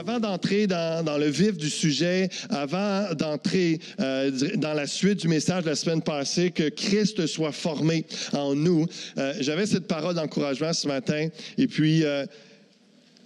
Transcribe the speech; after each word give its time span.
avant 0.00 0.18
d'entrer 0.18 0.66
dans, 0.66 1.18
le 1.18 1.26
vif 1.26 1.58
du 1.58 1.68
sujet, 1.68 2.30
avant 2.48 3.12
d'entrer 3.14 3.80
euh, 4.00 4.30
dans 4.56 4.72
la 4.72 4.86
suite 4.86 5.20
du 5.20 5.28
message 5.28 5.64
de 5.64 5.68
la 5.68 5.76
semaine 5.76 6.00
passée, 6.00 6.50
que 6.50 6.70
Christ 6.70 7.26
soit 7.26 7.52
formé 7.52 8.06
en 8.32 8.54
nous, 8.54 8.86
euh, 9.18 9.34
j'avais 9.40 9.66
cette 9.66 9.86
parole 9.86 10.14
d'encouragement 10.14 10.72
ce 10.72 10.88
matin. 10.88 11.28
Et 11.58 11.66
puis, 11.66 12.04
euh, 12.04 12.24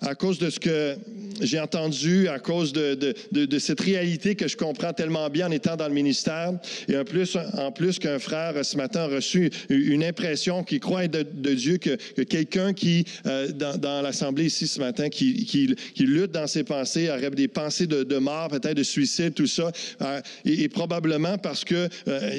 à 0.06 0.14
cause 0.14 0.38
de 0.38 0.50
ce 0.50 0.60
que 0.60 0.96
j'ai 1.40 1.58
entendu, 1.58 2.28
à 2.28 2.38
cause 2.38 2.72
de, 2.72 3.58
cette 3.58 3.80
réalité 3.80 4.34
que 4.34 4.48
je 4.48 4.56
comprends 4.56 4.92
tellement 4.92 5.28
bien 5.30 5.48
en 5.48 5.50
étant 5.50 5.76
dans 5.76 5.88
le 5.88 5.94
ministère. 5.94 6.52
Et 6.88 6.96
en 6.96 7.04
plus, 7.04 7.36
en 7.56 7.72
plus 7.72 7.98
qu'un 7.98 8.18
frère 8.18 8.64
ce 8.64 8.76
matin 8.76 9.00
a 9.00 9.06
reçu 9.06 9.50
une 9.68 10.04
impression 10.04 10.62
qui 10.62 10.80
croit 10.80 11.08
de, 11.08 11.54
Dieu, 11.54 11.78
que, 11.78 11.96
que 12.14 12.22
quelqu'un 12.22 12.72
qui, 12.72 13.04
euh, 13.26 13.48
dans, 13.48 14.02
l'Assemblée 14.02 14.46
ici 14.46 14.66
ce 14.66 14.80
matin, 14.80 15.08
qui, 15.08 15.76
lutte 15.98 16.32
dans 16.32 16.46
ses 16.46 16.64
pensées, 16.64 17.10
aurait 17.10 17.30
des 17.30 17.48
pensées 17.48 17.86
de, 17.86 18.18
mort, 18.18 18.48
peut-être 18.48 18.76
de 18.76 18.82
suicide, 18.82 19.34
tout 19.34 19.46
ça, 19.46 19.70
euh, 20.02 20.20
et, 20.44 20.64
et, 20.64 20.68
probablement 20.68 21.38
parce 21.38 21.64
que 21.64 21.88
euh, 22.08 22.38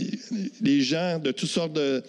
les 0.61 0.81
gens 0.81 1.19
de 1.19 1.31
toutes 1.31 1.49
sortes 1.49 1.73
de 1.73 2.03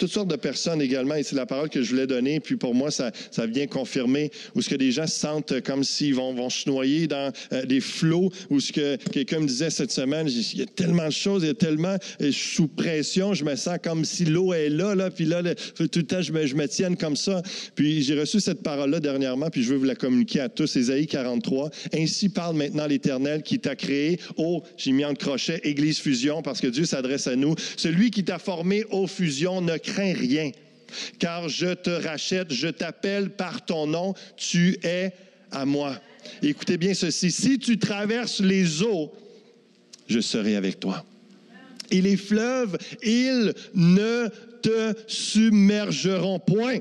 toutes 0.00 0.10
sortes 0.10 0.30
de 0.30 0.36
personnes 0.36 0.80
également, 0.80 1.14
et 1.14 1.22
c'est 1.22 1.36
la 1.36 1.44
parole 1.44 1.68
que 1.68 1.82
je 1.82 1.90
voulais 1.90 2.06
donner, 2.06 2.40
puis 2.40 2.56
pour 2.56 2.74
moi, 2.74 2.90
ça, 2.90 3.12
ça 3.30 3.44
vient 3.44 3.66
confirmer, 3.66 4.30
où 4.54 4.62
ce 4.62 4.70
que 4.70 4.74
des 4.74 4.92
gens 4.92 5.06
se 5.06 5.18
sentent 5.18 5.60
comme 5.60 5.84
s'ils 5.84 6.14
vont, 6.14 6.32
vont 6.32 6.48
se 6.48 6.70
noyer 6.70 7.06
dans 7.06 7.30
euh, 7.52 7.66
des 7.66 7.80
flots, 7.80 8.30
où 8.48 8.60
ce 8.60 8.72
que 8.72 8.96
quelqu'un 8.96 9.40
me 9.40 9.46
disait 9.46 9.68
cette 9.68 9.92
semaine, 9.92 10.26
il 10.26 10.58
y 10.58 10.62
a 10.62 10.66
tellement 10.66 11.06
de 11.06 11.12
choses, 11.12 11.42
il 11.42 11.48
y 11.48 11.50
a 11.50 11.54
tellement, 11.54 11.98
suis 12.18 12.32
sous 12.32 12.66
pression, 12.66 13.34
je 13.34 13.44
me 13.44 13.54
sens 13.56 13.76
comme 13.82 14.06
si 14.06 14.24
l'eau 14.24 14.54
est 14.54 14.70
là, 14.70 14.94
là, 14.94 15.10
puis 15.10 15.26
là, 15.26 15.42
tout 15.76 15.88
le 15.94 16.02
temps, 16.02 16.22
je 16.22 16.32
me, 16.32 16.46
je 16.46 16.56
tienne 16.64 16.96
comme 16.96 17.16
ça. 17.16 17.42
Puis 17.74 18.02
j'ai 18.02 18.18
reçu 18.18 18.40
cette 18.40 18.62
parole-là 18.62 19.00
dernièrement, 19.00 19.50
puis 19.50 19.62
je 19.62 19.70
veux 19.70 19.76
vous 19.76 19.84
la 19.84 19.96
communiquer 19.96 20.40
à 20.40 20.48
tous, 20.48 20.76
Ésaïe 20.76 21.06
43. 21.06 21.68
Ainsi 21.92 22.30
parle 22.30 22.56
maintenant 22.56 22.86
l'Éternel 22.86 23.42
qui 23.42 23.58
t'a 23.58 23.76
créé, 23.76 24.18
oh, 24.38 24.62
j'ai 24.78 24.92
mis 24.92 25.04
en 25.04 25.14
crochet, 25.14 25.60
Église 25.64 25.98
Fusion, 25.98 26.40
parce 26.40 26.62
que 26.62 26.68
Dieu 26.68 26.86
s'adresse 26.86 27.26
à 27.26 27.36
nous. 27.36 27.54
Celui 27.76 28.10
qui 28.10 28.24
t'a 28.24 28.38
formé, 28.38 28.84
ô 28.90 29.06
Fusion, 29.06 29.60
ne 29.60 29.76
crains 29.92 30.14
rien, 30.14 30.50
car 31.18 31.48
je 31.48 31.74
te 31.74 31.90
rachète, 31.90 32.52
je 32.52 32.68
t'appelle 32.68 33.30
par 33.30 33.64
ton 33.64 33.86
nom, 33.86 34.14
tu 34.36 34.78
es 34.82 35.12
à 35.50 35.64
moi. 35.64 36.00
Écoutez 36.42 36.76
bien 36.76 36.94
ceci, 36.94 37.30
si 37.30 37.58
tu 37.58 37.78
traverses 37.78 38.40
les 38.40 38.82
eaux, 38.82 39.12
je 40.06 40.20
serai 40.20 40.56
avec 40.56 40.80
toi. 40.80 41.04
Et 41.90 42.00
les 42.00 42.16
fleuves, 42.16 42.78
ils 43.02 43.52
ne 43.74 44.28
te 44.62 44.94
submergeront 45.06 46.38
point. 46.38 46.78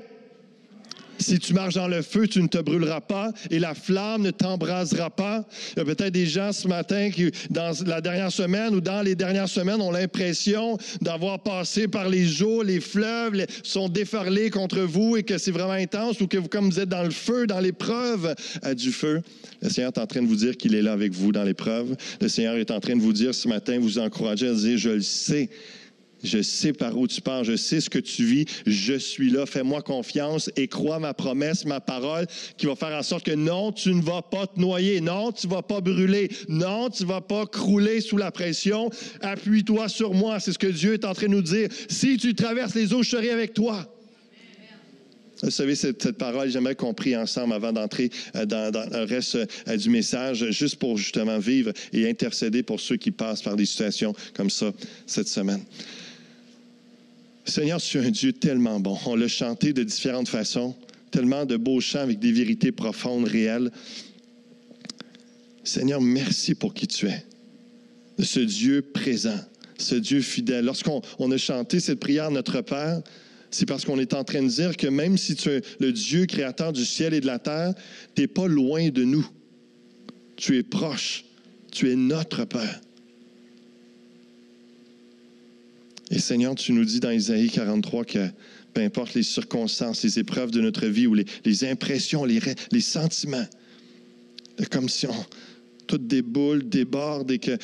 Si 1.19 1.37
tu 1.37 1.53
marches 1.53 1.75
dans 1.75 1.87
le 1.87 2.01
feu, 2.01 2.27
tu 2.27 2.41
ne 2.41 2.47
te 2.47 2.57
brûleras 2.57 3.01
pas 3.01 3.31
et 3.51 3.59
la 3.59 3.73
flamme 3.73 4.23
ne 4.23 4.31
t'embrasera 4.31 5.09
pas. 5.09 5.45
Il 5.75 5.79
y 5.79 5.81
a 5.81 5.85
peut-être 5.85 6.13
des 6.13 6.25
gens 6.25 6.53
ce 6.53 6.67
matin 6.67 7.09
qui, 7.11 7.29
dans 7.49 7.71
la 7.85 8.01
dernière 8.01 8.31
semaine 8.31 8.73
ou 8.73 8.81
dans 8.81 9.01
les 9.01 9.15
dernières 9.15 9.49
semaines, 9.49 9.81
ont 9.81 9.91
l'impression 9.91 10.77
d'avoir 11.01 11.43
passé 11.43 11.87
par 11.87 12.09
les 12.09 12.41
eaux, 12.41 12.63
les 12.63 12.79
fleuves, 12.79 13.45
sont 13.63 13.89
déferlés 13.89 14.49
contre 14.49 14.79
vous 14.79 15.17
et 15.17 15.23
que 15.23 15.37
c'est 15.37 15.51
vraiment 15.51 15.73
intense 15.73 16.21
ou 16.21 16.27
que 16.27 16.37
vous, 16.37 16.47
comme 16.47 16.69
vous 16.69 16.79
êtes 16.79 16.89
dans 16.89 17.03
le 17.03 17.11
feu, 17.11 17.47
dans 17.47 17.59
l'épreuve 17.59 18.33
euh, 18.65 18.73
du 18.73 18.91
feu. 18.91 19.21
Le 19.61 19.69
Seigneur 19.69 19.91
est 19.93 19.99
en 19.99 20.07
train 20.07 20.21
de 20.21 20.27
vous 20.27 20.35
dire 20.35 20.55
qu'il 20.55 20.73
est 20.73 20.81
là 20.81 20.93
avec 20.93 21.13
vous 21.13 21.31
dans 21.31 21.43
l'épreuve. 21.43 21.95
Le 22.21 22.29
Seigneur 22.29 22.55
est 22.55 22.71
en 22.71 22.79
train 22.79 22.95
de 22.95 23.01
vous 23.01 23.13
dire 23.13 23.35
ce 23.35 23.47
matin, 23.47 23.77
vous 23.79 23.99
encourager 23.99 24.47
à 24.47 24.53
dire, 24.53 24.77
je 24.77 24.89
le 24.89 25.01
sais. 25.01 25.49
Je 26.23 26.41
sais 26.41 26.73
par 26.73 26.97
où 26.97 27.07
tu 27.07 27.21
pars, 27.21 27.43
je 27.43 27.55
sais 27.55 27.79
ce 27.79 27.89
que 27.89 27.99
tu 27.99 28.25
vis, 28.25 28.45
je 28.65 28.93
suis 28.93 29.29
là, 29.29 29.45
fais-moi 29.45 29.81
confiance 29.81 30.49
et 30.57 30.67
crois 30.67 30.99
ma 30.99 31.13
promesse, 31.13 31.65
ma 31.65 31.79
parole, 31.79 32.27
qui 32.57 32.65
va 32.65 32.75
faire 32.75 32.97
en 32.97 33.03
sorte 33.03 33.25
que 33.25 33.31
non, 33.31 33.71
tu 33.71 33.93
ne 33.93 34.01
vas 34.01 34.21
pas 34.21 34.47
te 34.47 34.59
noyer, 34.59 35.01
non, 35.01 35.31
tu 35.31 35.47
ne 35.47 35.53
vas 35.53 35.61
pas 35.61 35.81
brûler, 35.81 36.29
non, 36.47 36.89
tu 36.89 37.03
ne 37.03 37.07
vas 37.07 37.21
pas 37.21 37.45
crouler 37.45 38.01
sous 38.01 38.17
la 38.17 38.31
pression. 38.31 38.89
Appuie-toi 39.21 39.87
sur 39.87 40.13
moi, 40.13 40.39
c'est 40.39 40.51
ce 40.51 40.59
que 40.59 40.67
Dieu 40.67 40.93
est 40.93 41.05
en 41.05 41.13
train 41.13 41.27
de 41.27 41.31
nous 41.31 41.41
dire. 41.41 41.69
Si 41.87 42.17
tu 42.17 42.35
traverses 42.35 42.75
les 42.75 42.93
eaux, 42.93 43.03
je 43.03 43.09
serai 43.09 43.31
avec 43.31 43.53
toi. 43.53 43.87
Vous 45.41 45.51
savez, 45.51 45.75
cette, 45.75 46.11
parole, 46.11 46.49
j'aimerais 46.49 46.75
qu'on 46.75 46.93
prie 46.93 47.15
ensemble 47.15 47.53
avant 47.53 47.71
d'entrer 47.71 48.09
dans, 48.33 48.71
dans, 48.71 48.89
le 48.91 49.05
reste 49.05 49.37
du 49.77 49.89
message, 49.89 50.49
juste 50.51 50.75
pour 50.75 50.97
justement 50.97 51.39
vivre 51.39 51.71
et 51.93 52.09
intercéder 52.09 52.61
pour 52.61 52.79
ceux 52.81 52.97
qui 52.97 53.11
passent 53.11 53.41
par 53.41 53.55
des 53.55 53.65
situations 53.65 54.13
comme 54.33 54.49
ça 54.49 54.73
cette 55.07 55.29
semaine. 55.29 55.61
Seigneur, 57.45 57.81
tu 57.81 57.97
es 57.97 58.05
un 58.05 58.11
Dieu 58.11 58.33
tellement 58.33 58.79
bon. 58.79 58.97
On 59.05 59.15
l'a 59.15 59.27
chanté 59.27 59.73
de 59.73 59.83
différentes 59.83 60.29
façons, 60.29 60.75
tellement 61.11 61.45
de 61.45 61.57
beaux 61.57 61.79
chants 61.79 61.99
avec 61.99 62.19
des 62.19 62.31
vérités 62.31 62.71
profondes, 62.71 63.25
réelles. 63.25 63.71
Seigneur, 65.63 66.01
merci 66.01 66.55
pour 66.55 66.73
qui 66.73 66.87
tu 66.87 67.07
es, 67.07 67.25
de 68.17 68.23
ce 68.23 68.39
Dieu 68.39 68.81
présent, 68.81 69.39
ce 69.77 69.95
Dieu 69.95 70.21
fidèle. 70.21 70.65
Lorsqu'on 70.65 71.01
on 71.17 71.31
a 71.31 71.37
chanté 71.37 71.79
cette 71.79 71.99
prière, 71.99 72.31
Notre 72.31 72.61
Père, 72.61 73.01
c'est 73.51 73.65
parce 73.65 73.85
qu'on 73.85 73.99
est 73.99 74.13
en 74.13 74.23
train 74.23 74.43
de 74.43 74.47
dire 74.47 74.77
que 74.77 74.87
même 74.87 75.17
si 75.17 75.35
tu 75.35 75.49
es 75.49 75.61
le 75.79 75.91
Dieu 75.91 76.25
créateur 76.25 76.71
du 76.71 76.85
ciel 76.85 77.13
et 77.13 77.21
de 77.21 77.25
la 77.25 77.39
terre, 77.39 77.73
tu 78.15 78.21
n'es 78.21 78.27
pas 78.27 78.47
loin 78.47 78.89
de 78.89 79.03
nous. 79.03 79.27
Tu 80.35 80.57
es 80.57 80.63
proche. 80.63 81.25
Tu 81.71 81.91
es 81.91 81.95
notre 81.95 82.45
Père. 82.45 82.79
Et 86.11 86.19
Seigneur, 86.19 86.55
tu 86.55 86.73
nous 86.73 86.85
dis 86.85 86.99
dans 86.99 87.11
Isaïe 87.11 87.49
43 87.49 88.05
que 88.05 88.27
peu 88.73 88.81
importe 88.81 89.13
les 89.13 89.23
circonstances, 89.23 90.03
les 90.03 90.19
épreuves 90.19 90.51
de 90.51 90.61
notre 90.61 90.87
vie 90.87 91.07
ou 91.07 91.13
les, 91.13 91.65
impressions, 91.65 92.25
les, 92.25 92.39
les 92.71 92.81
sentiments, 92.81 93.45
comme 94.71 94.89
si 94.89 95.07
on, 95.07 95.25
tout 95.89 95.97
déboule, 95.97 96.69
déborde 96.69 97.31
et 97.31 97.39
que 97.39 97.57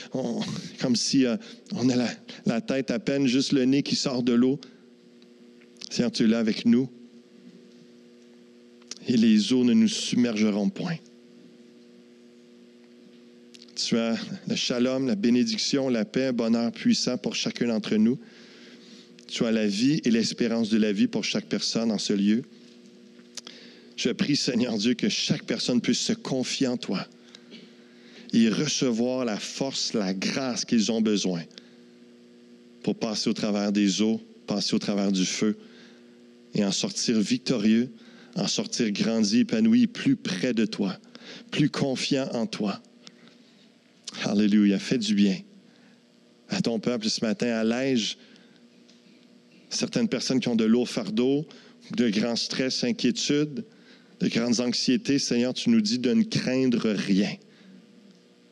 comme 0.82 0.96
si 0.96 1.26
euh, 1.26 1.38
on 1.76 1.90
a 1.90 1.96
la, 1.96 2.10
la, 2.46 2.60
tête 2.60 2.90
à 2.90 2.98
peine, 2.98 3.28
juste 3.28 3.52
le 3.52 3.66
nez 3.66 3.84
qui 3.84 3.96
sort 3.96 4.24
de 4.24 4.34
l'eau. 4.34 4.60
Seigneur, 5.92 6.12
tu 6.12 6.24
es 6.24 6.28
là 6.28 6.40
avec 6.40 6.66
nous. 6.66 6.90
Et 9.08 9.16
les 9.16 9.54
eaux 9.54 9.64
ne 9.64 9.74
nous 9.74 9.88
submergeront 9.88 10.70
point. 10.70 10.98
Tu 13.76 13.98
as 13.98 14.16
le 14.48 14.56
shalom, 14.56 15.06
la 15.06 15.16
bénédiction, 15.16 15.90
la 15.90 16.06
paix, 16.06 16.32
bonheur 16.32 16.72
puissant 16.72 17.18
pour 17.18 17.36
chacun 17.36 17.68
d'entre 17.68 17.96
nous. 17.98 18.18
Tu 19.28 19.46
as 19.46 19.52
la 19.52 19.68
vie 19.68 20.00
et 20.06 20.12
l'espérance 20.12 20.70
de 20.70 20.78
la 20.78 20.94
vie 20.94 21.08
pour 21.08 21.26
chaque 21.26 21.48
personne 21.48 21.92
en 21.92 21.98
ce 21.98 22.14
lieu. 22.14 22.44
Je 23.98 24.10
prie, 24.10 24.38
Seigneur 24.38 24.78
Dieu, 24.78 24.94
que 24.94 25.10
chaque 25.10 25.44
personne 25.44 25.82
puisse 25.82 26.00
se 26.00 26.14
confier 26.14 26.68
en 26.68 26.78
toi 26.78 27.06
et 28.34 28.50
recevoir 28.50 29.26
la 29.26 29.38
force, 29.38 29.94
la 29.94 30.14
grâce 30.14 30.64
qu'ils 30.64 30.92
ont 30.92 31.02
besoin 31.02 31.44
pour 32.82 32.96
passer 32.96 33.30
au 33.30 33.34
travers 33.34 33.72
des 33.72 34.02
eaux, 34.02 34.22
passer 34.48 34.76
au 34.76 34.80
travers 34.80 35.12
du 35.12 35.26
feu 35.26 35.58
et 36.54 36.64
en 36.64 36.72
sortir 36.72 37.20
victorieux, 37.20 37.90
en 38.36 38.48
sortir 38.48 38.90
grandi, 38.92 39.40
épanoui, 39.40 39.88
plus 39.88 40.16
près 40.16 40.54
de 40.54 40.66
toi, 40.66 40.98
plus 41.52 41.70
confiant 41.70 42.30
en 42.34 42.46
toi. 42.46 42.82
Alléluia. 44.24 44.80
Fais 44.80 44.98
du 44.98 45.14
bien 45.14 45.38
à 46.50 46.62
ton 46.62 46.80
peuple 46.80 47.10
ce 47.10 47.24
matin. 47.24 47.48
Allège 47.48 48.18
certaines 49.70 50.08
personnes 50.08 50.40
qui 50.40 50.48
ont 50.48 50.56
de 50.56 50.66
lourds 50.66 50.90
fardeaux, 50.90 51.46
de 51.96 52.10
grands 52.10 52.36
stress, 52.36 52.84
inquiétudes, 52.84 53.66
de 54.20 54.28
grandes 54.28 54.60
anxiétés. 54.60 55.20
Seigneur, 55.20 55.54
tu 55.54 55.70
nous 55.70 55.82
dis 55.82 56.00
de 56.00 56.14
ne 56.14 56.24
craindre 56.24 56.90
rien, 56.90 57.36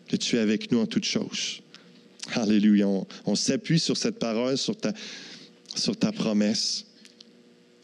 que 0.07 0.15
tu 0.15 0.35
es 0.35 0.39
avec 0.39 0.71
nous 0.71 0.79
en 0.79 0.85
toutes 0.85 1.05
choses. 1.05 1.61
Alléluia. 2.33 2.87
On, 3.25 3.35
s'appuie 3.35 3.79
sur 3.79 3.97
cette 3.97 4.19
parole, 4.19 4.57
sur 4.57 4.77
ta, 4.77 4.93
sur 5.75 5.97
ta 5.97 6.11
promesse. 6.11 6.85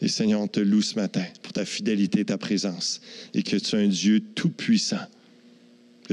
Et 0.00 0.08
Seigneur, 0.08 0.40
on 0.40 0.48
te 0.48 0.60
loue 0.60 0.80
ce 0.80 0.94
matin 0.94 1.24
pour 1.42 1.52
ta 1.52 1.66
fidélité, 1.66 2.24
ta 2.24 2.38
présence, 2.38 3.02
et 3.34 3.42
que 3.42 3.56
tu 3.56 3.76
es 3.76 3.78
un 3.78 3.88
Dieu 3.88 4.20
tout-puissant 4.34 5.06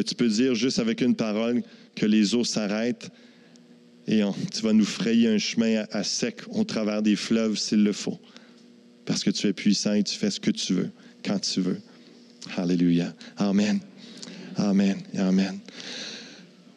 tu 0.01 0.15
peux 0.15 0.27
dire 0.27 0.55
juste 0.55 0.79
avec 0.79 1.01
une 1.01 1.15
parole 1.15 1.63
que 1.95 2.05
les 2.05 2.35
eaux 2.35 2.43
s'arrêtent 2.43 3.09
et 4.07 4.21
tu 4.53 4.61
vas 4.61 4.73
nous 4.73 4.85
frayer 4.85 5.27
un 5.27 5.37
chemin 5.37 5.83
à, 5.91 5.97
à, 5.97 6.03
sec 6.03 6.41
au 6.49 6.63
travers 6.63 7.01
des 7.01 7.15
fleuves 7.15 7.57
s'il 7.57 7.83
le 7.83 7.91
faut. 7.91 8.19
Parce 9.05 9.23
que 9.23 9.29
tu 9.29 9.47
es 9.47 9.53
puissant 9.53 9.93
et 9.93 10.03
tu 10.03 10.15
fais 10.15 10.31
ce 10.31 10.39
que 10.39 10.51
tu 10.51 10.73
veux, 10.73 10.89
quand 11.23 11.39
tu 11.39 11.61
veux. 11.61 11.79
Alléluia. 12.55 13.13
Amen. 13.37 13.79
Amen. 14.55 14.97
Amen. 15.17 15.59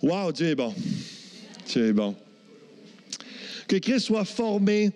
Wow, 0.03 0.33
Dieu 0.33 0.49
est 0.49 0.55
bon. 0.55 0.75
Dieu 1.69 1.89
est 1.89 1.93
bon. 1.93 2.17
Que 3.69 3.77
Christ 3.77 4.07
soit 4.07 4.25
formé 4.25 4.91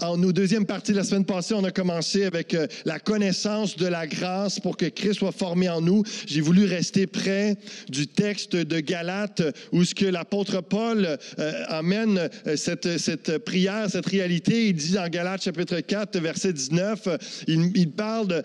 en 0.00 0.16
nous. 0.16 0.32
Deuxième 0.32 0.66
partie 0.66 0.92
de 0.92 0.96
la 0.96 1.04
semaine 1.04 1.24
passée, 1.24 1.54
on 1.54 1.64
a 1.64 1.70
commencé 1.70 2.24
avec 2.24 2.54
euh, 2.54 2.66
la 2.84 2.98
connaissance 2.98 3.76
de 3.76 3.86
la 3.86 4.06
grâce 4.06 4.60
pour 4.60 4.76
que 4.76 4.86
Christ 4.86 5.18
soit 5.18 5.32
formé 5.32 5.68
en 5.68 5.80
nous. 5.80 6.02
J'ai 6.26 6.40
voulu 6.40 6.64
rester 6.64 7.06
près 7.06 7.56
du 7.88 8.06
texte 8.06 8.56
de 8.56 8.80
Galates 8.80 9.42
où 9.72 9.84
ce 9.84 9.94
que 9.94 10.06
l'apôtre 10.06 10.60
Paul 10.60 11.18
euh, 11.38 11.52
amène 11.68 12.28
euh, 12.46 12.56
cette, 12.56 12.98
cette 12.98 13.38
prière, 13.38 13.88
cette 13.90 14.06
réalité. 14.06 14.68
Il 14.68 14.74
dit 14.74 14.92
dans 14.92 15.08
Galates 15.08 15.42
chapitre 15.42 15.80
4, 15.80 16.18
verset 16.18 16.52
19, 16.52 17.08
il, 17.48 17.72
il 17.74 17.90
parle 17.90 18.42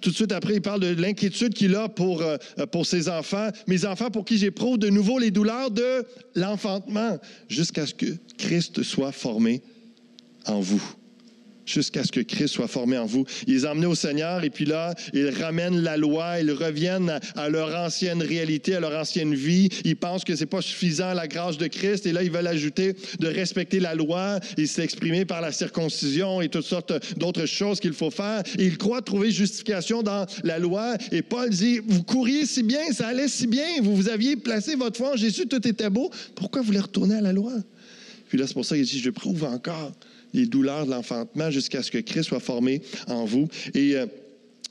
tout 0.00 0.10
de 0.10 0.14
suite 0.14 0.32
après, 0.32 0.54
il 0.54 0.62
parle 0.62 0.80
de 0.80 1.00
l'inquiétude 1.00 1.52
qu'il 1.52 1.74
a 1.74 1.88
pour, 1.88 2.22
pour 2.70 2.86
ses 2.86 3.08
enfants. 3.08 3.48
Mes 3.66 3.84
enfants 3.84 4.10
pour 4.10 4.24
qui 4.24 4.38
j'éprouve 4.38 4.78
de 4.78 4.88
nouveau 4.88 5.18
les 5.18 5.32
douleurs 5.32 5.72
de 5.72 6.06
l'enfantement 6.36 7.18
jusqu'à 7.48 7.84
ce 7.84 7.94
que 7.94 8.06
Christ 8.38 8.84
soit 8.84 9.10
formé 9.10 9.62
en 10.46 10.60
vous 10.60 10.82
jusqu'à 11.66 12.04
ce 12.04 12.12
que 12.12 12.20
Christ 12.20 12.54
soit 12.54 12.68
formé 12.68 12.96
en 12.96 13.04
vous. 13.04 13.26
Ils 13.46 13.54
les 13.54 13.66
emmenent 13.66 13.86
au 13.86 13.94
Seigneur 13.94 14.44
et 14.44 14.50
puis 14.50 14.64
là, 14.64 14.94
ils 15.12 15.28
ramènent 15.28 15.82
la 15.82 15.96
loi, 15.96 16.40
ils 16.40 16.52
reviennent 16.52 17.18
à, 17.34 17.48
leur 17.48 17.76
ancienne 17.76 18.22
réalité, 18.22 18.76
à 18.76 18.80
leur 18.80 18.98
ancienne 18.98 19.34
vie. 19.34 19.68
Ils 19.84 19.96
pensent 19.96 20.24
que 20.24 20.36
c'est 20.36 20.46
pas 20.46 20.62
suffisant 20.62 21.12
la 21.12 21.26
grâce 21.26 21.58
de 21.58 21.66
Christ 21.66 22.06
et 22.06 22.12
là, 22.12 22.22
ils 22.22 22.30
veulent 22.30 22.46
ajouter 22.46 22.94
de 23.18 23.26
respecter 23.26 23.80
la 23.80 23.94
loi 23.94 24.38
et 24.56 24.66
s'exprimer 24.66 25.24
par 25.24 25.40
la 25.40 25.52
circoncision 25.52 26.40
et 26.40 26.48
toutes 26.48 26.64
sortes 26.64 26.92
d'autres 27.18 27.46
choses 27.46 27.80
qu'il 27.80 27.92
faut 27.92 28.10
faire. 28.10 28.42
Et 28.58 28.64
ils 28.64 28.78
croient 28.78 29.02
trouver 29.02 29.30
justification 29.30 30.02
dans 30.02 30.26
la 30.44 30.58
loi 30.58 30.94
et 31.10 31.22
Paul 31.22 31.50
dit, 31.50 31.80
vous 31.84 32.04
couriez 32.04 32.46
si 32.46 32.62
bien, 32.62 32.92
ça 32.92 33.08
allait 33.08 33.28
si 33.28 33.46
bien, 33.46 33.66
vous, 33.82 33.96
vous 33.96 34.08
aviez 34.08 34.36
placé 34.36 34.76
votre 34.76 34.96
foi 34.96 35.14
en 35.14 35.16
Jésus, 35.16 35.46
tout 35.46 35.66
était 35.66 35.90
beau, 35.90 36.10
pourquoi 36.36 36.60
vous 36.60 36.68
voulez 36.68 36.80
retourner 36.80 37.16
à 37.16 37.20
la 37.20 37.32
loi? 37.32 37.52
Puis 38.28 38.38
là, 38.38 38.46
c'est 38.46 38.54
pour 38.54 38.64
ça 38.64 38.76
qu'il 38.76 38.84
dit, 38.84 39.00
je 39.00 39.10
prouve 39.10 39.44
encore 39.44 39.92
les 40.36 40.46
douleurs 40.46 40.86
de 40.86 40.90
l'enfantement 40.90 41.50
jusqu'à 41.50 41.82
ce 41.82 41.90
que 41.90 41.98
Christ 41.98 42.28
soit 42.28 42.40
formé 42.40 42.82
en 43.08 43.24
vous. 43.24 43.48
Et 43.74 43.96
euh, 43.96 44.06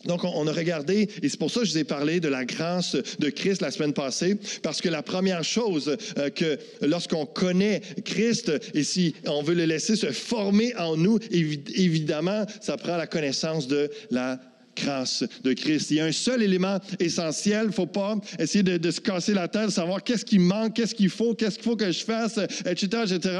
donc, 0.06 0.24
on 0.24 0.48
a 0.48 0.52
regardé, 0.52 1.10
et 1.24 1.30
c'est 1.30 1.40
pour 1.40 1.50
ça 1.50 1.62
que 1.62 1.66
je 1.66 1.72
vous 1.72 1.78
ai 1.80 1.84
parlé 1.84 2.20
de 2.20 2.28
la 2.28 2.46
grâce 2.46 2.96
de 2.96 3.30
Christ 3.30 3.62
la 3.62 3.72
semaine 3.72 3.94
passée, 3.94 4.38
parce 4.62 4.80
que 4.80 4.90
la 4.90 5.02
première 5.02 5.44
chose 5.44 5.98
euh, 6.18 6.30
que 6.30 6.60
lorsqu'on 6.82 7.26
connaît 7.26 7.82
Christ, 8.04 8.52
et 8.76 8.84
si 8.84 9.16
on 9.26 9.42
veut 9.42 9.56
le 9.56 9.66
laisser 9.66 9.96
se 9.96 10.12
former 10.12 10.76
en 10.76 10.96
nous, 10.96 11.18
évidemment, 11.32 12.46
ça 12.62 12.78
prend 12.78 12.98
la 12.98 13.08
connaissance 13.08 13.68
de 13.68 13.90
la 14.12 14.40
grâce 14.75 15.24
de 15.44 15.54
Christ. 15.54 15.92
Il 15.92 15.98
y 15.98 16.00
a 16.00 16.06
un 16.06 16.12
seul 16.12 16.44
élément 16.44 16.80
essentiel. 17.00 17.63
Il 17.63 17.68
ne 17.68 17.74
faut 17.74 17.86
pas 17.86 18.16
essayer 18.39 18.63
de, 18.63 18.92
se 18.92 19.01
casser 19.01 19.33
la 19.33 19.48
tête, 19.48 19.68
de 19.68 19.72
savoir 19.72 20.04
qu'est-ce 20.04 20.25
qui 20.25 20.39
manque, 20.39 20.75
qu'est-ce 20.75 20.95
qu'il 20.95 21.10
faut, 21.10 21.33
qu'est-ce 21.33 21.56
qu'il 21.56 21.63
faut 21.63 21.75
que 21.75 21.92
je 21.92 22.04
fasse, 22.04 22.38
etc., 22.66 23.04
etc. 23.06 23.39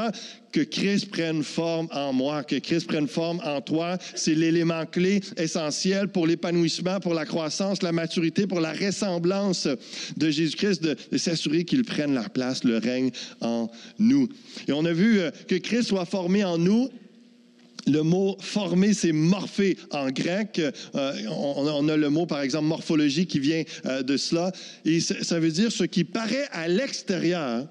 Que 0.52 0.62
Christ 0.62 1.10
prenne 1.12 1.44
forme 1.44 1.88
en 1.92 2.14
moi, 2.14 2.44
que 2.44 2.56
Christ 2.58 2.88
prenne 2.88 3.08
forme 3.08 3.42
en 3.44 3.60
toi. 3.62 3.98
C'est 4.16 4.36
l'élément 4.36 4.86
clé 4.86 5.22
essentiel 5.38 6.08
pour 6.08 6.28
l'épanouissement, 6.28 7.00
pour 7.00 7.14
la 7.14 7.26
croissance, 7.26 7.84
la 7.84 7.92
maturité, 7.92 8.48
pour 8.48 8.62
la 8.62 8.72
ressemblance 8.72 9.68
de 10.16 10.30
Jésus-Christ, 10.30 10.82
de, 10.82 10.96
de 11.12 11.18
s'assurer 11.18 11.66
qu'il 11.66 11.84
prenne 11.84 12.14
la 12.14 12.30
place, 12.30 12.64
le 12.64 12.78
règne 12.78 13.12
en 13.42 13.70
nous. 14.00 14.30
Et 14.68 14.72
on 14.72 14.86
a 14.86 14.94
vu 14.94 15.20
euh, 15.20 15.32
que 15.48 15.56
Christ 15.56 15.90
soit 15.90 16.06
formé 16.06 16.44
en 16.44 16.58
nous 16.58 16.90
le 17.88 18.02
mot 18.02 18.38
former, 18.40 18.94
c'est 18.94 19.12
morphé 19.12 19.78
en 19.92 20.10
grec. 20.10 20.60
Euh, 20.60 21.14
on, 21.30 21.88
a 21.88 21.98
le 21.98 22.10
mot, 22.10 22.26
par 22.26 22.42
exemple, 22.42 22.66
morphologie 22.66 23.28
qui 23.28 23.40
vient 23.40 23.64
euh, 23.86 24.04
de 24.04 24.18
cela. 24.18 24.52
Et 24.86 25.00
ça 25.00 25.40
veut 25.40 25.52
dire 25.52 25.72
ce 25.72 25.84
qui 25.84 26.04
paraît 26.04 26.48
à 26.52 26.68
l'extérieur 26.68 27.68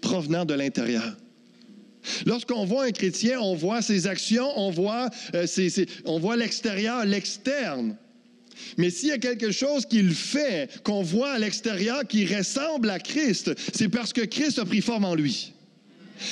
provenant 0.00 0.44
de 0.44 0.54
l'intérieur. 0.54 1.16
Lorsqu'on 2.24 2.64
voit 2.64 2.84
un 2.84 2.92
chrétien, 2.92 3.40
on 3.40 3.54
voit 3.54 3.82
ses 3.82 4.06
actions, 4.06 4.48
on 4.56 4.70
voit, 4.70 5.10
euh, 5.34 5.46
on 6.04 6.18
voit 6.20 6.36
l'extérieur, 6.36 7.04
l'externe. 7.04 7.96
Mais 8.78 8.90
s'il 8.90 9.08
y 9.08 9.12
a 9.12 9.18
quelque 9.18 9.50
chose 9.50 9.84
qu'il 9.84 10.14
fait, 10.14 10.70
qu'on 10.82 11.02
voit 11.02 11.32
à 11.32 11.38
l'extérieur 11.38 12.06
qui 12.06 12.24
ressemble 12.26 12.90
à 12.90 12.98
Christ, 12.98 13.52
c'est 13.74 13.88
parce 13.88 14.12
que 14.12 14.22
Christ 14.22 14.58
a 14.58 14.64
pris 14.64 14.80
forme 14.80 15.04
en 15.04 15.14
lui 15.14 15.52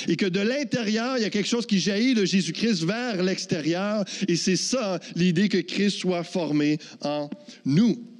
et 0.07 0.15
que 0.15 0.25
de 0.25 0.39
l'intérieur, 0.39 1.17
il 1.17 1.23
y 1.23 1.25
a 1.25 1.29
quelque 1.29 1.47
chose 1.47 1.65
qui 1.65 1.79
jaillit 1.79 2.13
de 2.13 2.25
Jésus-Christ 2.25 2.83
vers 2.83 3.23
l'extérieur. 3.23 4.05
Et 4.27 4.35
c'est 4.35 4.55
ça 4.55 4.99
l'idée 5.15 5.49
que 5.49 5.57
Christ 5.57 5.99
soit 5.99 6.23
formé 6.23 6.77
en 7.01 7.29
nous. 7.65 8.14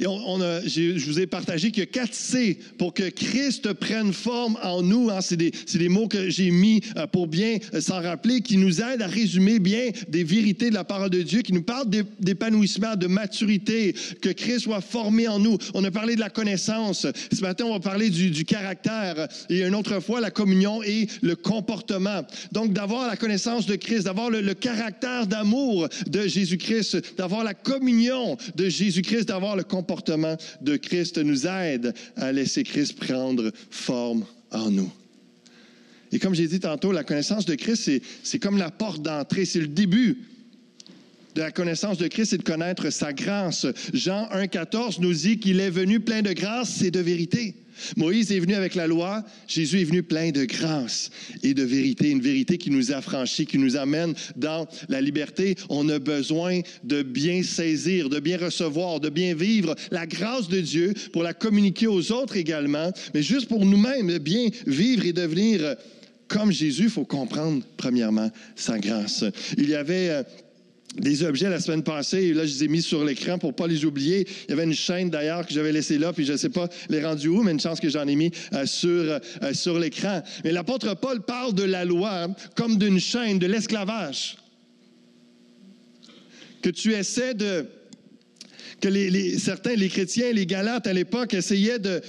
Et 0.00 0.06
on, 0.06 0.40
a, 0.40 0.60
je 0.64 1.04
vous 1.04 1.18
ai 1.18 1.26
partagé 1.26 1.70
qu'il 1.70 1.80
y 1.80 1.82
a 1.82 1.86
quatre 1.86 2.14
C 2.14 2.58
pour 2.78 2.94
que 2.94 3.08
Christ 3.08 3.72
prenne 3.72 4.12
forme 4.12 4.56
en 4.62 4.82
nous. 4.82 5.10
Hein. 5.10 5.20
C'est 5.20 5.36
des, 5.36 5.50
des, 5.74 5.88
mots 5.88 6.06
que 6.06 6.30
j'ai 6.30 6.50
mis 6.50 6.82
euh, 6.96 7.06
pour 7.08 7.26
bien 7.26 7.58
euh, 7.74 7.80
s'en 7.80 8.00
rappeler, 8.00 8.40
qui 8.40 8.58
nous 8.58 8.80
aident 8.80 9.02
à 9.02 9.08
résumer 9.08 9.58
bien 9.58 9.90
des 10.08 10.22
vérités 10.22 10.70
de 10.70 10.74
la 10.74 10.84
parole 10.84 11.10
de 11.10 11.22
Dieu, 11.22 11.42
qui 11.42 11.52
nous 11.52 11.62
parlent 11.62 11.88
d'épanouissement, 12.20 12.94
de 12.94 13.08
maturité, 13.08 13.94
que 14.22 14.28
Christ 14.28 14.60
soit 14.60 14.80
formé 14.80 15.26
en 15.26 15.40
nous. 15.40 15.58
On 15.74 15.82
a 15.82 15.90
parlé 15.90 16.14
de 16.14 16.20
la 16.20 16.30
connaissance. 16.30 17.06
Ce 17.32 17.40
matin, 17.40 17.64
on 17.64 17.72
va 17.72 17.80
parler 17.80 18.10
du, 18.10 18.30
du 18.30 18.44
caractère. 18.44 19.26
Et 19.50 19.62
une 19.62 19.74
autre 19.74 19.98
fois, 20.00 20.20
la 20.20 20.30
communion 20.30 20.82
et 20.82 21.08
le 21.22 21.34
comportement. 21.34 22.22
Donc, 22.52 22.72
d'avoir 22.72 23.08
la 23.08 23.16
connaissance 23.16 23.66
de 23.66 23.74
Christ, 23.74 24.04
d'avoir 24.04 24.30
le, 24.30 24.42
le 24.42 24.54
caractère 24.54 25.26
d'amour 25.26 25.88
de 26.06 26.28
Jésus-Christ, 26.28 27.16
d'avoir 27.16 27.42
la 27.42 27.54
communion 27.54 28.36
de 28.54 28.68
Jésus-Christ, 28.68 29.26
d'avoir 29.26 29.56
le 29.56 29.64
comportement 29.64 29.87
comportement 29.88 30.36
de 30.60 30.76
Christ 30.76 31.16
nous 31.16 31.46
aide 31.46 31.94
à 32.16 32.30
laisser 32.30 32.62
Christ 32.62 32.98
prendre 32.98 33.50
forme 33.70 34.26
en 34.50 34.70
nous. 34.70 34.92
Et 36.12 36.18
comme 36.18 36.34
j'ai 36.34 36.46
dit 36.46 36.60
tantôt, 36.60 36.92
la 36.92 37.04
connaissance 37.04 37.46
de 37.46 37.54
Christ, 37.54 37.90
c'est 38.22 38.38
comme 38.38 38.58
la 38.58 38.70
porte 38.70 39.00
d'entrée, 39.00 39.46
c'est 39.46 39.60
le 39.60 39.66
début 39.66 40.18
de 41.38 41.44
la 41.44 41.52
connaissance 41.52 41.98
de 41.98 42.08
Christ, 42.08 42.30
c'est 42.30 42.38
de 42.38 42.42
connaître 42.42 42.90
sa 42.90 43.12
grâce. 43.12 43.64
Jean 43.94 44.28
1,14 44.32 45.00
nous 45.00 45.14
dit 45.14 45.38
qu'il 45.38 45.60
est 45.60 45.70
venu 45.70 46.00
plein 46.00 46.20
de 46.20 46.32
grâce 46.32 46.82
et 46.82 46.90
de 46.90 46.98
vérité. 46.98 47.54
Moïse 47.96 48.32
est 48.32 48.40
venu 48.40 48.54
avec 48.54 48.74
la 48.74 48.88
loi, 48.88 49.24
Jésus 49.46 49.80
est 49.80 49.84
venu 49.84 50.02
plein 50.02 50.32
de 50.32 50.44
grâce 50.44 51.10
et 51.44 51.54
de 51.54 51.62
vérité, 51.62 52.10
une 52.10 52.20
vérité 52.20 52.58
qui 52.58 52.72
nous 52.72 52.90
affranchit, 52.90 53.46
qui 53.46 53.56
nous 53.56 53.76
amène 53.76 54.14
dans 54.34 54.66
la 54.88 55.00
liberté. 55.00 55.54
On 55.68 55.88
a 55.88 56.00
besoin 56.00 56.62
de 56.82 57.02
bien 57.02 57.44
saisir, 57.44 58.08
de 58.08 58.18
bien 58.18 58.38
recevoir, 58.38 58.98
de 58.98 59.08
bien 59.08 59.36
vivre 59.36 59.76
la 59.92 60.08
grâce 60.08 60.48
de 60.48 60.60
Dieu 60.60 60.92
pour 61.12 61.22
la 61.22 61.34
communiquer 61.34 61.86
aux 61.86 62.10
autres 62.10 62.36
également, 62.36 62.90
mais 63.14 63.22
juste 63.22 63.46
pour 63.46 63.64
nous-mêmes, 63.64 64.18
bien 64.18 64.48
vivre 64.66 65.06
et 65.06 65.12
devenir 65.12 65.76
comme 66.26 66.52
Jésus, 66.52 66.84
il 66.84 66.90
faut 66.90 67.04
comprendre 67.04 67.62
premièrement 67.76 68.30
sa 68.54 68.78
grâce. 68.78 69.24
Il 69.56 69.70
y 69.70 69.74
avait 69.74 70.10
euh, 70.10 70.22
des 70.96 71.22
objets 71.22 71.48
la 71.48 71.60
semaine 71.60 71.82
passée, 71.82 72.24
et 72.24 72.34
là, 72.34 72.44
je 72.44 72.52
les 72.54 72.64
ai 72.64 72.68
mis 72.68 72.82
sur 72.82 73.04
l'écran 73.04 73.38
pour 73.38 73.54
pas 73.54 73.66
les 73.66 73.84
oublier. 73.84 74.26
Il 74.44 74.50
y 74.50 74.52
avait 74.52 74.64
une 74.64 74.74
chaîne 74.74 75.10
d'ailleurs 75.10 75.46
que 75.46 75.52
j'avais 75.52 75.72
laissée 75.72 75.98
là, 75.98 76.12
puis 76.12 76.24
je 76.24 76.32
ne 76.32 76.36
sais 76.36 76.48
pas 76.48 76.68
les 76.88 77.04
rendus 77.04 77.28
où, 77.28 77.42
mais 77.42 77.52
une 77.52 77.60
chance 77.60 77.80
que 77.80 77.88
j'en 77.88 78.06
ai 78.08 78.16
mis 78.16 78.30
euh, 78.54 78.66
sur, 78.66 78.90
euh, 78.90 79.20
sur 79.52 79.78
l'écran. 79.78 80.22
Mais 80.44 80.52
l'apôtre 80.52 80.94
Paul 80.94 81.22
parle 81.22 81.54
de 81.54 81.62
la 81.62 81.84
loi 81.84 82.28
comme 82.56 82.78
d'une 82.78 83.00
chaîne, 83.00 83.38
de 83.38 83.46
l'esclavage. 83.46 84.38
Que 86.62 86.70
tu 86.70 86.94
essaies 86.94 87.34
de. 87.34 87.66
que 88.80 89.38
certains, 89.38 89.74
les 89.74 89.88
chrétiens, 89.88 90.32
les 90.32 90.46
Galates 90.46 90.86
à 90.86 90.92
l'époque, 90.92 91.34
essayaient 91.34 91.78
de 91.78 92.02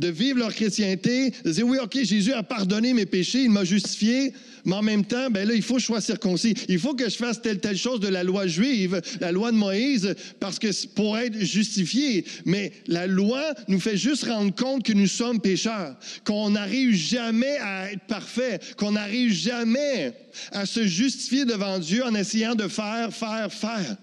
de 0.00 0.08
vivre 0.08 0.38
leur 0.38 0.54
chrétienté, 0.54 1.32
de 1.44 1.52
dire 1.52 1.66
oui, 1.66 1.78
OK, 1.80 1.98
Jésus 2.02 2.32
a 2.32 2.42
pardonné 2.42 2.94
mes 2.94 3.06
péchés, 3.06 3.42
il 3.42 3.50
m'a 3.50 3.64
justifié, 3.64 4.32
mais 4.64 4.74
en 4.74 4.82
même 4.82 5.04
temps, 5.04 5.30
ben 5.30 5.46
là, 5.46 5.54
il 5.54 5.62
faut 5.62 5.74
que 5.74 5.80
je 5.80 5.86
sois 5.86 6.00
circoncis. 6.00 6.54
Il 6.68 6.78
faut 6.78 6.94
que 6.94 7.08
je 7.08 7.16
fasse 7.16 7.40
telle, 7.40 7.60
telle 7.60 7.76
chose 7.76 8.00
de 8.00 8.08
la 8.08 8.24
loi 8.24 8.46
juive, 8.46 9.00
la 9.20 9.32
loi 9.32 9.52
de 9.52 9.56
Moïse, 9.56 10.14
parce 10.38 10.58
que 10.58 10.68
pour 10.88 11.18
être 11.18 11.38
justifié. 11.38 12.24
Mais 12.44 12.72
la 12.86 13.06
loi 13.06 13.42
nous 13.68 13.80
fait 13.80 13.96
juste 13.96 14.24
rendre 14.24 14.54
compte 14.54 14.84
que 14.84 14.92
nous 14.92 15.06
sommes 15.06 15.40
pécheurs, 15.40 15.96
qu'on 16.24 16.50
n'arrive 16.50 16.94
jamais 16.94 17.58
à 17.58 17.92
être 17.92 18.06
parfait, 18.06 18.60
qu'on 18.76 18.92
n'arrive 18.92 19.32
jamais 19.32 20.12
à 20.52 20.66
se 20.66 20.86
justifier 20.86 21.44
devant 21.44 21.78
Dieu 21.78 22.04
en 22.04 22.14
essayant 22.14 22.54
de 22.54 22.68
faire, 22.68 23.12
faire, 23.12 23.52
faire. 23.52 23.96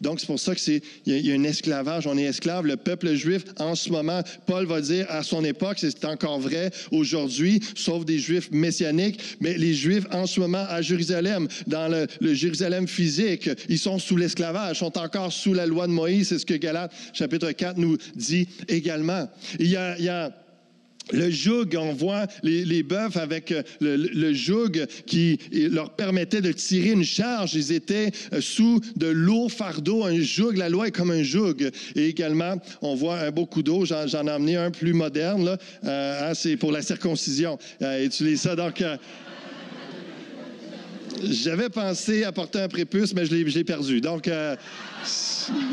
Donc, 0.00 0.20
c'est 0.20 0.26
pour 0.26 0.38
ça 0.38 0.54
qu'il 0.54 0.80
y, 1.06 1.12
y, 1.12 1.32
a 1.32 1.34
un 1.34 1.44
esclavage. 1.44 2.06
On 2.06 2.16
est 2.16 2.24
esclave. 2.24 2.66
Le 2.66 2.76
peuple 2.76 3.14
juif, 3.14 3.44
en 3.58 3.74
ce 3.74 3.90
moment, 3.90 4.22
Paul 4.46 4.66
va 4.66 4.80
dire 4.80 5.06
à 5.08 5.22
son 5.22 5.44
époque, 5.44 5.78
c'est 5.78 6.04
encore 6.04 6.38
vrai 6.38 6.70
aujourd'hui, 6.90 7.60
sauf 7.74 8.04
des 8.04 8.18
juifs 8.18 8.50
messianiques, 8.50 9.20
mais 9.40 9.56
les 9.56 9.74
juifs, 9.74 10.04
en 10.12 10.26
ce 10.26 10.40
moment, 10.40 10.64
à 10.68 10.82
Jérusalem, 10.82 11.48
dans 11.66 11.88
le, 11.88 12.34
Jérusalem 12.34 12.86
physique, 12.86 13.50
ils 13.68 13.78
sont 13.78 13.98
sous 13.98 14.16
l'esclavage, 14.16 14.78
sont 14.78 14.96
encore 14.98 15.32
sous 15.32 15.54
la 15.54 15.66
loi 15.66 15.86
de 15.86 15.92
Moïse. 15.92 16.28
C'est 16.28 16.38
ce 16.38 16.46
que 16.46 16.54
Galates, 16.54 16.92
chapitre 17.12 17.50
4, 17.52 17.78
nous 17.78 17.96
dit 18.14 18.48
également. 18.68 19.28
Il 19.58 19.68
il 19.68 20.04
y 20.04 20.08
a 20.08 20.32
le 21.12 21.30
joug, 21.30 21.76
on 21.76 21.92
voit 21.92 22.26
les, 22.42 22.64
les 22.64 22.82
bœufs 22.82 23.16
avec 23.16 23.52
euh, 23.52 23.62
le, 23.80 23.96
le, 23.96 24.32
joug 24.32 24.86
qui 25.06 25.38
leur 25.52 25.90
permettait 25.90 26.40
de 26.40 26.52
tirer 26.52 26.90
une 26.90 27.04
charge. 27.04 27.54
Ils 27.54 27.72
étaient 27.72 28.10
euh, 28.32 28.40
sous 28.40 28.80
de 28.96 29.06
lourds 29.06 29.52
fardeaux. 29.52 30.04
Un 30.04 30.20
joug, 30.20 30.52
la 30.56 30.68
loi 30.68 30.88
est 30.88 30.92
comme 30.92 31.10
un 31.10 31.22
joug. 31.22 31.70
Et 31.94 32.08
également, 32.08 32.56
on 32.82 32.94
voit 32.94 33.18
un 33.18 33.30
beau 33.30 33.48
d'eau. 33.56 33.84
J'en, 33.84 34.06
j'en 34.06 34.26
ai 34.26 34.30
amené 34.30 34.56
un 34.56 34.70
plus 34.70 34.92
moderne. 34.92 35.44
Là. 35.44 35.58
Euh, 35.84 36.30
hein, 36.30 36.34
c'est 36.34 36.56
pour 36.56 36.72
la 36.72 36.82
circoncision. 36.82 37.58
Euh, 37.82 38.04
utilise 38.04 38.42
ça. 38.42 38.56
Donc, 38.56 38.82
J'avais 41.24 41.68
pensé 41.68 42.24
apporter 42.24 42.60
un 42.60 42.68
prépuce, 42.68 43.14
mais 43.14 43.26
je 43.26 43.34
l'ai 43.34 43.64
perdu. 43.64 44.00
Donc, 44.00 44.28
euh, 44.28 44.56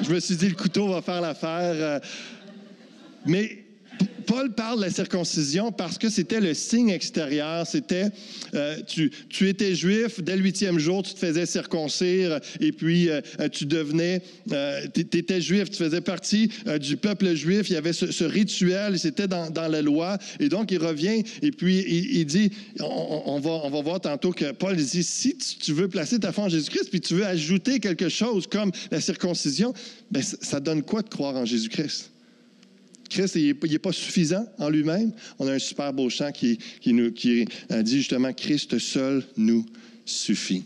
je 0.04 0.14
me 0.14 0.20
suis 0.20 0.36
dit, 0.36 0.50
le 0.50 0.56
couteau 0.56 0.88
va 0.88 1.02
faire 1.02 1.22
l'affaire. 1.22 1.76
Euh. 1.76 2.00
mais 3.26 3.65
Paul 4.26 4.54
parle 4.54 4.80
de 4.80 4.86
la 4.86 4.92
circoncision 4.92 5.72
parce 5.72 5.98
que 5.98 6.10
c'était 6.10 6.42
le 6.42 6.54
signe 6.54 6.90
extérieur. 6.90 7.66
C'était, 7.66 8.08
euh, 8.54 8.78
tu, 8.86 9.12
tu, 9.30 9.48
étais 9.48 9.76
juif, 9.76 10.22
dès 10.22 10.36
le 10.36 10.42
huitième 10.42 10.80
jour, 10.80 11.04
tu 11.04 11.14
te 11.14 11.20
faisais 11.20 11.46
circoncire 11.46 12.40
et 12.60 12.72
puis 12.72 13.10
euh, 13.10 13.22
tu 13.52 13.66
devenais, 13.66 14.22
euh, 14.52 14.82
tu 14.94 15.02
étais 15.02 15.42
juif, 15.42 15.70
tu 15.70 15.78
faisais 15.78 16.02
partie 16.02 16.50
du 16.80 16.98
peuple 16.98 17.34
juif. 17.36 17.70
Il 17.70 17.74
y 17.74 17.78
avait 17.78 17.94
ce, 17.94 18.24
rituel, 18.24 19.00
c'était 19.00 19.28
dans, 19.28 19.50
dans, 19.50 19.68
la 19.68 19.82
loi. 19.82 20.18
Et 20.40 20.50
donc, 20.50 20.72
il 20.72 20.80
revient 20.80 21.24
et 21.42 21.52
puis 21.52 21.84
il, 21.88 22.26
dit, 22.26 22.52
on, 22.80 23.40
va, 23.40 23.52
on 23.64 23.70
va 23.70 23.82
voir 23.82 24.02
tantôt 24.02 24.32
que 24.32 24.52
Paul 24.52 24.76
dit, 24.76 25.04
si 25.04 25.38
tu 25.38 25.74
veux 25.74 25.88
placer 25.88 26.20
ta 26.20 26.32
foi 26.32 26.46
en 26.46 26.50
Jésus-Christ, 26.50 26.90
puis 26.90 27.02
tu 27.02 27.16
veux 27.16 27.26
ajouter 27.26 27.80
quelque 27.80 28.10
chose 28.10 28.48
comme 28.48 28.72
la 28.92 29.02
circoncision, 29.02 29.74
ben, 30.12 30.22
ça 30.22 30.60
donne 30.60 30.84
quoi 30.84 31.02
de 31.02 31.10
croire 31.10 31.36
en 31.36 31.46
Jésus-Christ? 31.46 32.12
Christ, 33.10 33.36
n'est 33.36 33.80
pas 33.80 33.92
suffisant 33.92 34.46
en 34.58 34.70
lui-même. 34.70 35.12
On 35.40 35.48
a 35.48 35.54
un 35.54 35.60
super 35.60 35.94
beau 35.94 36.10
chant 36.10 36.32
qui, 36.32 36.58
qui, 36.82 36.94
nous, 36.94 37.12
qui 37.12 37.46
dit 37.70 37.98
justement, 37.98 38.34
Christ 38.34 38.78
seul 38.80 39.24
nous 39.38 39.66
suffit. 40.06 40.64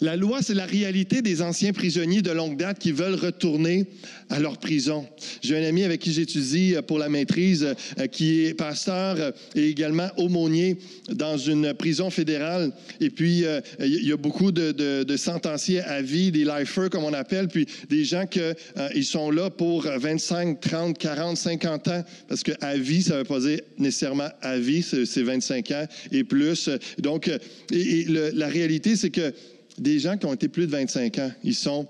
La 0.00 0.16
loi, 0.16 0.42
c'est 0.42 0.54
la 0.54 0.66
réalité 0.66 1.22
des 1.22 1.42
anciens 1.42 1.72
prisonniers 1.72 2.22
de 2.22 2.30
longue 2.30 2.56
date 2.56 2.78
qui 2.78 2.92
veulent 2.92 3.14
retourner 3.14 3.86
à 4.30 4.38
leur 4.38 4.58
prison. 4.58 5.06
J'ai 5.42 5.56
un 5.56 5.66
ami 5.66 5.82
avec 5.82 6.00
qui 6.00 6.12
j'étudie 6.12 6.74
pour 6.86 6.98
la 6.98 7.08
maîtrise, 7.08 7.74
euh, 7.98 8.06
qui 8.06 8.44
est 8.44 8.54
pasteur 8.54 9.16
euh, 9.18 9.30
et 9.54 9.68
également 9.68 10.08
aumônier 10.16 10.76
dans 11.10 11.36
une 11.36 11.74
prison 11.74 12.10
fédérale. 12.10 12.72
Et 13.00 13.10
puis, 13.10 13.44
euh, 13.44 13.60
il 13.80 14.06
y 14.06 14.12
a 14.12 14.16
beaucoup 14.16 14.52
de, 14.52 15.16
sentenciés 15.16 15.80
à 15.80 16.00
vie, 16.00 16.30
des 16.30 16.44
lifers 16.44 16.90
comme 16.90 17.04
on 17.04 17.12
appelle, 17.12 17.48
puis 17.48 17.66
des 17.88 18.04
gens 18.04 18.24
qui 18.26 19.04
sont 19.04 19.30
là 19.30 19.50
pour 19.50 19.82
25, 19.82 20.60
30, 20.60 20.96
40, 20.96 21.36
50 21.36 21.88
ans, 21.88 22.04
parce 22.28 22.42
que 22.42 22.52
à 22.60 22.76
vie, 22.76 23.02
ça 23.02 23.14
ne 23.14 23.18
veut 23.18 23.24
pas 23.24 23.40
dire 23.40 23.60
nécessairement 23.78 24.28
à 24.42 24.58
vie, 24.58 24.82
c'est 24.82 25.22
25 25.22 25.70
ans 25.72 25.86
et 26.12 26.22
plus. 26.22 26.70
Donc, 26.98 27.30
la 27.70 28.46
réalité, 28.48 28.94
c'est 28.94 29.10
que 29.10 29.32
des 29.78 29.98
gens 29.98 30.16
qui 30.16 30.26
ont 30.26 30.34
été 30.34 30.48
plus 30.48 30.66
de 30.66 30.72
25 30.72 31.18
ans. 31.18 31.32
Ils 31.42 31.54
sont 31.54 31.88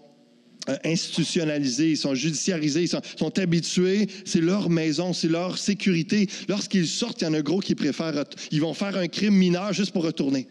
euh, 0.69 0.77
institutionnalisés, 0.85 1.93
ils 1.93 1.97
sont 1.97 2.15
judiciarisés, 2.15 2.83
ils 2.83 2.89
sont, 2.89 3.39
habitués, 3.39 4.07
c'est 4.25 4.41
leur 4.41 4.69
maison, 4.69 5.13
c'est 5.13 5.29
leur 5.29 5.57
sécurité. 5.57 6.29
Lorsqu'ils 6.49 6.87
sortent, 6.87 7.23
il 7.23 7.25
y 7.25 7.27
en 7.29 7.35
a 7.35 7.41
gros 7.41 7.61
qui 7.61 7.75
préfèrent, 7.75 8.25
ils 8.51 8.61
vont 8.61 8.75
faire 8.75 8.97
un 8.97 9.09
crime 9.09 9.35
mineur 9.35 9.73
juste 9.73 9.93
pour 9.93 10.05
retourner. 10.05 10.47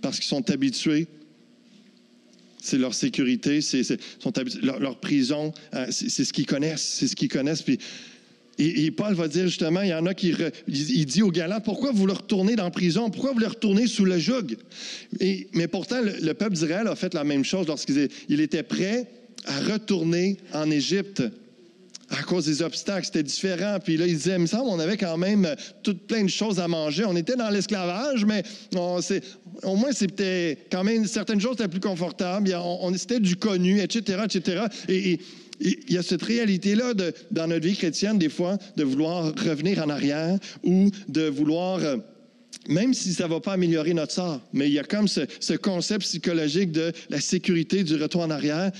Parce 0.00 0.16
qu'ils 0.16 0.28
sont 0.28 0.50
habitués. 0.50 1.06
C'est 2.62 2.78
leur 2.78 2.94
sécurité, 2.94 3.60
c'est, 3.62 3.82
leur, 4.62 4.98
prison, 5.00 5.52
euh, 5.74 5.86
c'est, 5.90 6.24
ce 6.24 6.32
qu'ils 6.32 6.46
connaissent, 6.46 6.82
c'est 6.98 7.08
ce 7.08 7.16
qu'ils 7.16 7.30
connaissent. 7.30 7.64
Et, 8.60 8.90
Paul 8.90 9.14
va 9.14 9.26
dire 9.26 9.46
justement, 9.46 9.80
il 9.80 9.88
y 9.88 9.94
en 9.94 10.04
a 10.06 10.12
qui 10.12 10.34
il 10.68 11.06
dit 11.06 11.22
aux 11.22 11.30
Galants, 11.30 11.60
pourquoi 11.60 11.92
vous 11.92 12.06
le 12.06 12.12
retournez 12.12 12.56
dans 12.56 12.64
la 12.64 12.70
prison? 12.70 13.08
Pourquoi 13.08 13.32
vous 13.32 13.38
le 13.38 13.46
retournez 13.46 13.86
sous 13.86 14.04
le 14.04 14.18
joug? 14.18 14.56
Et, 15.18 15.48
mais 15.54 15.66
pourtant, 15.66 16.00
le, 16.02 16.34
peuple 16.34 16.52
d'Israël 16.52 16.86
a 16.86 16.94
fait 16.94 17.14
la 17.14 17.24
même 17.24 17.44
chose 17.44 17.66
lorsqu'il 17.66 18.08
il 18.28 18.40
était 18.40 18.62
prêt 18.62 19.06
à 19.46 19.60
retourner 19.72 20.36
en 20.52 20.70
Égypte 20.70 21.22
à 22.10 22.22
cause 22.22 22.46
des 22.46 22.60
obstacles. 22.60 23.06
C'était 23.06 23.22
différent. 23.22 23.78
Puis 23.82 23.96
là, 23.96 24.06
il 24.06 24.16
disait, 24.16 24.34
il 24.34 24.40
me 24.40 24.46
semble, 24.46 24.68
on 24.68 24.78
avait 24.78 24.96
quand 24.96 25.16
même 25.16 25.48
toutes 25.82 26.06
plein 26.06 26.24
de 26.24 26.28
choses 26.28 26.60
à 26.60 26.68
manger. 26.68 27.04
On 27.06 27.16
était 27.16 27.36
dans 27.36 27.48
l'esclavage, 27.48 28.26
mais 28.26 28.42
on, 28.74 29.00
au 29.62 29.76
moins, 29.76 29.92
c'était 29.92 30.58
quand 30.70 30.84
même 30.84 31.06
certaines 31.06 31.40
choses 31.40 31.54
étaient 31.54 31.68
plus 31.68 31.80
confortables. 31.80 32.54
On, 32.62 32.92
c'était 32.94 33.20
du 33.20 33.36
connu, 33.36 33.80
etc., 33.80 34.18
etc. 34.24 34.64
et 34.88 35.18
il 35.60 35.92
y 35.92 35.98
a 35.98 36.02
cette 36.02 36.22
réalité-là 36.22 36.94
dans 37.30 37.46
notre 37.46 37.66
vie 37.66 37.76
chrétienne, 37.76 38.18
des 38.18 38.28
fois, 38.28 38.58
de 38.76 38.84
vouloir 38.84 39.32
revenir 39.44 39.84
en 39.84 39.90
arrière 39.90 40.38
ou 40.62 40.90
de 41.08 41.22
vouloir 41.28 41.78
euh, 41.78 41.96
même 42.68 42.94
si 42.94 43.12
ça 43.12 43.24
ne 43.24 43.30
va 43.30 43.40
pas 43.40 43.52
améliorer 43.52 43.94
notre 43.94 44.12
sort, 44.12 44.40
mais 44.52 44.68
il 44.68 44.72
y 44.72 44.78
a 44.78 44.84
comme 44.84 45.08
ce, 45.08 45.20
ce, 45.40 45.54
concept 45.54 46.02
psychologique 46.02 46.72
de 46.72 46.92
la 47.08 47.20
sécurité 47.20 47.84
du 47.84 47.96
retour 47.96 48.22
en 48.22 48.30
arrière. 48.30 48.70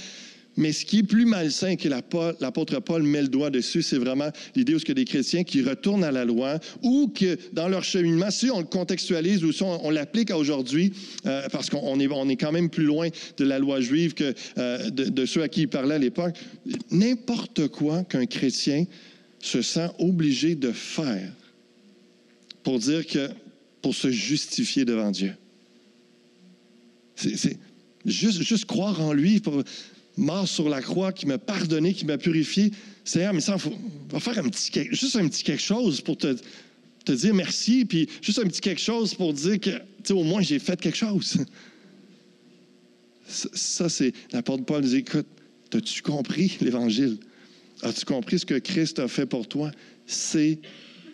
Mais 0.57 0.73
ce 0.73 0.85
qui 0.85 0.99
est 0.99 1.03
plus 1.05 1.27
malsain 1.27 1.77
que 1.77 1.89
l'apôtre 1.89 2.81
Paul 2.81 3.03
met 3.03 3.23
le 3.23 3.29
doigt 3.29 3.51
dessus, 3.51 3.83
c'est 3.83 3.99
vraiment 3.99 4.31
l'idée 4.57 4.75
où 4.75 4.79
ce 4.79 4.85
que 4.85 4.93
des 4.93 5.05
chrétiens 5.05 5.45
qui 5.45 5.63
retournent 5.63 6.05
à 6.05 6.11
la 6.11 6.25
loi 6.25 6.59
ou 6.83 7.09
que 7.09 7.39
dans 7.53 7.69
leur 7.69 7.85
cheminement, 7.85 8.31
si 8.31 8.51
on 8.51 8.59
le 8.59 8.67
contextualise 8.67 9.45
ou 9.45 9.53
si 9.53 9.63
on, 9.63 9.91
l'applique 9.91 10.31
à 10.31 10.39
aujourd'hui, 10.39 10.93
euh, 11.27 11.49
parce 11.51 11.71
qu'on 11.71 12.01
est, 12.01 12.09
on 12.09 12.29
est 12.29 12.37
quand 12.37 12.53
même 12.53 12.69
plus 12.69 12.85
loin 12.85 13.09
de 13.37 13.45
la 13.45 13.59
loi 13.59 13.81
juive 13.81 14.15
que 14.15 14.35
euh, 14.59 14.91
de, 14.91 15.27
ceux 15.27 15.43
à 15.43 15.49
qui 15.49 15.63
il 15.63 15.69
parlait 15.69 15.95
à 15.95 15.99
l'époque, 15.99 16.35
n'importe 16.91 17.69
quoi 17.69 18.03
qu'un 18.05 18.27
chrétien 18.27 18.87
se 19.39 19.63
sent 19.63 19.89
obligé 19.99 20.57
de 20.57 20.73
faire 20.73 21.33
pour 22.63 22.79
dire 22.79 23.07
que, 23.07 23.29
pour 23.83 23.95
se 23.95 24.11
justifier 24.11 24.85
devant 24.85 25.11
Dieu. 25.11 25.33
C'est 27.15 27.59
juste, 28.05 28.43
juste 28.43 28.65
croire 28.65 29.01
en 29.01 29.13
lui. 29.13 29.41
Pour, 29.41 29.63
mort 30.17 30.49
sur 30.49 30.69
la 30.69 30.81
croix, 30.83 31.13
qui 31.13 31.27
m'a 31.27 31.39
pardonné, 31.39 31.95
qui 31.95 32.05
m'a 32.05 32.19
purifié. 32.19 32.71
Seigneur, 33.05 33.33
mais 33.33 33.41
ça, 33.41 33.59
faut, 33.59 33.73
va 34.11 34.21
faire 34.21 34.39
un 34.39 34.49
petit, 34.49 34.71
juste 34.91 35.17
un 35.17 35.29
petit 35.29 35.43
quelque 35.43 35.63
chose 35.63 36.01
pour 36.01 36.17
te, 36.17 36.37
te 37.05 37.13
dire 37.13 37.35
merci, 37.35 37.85
puis 37.85 38.09
juste 38.23 38.39
un 38.39 38.47
petit 38.47 38.61
quelque 38.61 38.81
chose 38.81 39.15
pour 39.15 39.33
dire 39.33 39.59
que, 39.59 40.13
au 40.13 40.23
moins, 40.23 40.43
j'ai 40.43 40.59
fait 40.59 40.81
quelque 40.81 40.99
chose. 40.99 41.39
Ça, 43.27 43.89
c'est 43.89 44.13
la 44.33 44.43
porte 44.43 44.61
de 44.61 44.65
Paul 44.65 44.83
dit, 44.83 44.97
écoute, 44.97 45.27
as-tu 45.73 46.03
compris 46.03 46.59
l'Évangile? 46.61 47.17
As-tu 47.83 48.05
compris 48.05 48.41
ce 48.41 48.47
que 48.47 48.59
Christ 48.59 48.99
a 48.99 49.09
fait 49.09 49.27
pour 49.27 49.49
toi? 49.49 49.71
C'est 50.07 50.59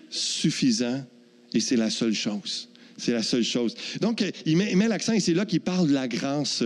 suffisant 0.08 1.04
et 1.52 1.60
c'est 1.60 1.76
la 1.76 1.90
seule 1.90 2.14
chose. 2.14 2.68
C'est 2.96 3.12
la 3.12 3.22
seule 3.22 3.44
chose. 3.44 3.74
Donc, 4.00 4.24
il 4.46 4.56
met, 4.56 4.74
met 4.74 4.88
l'accent 4.88 5.12
et 5.12 5.20
c'est 5.20 5.34
là 5.34 5.44
qu'il 5.44 5.60
parle 5.60 5.88
de 5.88 5.92
la 5.92 6.08
grâce 6.08 6.64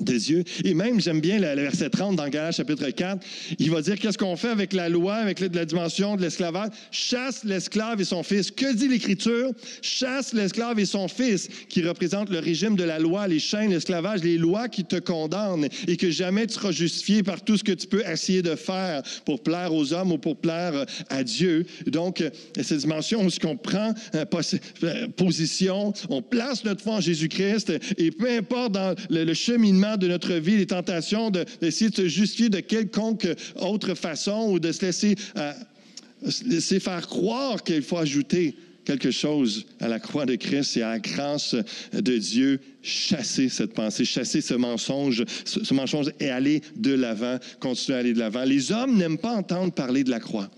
de 0.00 0.16
Dieu. 0.16 0.44
Et 0.64 0.74
même, 0.74 1.00
j'aime 1.00 1.20
bien 1.20 1.38
le, 1.38 1.62
verset 1.62 1.90
30 1.90 2.16
dans 2.16 2.28
Galates 2.28 2.56
chapitre 2.56 2.88
4, 2.88 3.24
il 3.58 3.70
va 3.70 3.82
dire 3.82 3.98
qu'est-ce 3.98 4.18
qu'on 4.18 4.36
fait 4.36 4.48
avec 4.48 4.72
la 4.72 4.88
loi, 4.88 5.14
avec 5.14 5.40
la, 5.40 5.64
dimension 5.64 6.16
de 6.16 6.22
l'esclavage? 6.22 6.70
Chasse 6.90 7.44
l'esclave 7.44 8.00
et 8.00 8.04
son 8.04 8.22
fils. 8.22 8.50
Que 8.50 8.72
dit 8.74 8.88
l'Écriture? 8.88 9.50
Chasse 9.82 10.32
l'esclave 10.32 10.78
et 10.78 10.86
son 10.86 11.08
fils, 11.08 11.48
qui 11.68 11.82
représente 11.82 12.30
le 12.30 12.38
régime 12.38 12.76
de 12.76 12.84
la 12.84 12.98
loi, 12.98 13.28
les 13.28 13.38
chaînes, 13.38 13.70
l'esclavage, 13.70 14.22
les 14.22 14.38
lois 14.38 14.68
qui 14.68 14.84
te 14.84 14.96
condamnent 14.96 15.68
et 15.86 15.96
que 15.96 16.10
jamais 16.10 16.46
tu 16.46 16.54
seras 16.54 16.72
justifié 16.72 17.22
par 17.22 17.42
tout 17.42 17.56
ce 17.56 17.64
que 17.64 17.72
tu 17.72 17.86
peux 17.86 18.02
essayer 18.06 18.42
de 18.42 18.54
faire 18.54 19.02
pour 19.24 19.42
plaire 19.42 19.74
aux 19.74 19.92
hommes 19.92 20.12
ou 20.12 20.18
pour 20.18 20.36
plaire 20.36 20.86
à 21.08 21.24
Dieu. 21.24 21.66
Donc, 21.86 22.22
cette 22.54 22.78
dimension 22.78 23.24
où 23.24 23.30
ce 23.30 23.38
qu'on 23.38 23.56
prend 23.56 23.94
euh, 24.14 24.24
euh, 24.84 25.08
position, 25.08 25.92
on 26.08 26.22
place 26.22 26.64
notre 26.64 26.82
foi 26.82 26.94
en 26.94 27.00
Jésus-Christ 27.00 27.72
et 27.98 28.10
peu 28.10 28.30
importe 28.30 28.72
dans 28.72 28.94
le, 29.10 29.24
le 29.24 29.34
de 29.72 30.08
notre 30.08 30.34
vie, 30.34 30.56
les 30.56 30.66
tentations 30.66 31.30
d'essayer 31.30 31.90
de, 31.90 31.96
se 31.96 32.08
justifier 32.08 32.48
de 32.48 32.60
quelconque 32.60 33.26
autre 33.56 33.94
façon 33.94 34.50
ou 34.50 34.58
de 34.58 34.72
se 34.72 34.84
laisser, 34.84 35.14
euh, 35.36 35.52
laisser 36.46 36.80
faire 36.80 37.06
croire 37.06 37.62
qu'il 37.62 37.82
faut 37.82 37.98
ajouter 37.98 38.56
quelque 38.84 39.10
chose 39.10 39.66
à 39.78 39.88
la 39.88 40.00
croix 40.00 40.26
de 40.26 40.34
Christ 40.34 40.76
et 40.76 40.82
à 40.82 40.90
la 40.90 40.98
grâce 40.98 41.54
de 41.92 42.18
Dieu, 42.18 42.60
chasser 42.82 43.48
cette 43.48 43.74
pensée, 43.74 44.04
chasser 44.04 44.40
ce 44.40 44.54
mensonge, 44.54 45.24
ce, 45.44 45.74
mensonge 45.74 46.10
et 46.18 46.30
aller 46.30 46.62
de 46.76 46.94
l'avant, 46.94 47.38
continuer 47.60 47.96
à 47.96 48.00
aller 48.00 48.14
de 48.14 48.18
l'avant. 48.18 48.44
Les 48.44 48.72
hommes 48.72 48.96
n'aiment 48.96 49.18
pas 49.18 49.36
entendre 49.36 49.72
parler 49.72 50.02
de 50.02 50.10
la 50.10 50.20
croix. 50.20 50.50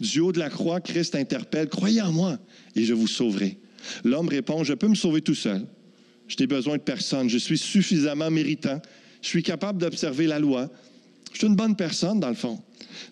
Du 0.00 0.20
haut 0.20 0.32
de 0.32 0.38
la 0.38 0.48
croix, 0.48 0.80
Christ 0.80 1.14
interpelle, 1.14 1.68
croyez 1.68 2.00
en 2.00 2.12
moi 2.12 2.38
et 2.74 2.84
je 2.84 2.94
vous 2.94 3.08
sauverai. 3.08 3.58
L'homme 4.04 4.28
répond, 4.28 4.64
je 4.64 4.72
peux 4.72 4.88
me 4.88 4.94
sauver 4.94 5.20
tout 5.20 5.34
seul. 5.34 5.66
Je 6.28 6.36
n'ai 6.38 6.46
besoin 6.46 6.76
de 6.76 6.82
personne. 6.82 7.28
Je 7.28 7.38
suis 7.38 7.58
suffisamment 7.58 8.30
méritant. 8.30 8.80
Je 9.22 9.28
suis 9.28 9.42
capable 9.42 9.80
d'observer 9.80 10.26
la 10.26 10.38
loi. 10.38 10.70
Je 11.32 11.38
suis 11.38 11.46
une 11.46 11.56
bonne 11.56 11.76
personne, 11.76 12.20
dans 12.20 12.28
le 12.28 12.34
fond. 12.34 12.60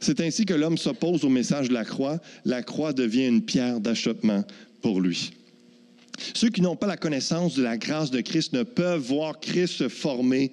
C'est 0.00 0.20
ainsi 0.20 0.46
que 0.46 0.54
l'homme 0.54 0.78
s'oppose 0.78 1.24
au 1.24 1.28
message 1.28 1.68
de 1.68 1.74
la 1.74 1.84
croix. 1.84 2.20
La 2.44 2.62
croix 2.62 2.92
devient 2.92 3.26
une 3.26 3.44
pierre 3.44 3.80
d'achoppement 3.80 4.44
pour 4.80 5.00
lui. 5.00 5.32
Ceux 6.34 6.48
qui 6.48 6.60
n'ont 6.60 6.76
pas 6.76 6.86
la 6.86 6.96
connaissance 6.96 7.54
de 7.54 7.62
la 7.62 7.76
grâce 7.76 8.10
de 8.10 8.20
Christ 8.20 8.52
ne 8.52 8.62
peuvent 8.62 9.00
voir 9.00 9.40
Christ 9.40 9.74
se 9.74 9.88
former 9.88 10.52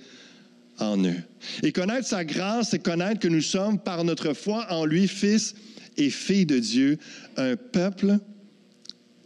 en 0.80 1.04
eux. 1.06 1.22
Et 1.64 1.72
connaître 1.72 2.08
sa 2.08 2.26
grâce, 2.26 2.72
c'est 2.72 2.80
connaître 2.80 3.20
que 3.20 3.28
nous 3.28 3.42
sommes, 3.42 3.80
par 3.80 4.04
notre 4.04 4.34
foi 4.34 4.66
en 4.72 4.86
lui, 4.86 5.08
fils 5.08 5.54
et 5.98 6.10
filles 6.10 6.46
de 6.46 6.60
Dieu, 6.60 6.98
un 7.38 7.56
peuple 7.56 8.18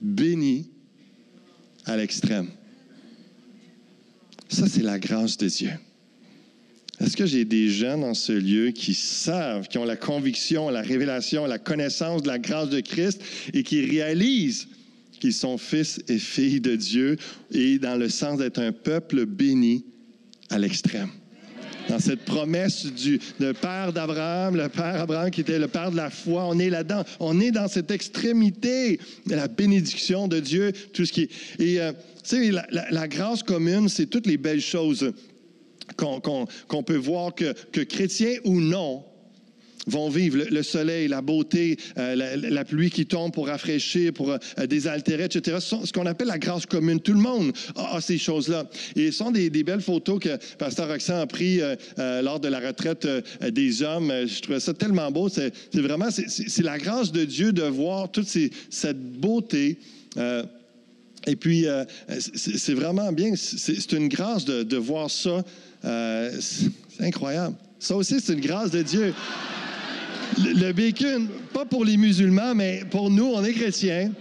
béni 0.01 0.69
à 1.85 1.95
l'extrême. 1.97 2.49
Ça, 4.49 4.67
c'est 4.67 4.83
la 4.83 4.99
grâce 4.99 5.37
de 5.37 5.47
Dieu. 5.47 5.71
Est-ce 6.99 7.17
que 7.17 7.25
j'ai 7.25 7.43
des 7.43 7.69
gens 7.69 7.97
dans 7.97 8.13
ce 8.13 8.31
lieu 8.31 8.71
qui 8.71 8.93
savent, 8.93 9.67
qui 9.67 9.77
ont 9.77 9.83
la 9.83 9.97
conviction, 9.97 10.69
la 10.69 10.81
révélation, 10.81 11.45
la 11.45 11.59
connaissance 11.59 12.21
de 12.21 12.27
la 12.27 12.39
grâce 12.39 12.69
de 12.69 12.79
Christ 12.79 13.21
et 13.53 13.63
qui 13.63 13.85
réalisent 13.85 14.67
qu'ils 15.19 15.33
sont 15.33 15.57
fils 15.57 16.01
et 16.07 16.19
filles 16.19 16.61
de 16.61 16.75
Dieu 16.75 17.17
et 17.51 17.79
dans 17.79 17.95
le 17.95 18.07
sens 18.07 18.37
d'être 18.37 18.59
un 18.59 18.71
peuple 18.71 19.25
béni 19.25 19.83
à 20.49 20.57
l'extrême? 20.57 21.09
Dans 21.89 21.99
cette 21.99 22.25
promesse 22.25 22.85
du 22.85 23.19
père 23.61 23.93
d'Abraham, 23.93 24.55
le 24.55 24.69
père 24.69 25.01
Abraham 25.01 25.29
qui 25.29 25.41
était 25.41 25.59
le 25.59 25.67
père 25.67 25.91
de 25.91 25.97
la 25.97 26.09
foi, 26.09 26.45
on 26.45 26.57
est 26.59 26.69
là-dedans. 26.69 27.03
On 27.19 27.39
est 27.39 27.51
dans 27.51 27.67
cette 27.67 27.91
extrémité 27.91 28.99
de 29.27 29.35
la 29.35 29.47
bénédiction 29.47 30.27
de 30.27 30.39
Dieu, 30.39 30.71
tout 30.93 31.05
ce 31.05 31.11
qui 31.11 31.23
est. 31.23 31.29
Et 31.59 31.81
euh, 31.81 31.91
tu 32.23 32.51
sais, 32.51 32.51
la, 32.71 33.07
grâce 33.07 33.43
commune, 33.43 33.89
c'est 33.89 34.07
toutes 34.07 34.27
les 34.27 34.37
belles 34.37 34.61
choses 34.61 35.13
qu'on 35.97 36.83
peut 36.83 36.95
voir 36.95 37.35
que, 37.35 37.53
que 37.71 37.81
chrétiens 37.81 38.37
ou 38.43 38.59
non 38.59 39.03
vont 39.87 40.09
vivre. 40.09 40.37
Le, 40.37 40.45
le 40.45 40.63
soleil, 40.63 41.07
la 41.07 41.21
beauté, 41.21 41.77
euh, 41.97 42.15
la, 42.15 42.65
pluie 42.65 42.89
qui 42.89 43.05
tombe 43.05 43.31
pour 43.31 43.47
rafraîchir, 43.47 44.13
pour 44.13 44.31
euh, 44.31 44.65
désaltérer, 44.67 45.25
etc. 45.25 45.57
Ce, 45.59 45.91
qu'on 45.91 46.05
appelle 46.05 46.27
la 46.27 46.39
grâce 46.39 46.65
commune. 46.65 46.99
Tout 46.99 47.13
le 47.13 47.19
monde 47.19 47.51
a, 47.75 47.99
ces 48.01 48.17
choses-là. 48.17 48.65
Et 48.95 49.11
ce 49.11 49.17
sont 49.17 49.31
des, 49.31 49.49
belles 49.49 49.81
photos 49.81 50.19
que 50.19 50.37
Pasteur 50.57 50.87
Roxane 50.87 51.21
a 51.21 51.27
prises 51.27 51.63
euh, 51.97 52.21
lors 52.21 52.39
de 52.39 52.47
la 52.47 52.59
retraite 52.59 53.07
des 53.41 53.81
hommes. 53.81 54.11
Je 54.27 54.41
trouvais 54.41 54.59
ça 54.59 54.73
tellement 54.73 55.09
beau. 55.11 55.29
C'est 55.29 55.51
vraiment, 55.73 56.09
c'est- 56.11 56.63
la 56.65 56.77
grâce 56.79 57.11
de 57.11 57.25
Dieu 57.25 57.51
de 57.51 57.63
voir 57.63 58.11
toute 58.11 58.27
cette 58.27 59.19
beauté. 59.19 59.77
et 61.27 61.35
puis, 61.35 61.65
c'est 62.19 62.73
vraiment 62.73 63.11
bien. 63.11 63.33
C'est 63.35 63.91
une 63.93 64.07
grâce 64.07 64.45
de, 64.45 64.77
voir 64.77 65.09
ça. 65.09 65.43
C'est 65.83 66.71
incroyable. 66.99 67.55
Ça 67.79 67.95
aussi, 67.95 68.19
c'est 68.19 68.33
une 68.33 68.41
grâce 68.41 68.71
de 68.71 68.81
Dieu. 68.81 69.13
Le, 70.37 70.71
bacon, 70.71 71.27
pas 71.53 71.65
pour 71.65 71.85
les 71.85 71.97
musulmans, 71.97 72.53
mais 72.55 72.83
pour 72.89 73.09
nous, 73.09 73.25
on 73.25 73.43
est 73.43 73.53
chrétiens. 73.53 74.11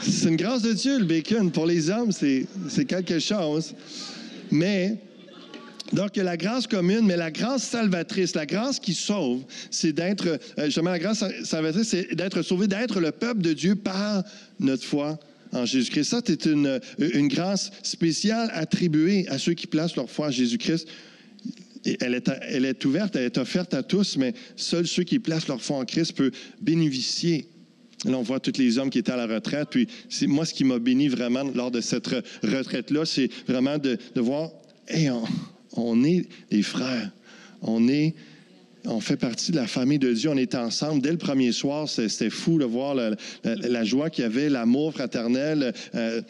C'est 0.00 0.28
une 0.28 0.36
grâce 0.36 0.62
de 0.62 0.72
Dieu, 0.72 0.98
le 0.98 1.04
bacon. 1.04 1.50
Pour 1.50 1.66
les 1.66 1.90
hommes, 1.90 2.12
c'est 2.12 2.46
c'est 2.68 2.84
quelque 2.84 3.18
chose. 3.18 3.74
Mais, 4.50 4.98
donc, 5.92 6.10
il 6.14 6.18
y 6.18 6.20
a 6.20 6.24
la 6.24 6.36
grâce 6.36 6.66
commune, 6.66 7.06
mais 7.06 7.16
la 7.16 7.30
grâce 7.30 7.64
salvatrice, 7.64 8.34
la 8.34 8.46
grâce 8.46 8.78
qui 8.78 8.94
sauve, 8.94 9.42
c'est 9.70 9.92
d'être, 9.92 10.26
euh, 10.58 10.66
justement, 10.66 10.90
la 10.90 10.98
grâce 10.98 11.24
salvatrice, 11.44 11.88
c'est 11.88 12.14
d'être 12.14 12.42
sauvé, 12.42 12.66
d'être 12.66 13.00
le 13.00 13.12
peuple 13.12 13.42
de 13.42 13.52
Dieu 13.52 13.74
par 13.74 14.22
notre 14.60 14.84
foi 14.84 15.18
en 15.52 15.64
Jésus-Christ. 15.64 16.10
Ça, 16.10 16.20
c'est 16.24 16.46
une, 16.46 16.80
une 16.98 17.28
grâce 17.28 17.70
spéciale 17.82 18.50
attribuée 18.52 19.26
à 19.28 19.38
ceux 19.38 19.54
qui 19.54 19.66
placent 19.66 19.96
leur 19.96 20.10
foi 20.10 20.28
en 20.28 20.30
Jésus-Christ. 20.30 20.88
Elle, 21.84 22.14
est, 22.14 22.30
elle 22.48 22.64
est 22.64 22.84
ouverte, 22.84 23.16
elle 23.16 23.24
est 23.24 23.38
offerte 23.38 23.74
à 23.74 23.82
tous, 23.82 24.16
mais 24.16 24.32
seuls 24.56 24.86
ceux 24.86 25.02
qui 25.04 25.18
placent 25.18 25.48
leur 25.48 25.60
foi 25.60 25.78
en 25.78 25.84
Christ 25.84 26.12
peuvent 26.12 26.32
bénéficier. 26.60 27.48
Là, 28.04 28.18
on 28.18 28.22
voit 28.22 28.40
tous 28.40 28.58
les 28.58 28.78
hommes 28.78 28.90
qui 28.90 28.98
étaient 28.98 29.12
à 29.12 29.16
la 29.16 29.26
retraite. 29.26 29.68
Puis, 29.70 29.86
c'est 30.08 30.26
moi, 30.26 30.44
ce 30.44 30.52
qui 30.52 30.64
m'a 30.64 30.78
béni 30.78 31.08
vraiment 31.08 31.44
lors 31.54 31.70
de 31.70 31.80
cette 31.80 32.08
re- 32.08 32.22
retraite-là, 32.42 33.04
c'est 33.04 33.30
vraiment 33.46 33.78
de, 33.78 33.98
de 34.14 34.20
voir, 34.20 34.50
hey, 34.88 35.10
on, 35.10 35.24
on 35.72 36.04
est 36.04 36.26
des 36.50 36.62
frères. 36.62 37.10
On 37.62 37.88
est. 37.88 38.14
On 38.86 39.00
fait 39.00 39.16
partie 39.16 39.50
de 39.50 39.56
la 39.56 39.66
famille 39.66 39.98
de 39.98 40.12
Dieu. 40.12 40.28
On 40.28 40.36
est 40.36 40.54
ensemble. 40.54 41.00
Dès 41.00 41.12
le 41.12 41.16
premier 41.16 41.52
soir, 41.52 41.88
c'était 41.88 42.28
fou 42.28 42.58
de 42.58 42.66
voir 42.66 42.94
la 42.94 43.84
joie 43.84 44.10
qu'il 44.10 44.24
y 44.24 44.26
avait, 44.26 44.50
l'amour 44.50 44.92
fraternel. 44.92 45.72
euh, 45.94 46.20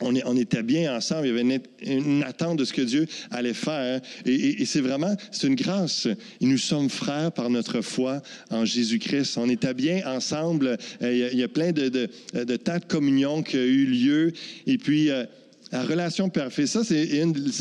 on, 0.00 0.36
était 0.36 0.62
bien 0.62 0.96
ensemble. 0.96 1.26
Il 1.26 1.36
y 1.36 1.40
avait 1.40 1.60
une, 1.82 2.22
attente 2.22 2.58
de 2.58 2.64
ce 2.64 2.72
que 2.72 2.82
Dieu 2.82 3.06
allait 3.30 3.54
faire. 3.54 4.00
Et, 4.24 4.64
c'est 4.64 4.80
vraiment, 4.80 5.16
c'est 5.30 5.46
une 5.46 5.54
grâce. 5.54 6.06
Et 6.40 6.46
nous 6.46 6.58
sommes 6.58 6.88
frères 6.88 7.32
par 7.32 7.50
notre 7.50 7.80
foi 7.80 8.22
en 8.50 8.64
Jésus-Christ. 8.64 9.36
On 9.38 9.48
était 9.48 9.74
bien 9.74 10.02
ensemble. 10.06 10.78
Euh, 11.02 11.30
Il 11.32 11.38
y 11.38 11.42
a, 11.42 11.48
plein 11.48 11.72
de, 11.72 11.88
de, 11.88 12.08
de 12.34 12.56
temps 12.56 12.78
de 12.78 12.84
communion 12.84 13.42
qui 13.42 13.56
a 13.56 13.64
eu 13.64 13.86
lieu. 13.86 14.32
Et 14.66 14.78
puis, 14.78 15.10
euh, 15.10 15.24
la 15.72 15.82
relation 15.82 16.28
parfaite, 16.28 16.66
ça, 16.66 16.82
c'est, 16.82 17.08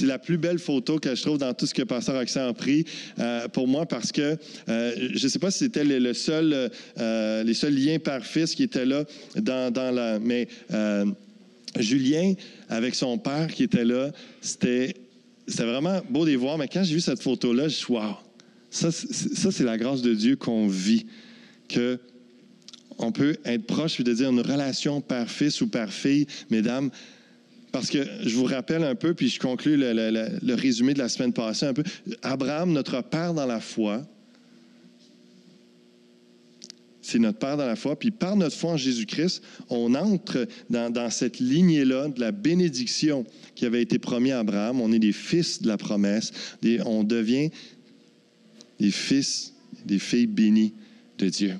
la 0.01 0.17
plus 0.17 0.39
belle 0.39 0.57
photo 0.57 0.97
que 0.97 1.13
je 1.13 1.21
trouve 1.21 1.37
dans 1.37 1.53
tout 1.53 1.67
ce 1.67 1.75
que 1.75 1.83
Pasteur 1.83 2.15
Roxane 2.15 2.49
a 2.49 2.53
pris 2.53 2.83
euh, 3.19 3.47
pour 3.49 3.67
moi 3.67 3.85
parce 3.85 4.11
que 4.11 4.35
je 4.67 5.23
ne 5.23 5.29
sais 5.29 5.37
pas 5.37 5.51
si 5.51 5.59
c'était 5.59 5.83
le, 5.83 6.13
seul, 6.15 6.71
les 6.97 7.53
seuls 7.53 7.75
liens 7.75 7.99
père-fils 7.99 8.55
qui 8.55 8.63
étaient 8.63 8.85
là 8.85 9.03
dans, 9.35 9.71
dans 9.71 9.91
la. 9.91 10.17
Mais 10.17 10.47
Julien, 11.77 12.33
avec 12.67 12.95
son 12.95 13.17
père 13.17 13.47
qui 13.47 13.63
était 13.63 13.85
là, 13.85 14.11
c'était, 14.41 14.95
vraiment 15.57 16.01
beau 16.09 16.25
de 16.25 16.31
les 16.31 16.35
voir. 16.35 16.57
Mais 16.57 16.67
quand 16.67 16.83
j'ai 16.83 16.95
vu 16.95 17.01
cette 17.01 17.21
photo-là, 17.21 17.67
je 17.67 17.75
suis 17.75 17.93
wow, 17.93 18.15
ça, 18.69 18.91
c'est 18.91 19.63
la 19.63 19.77
grâce 19.77 20.01
de 20.01 20.13
Dieu 20.13 20.35
qu'on 20.35 20.67
vit. 20.67 21.05
Que 21.67 21.99
on 22.97 23.11
peut 23.11 23.37
être 23.45 23.65
proche 23.65 23.93
puis 23.95 24.03
de 24.03 24.13
dire 24.13 24.29
une 24.29 24.41
relation 24.41 24.99
père-fils 25.01 25.61
ou 25.61 25.67
père-fille, 25.67 26.27
mesdames. 26.49 26.89
Parce 27.71 27.89
que 27.89 27.99
je 28.25 28.35
vous 28.35 28.45
rappelle 28.45 28.83
un 28.83 28.95
peu, 28.95 29.13
puis 29.13 29.29
je 29.29 29.39
conclue 29.39 29.77
le, 29.77 29.93
le- 29.93 30.09
le- 30.09 30.39
le 30.41 30.53
résumé 30.55 30.93
de 30.95 30.99
la 30.99 31.07
semaine 31.07 31.31
passée 31.31 31.67
un 31.67 31.73
peu. 31.73 31.83
Abraham, 32.23 32.71
notre 32.73 33.01
père 33.03 33.33
dans 33.35 33.45
la 33.45 33.59
foi, 33.59 34.01
c'est 37.09 37.19
notre 37.19 37.39
Père 37.39 37.57
dans 37.57 37.65
la 37.65 37.75
foi. 37.75 37.97
Puis 37.97 38.11
par 38.11 38.35
notre 38.35 38.55
foi 38.55 38.71
en 38.71 38.77
Jésus-Christ, 38.77 39.41
on 39.69 39.95
entre 39.95 40.47
dans, 40.69 41.09
cette 41.09 41.39
lignée-là 41.39 42.09
de 42.09 42.19
la 42.19 42.31
bénédiction 42.31 43.25
qui 43.55 43.65
avait 43.65 43.81
été 43.81 43.99
promise 43.99 44.33
à 44.33 44.39
Abraham. 44.39 44.79
On 44.79 44.91
est 44.91 44.99
des 44.99 45.11
fils 45.11 45.61
de 45.61 45.67
la 45.67 45.77
promesse. 45.77 46.31
On 46.85 47.03
devient 47.03 47.49
des 48.79 48.91
fils, 48.91 49.53
des 49.85 49.99
filles 49.99 50.27
bénies 50.27 50.73
de 51.17 51.29
Dieu. 51.29 51.55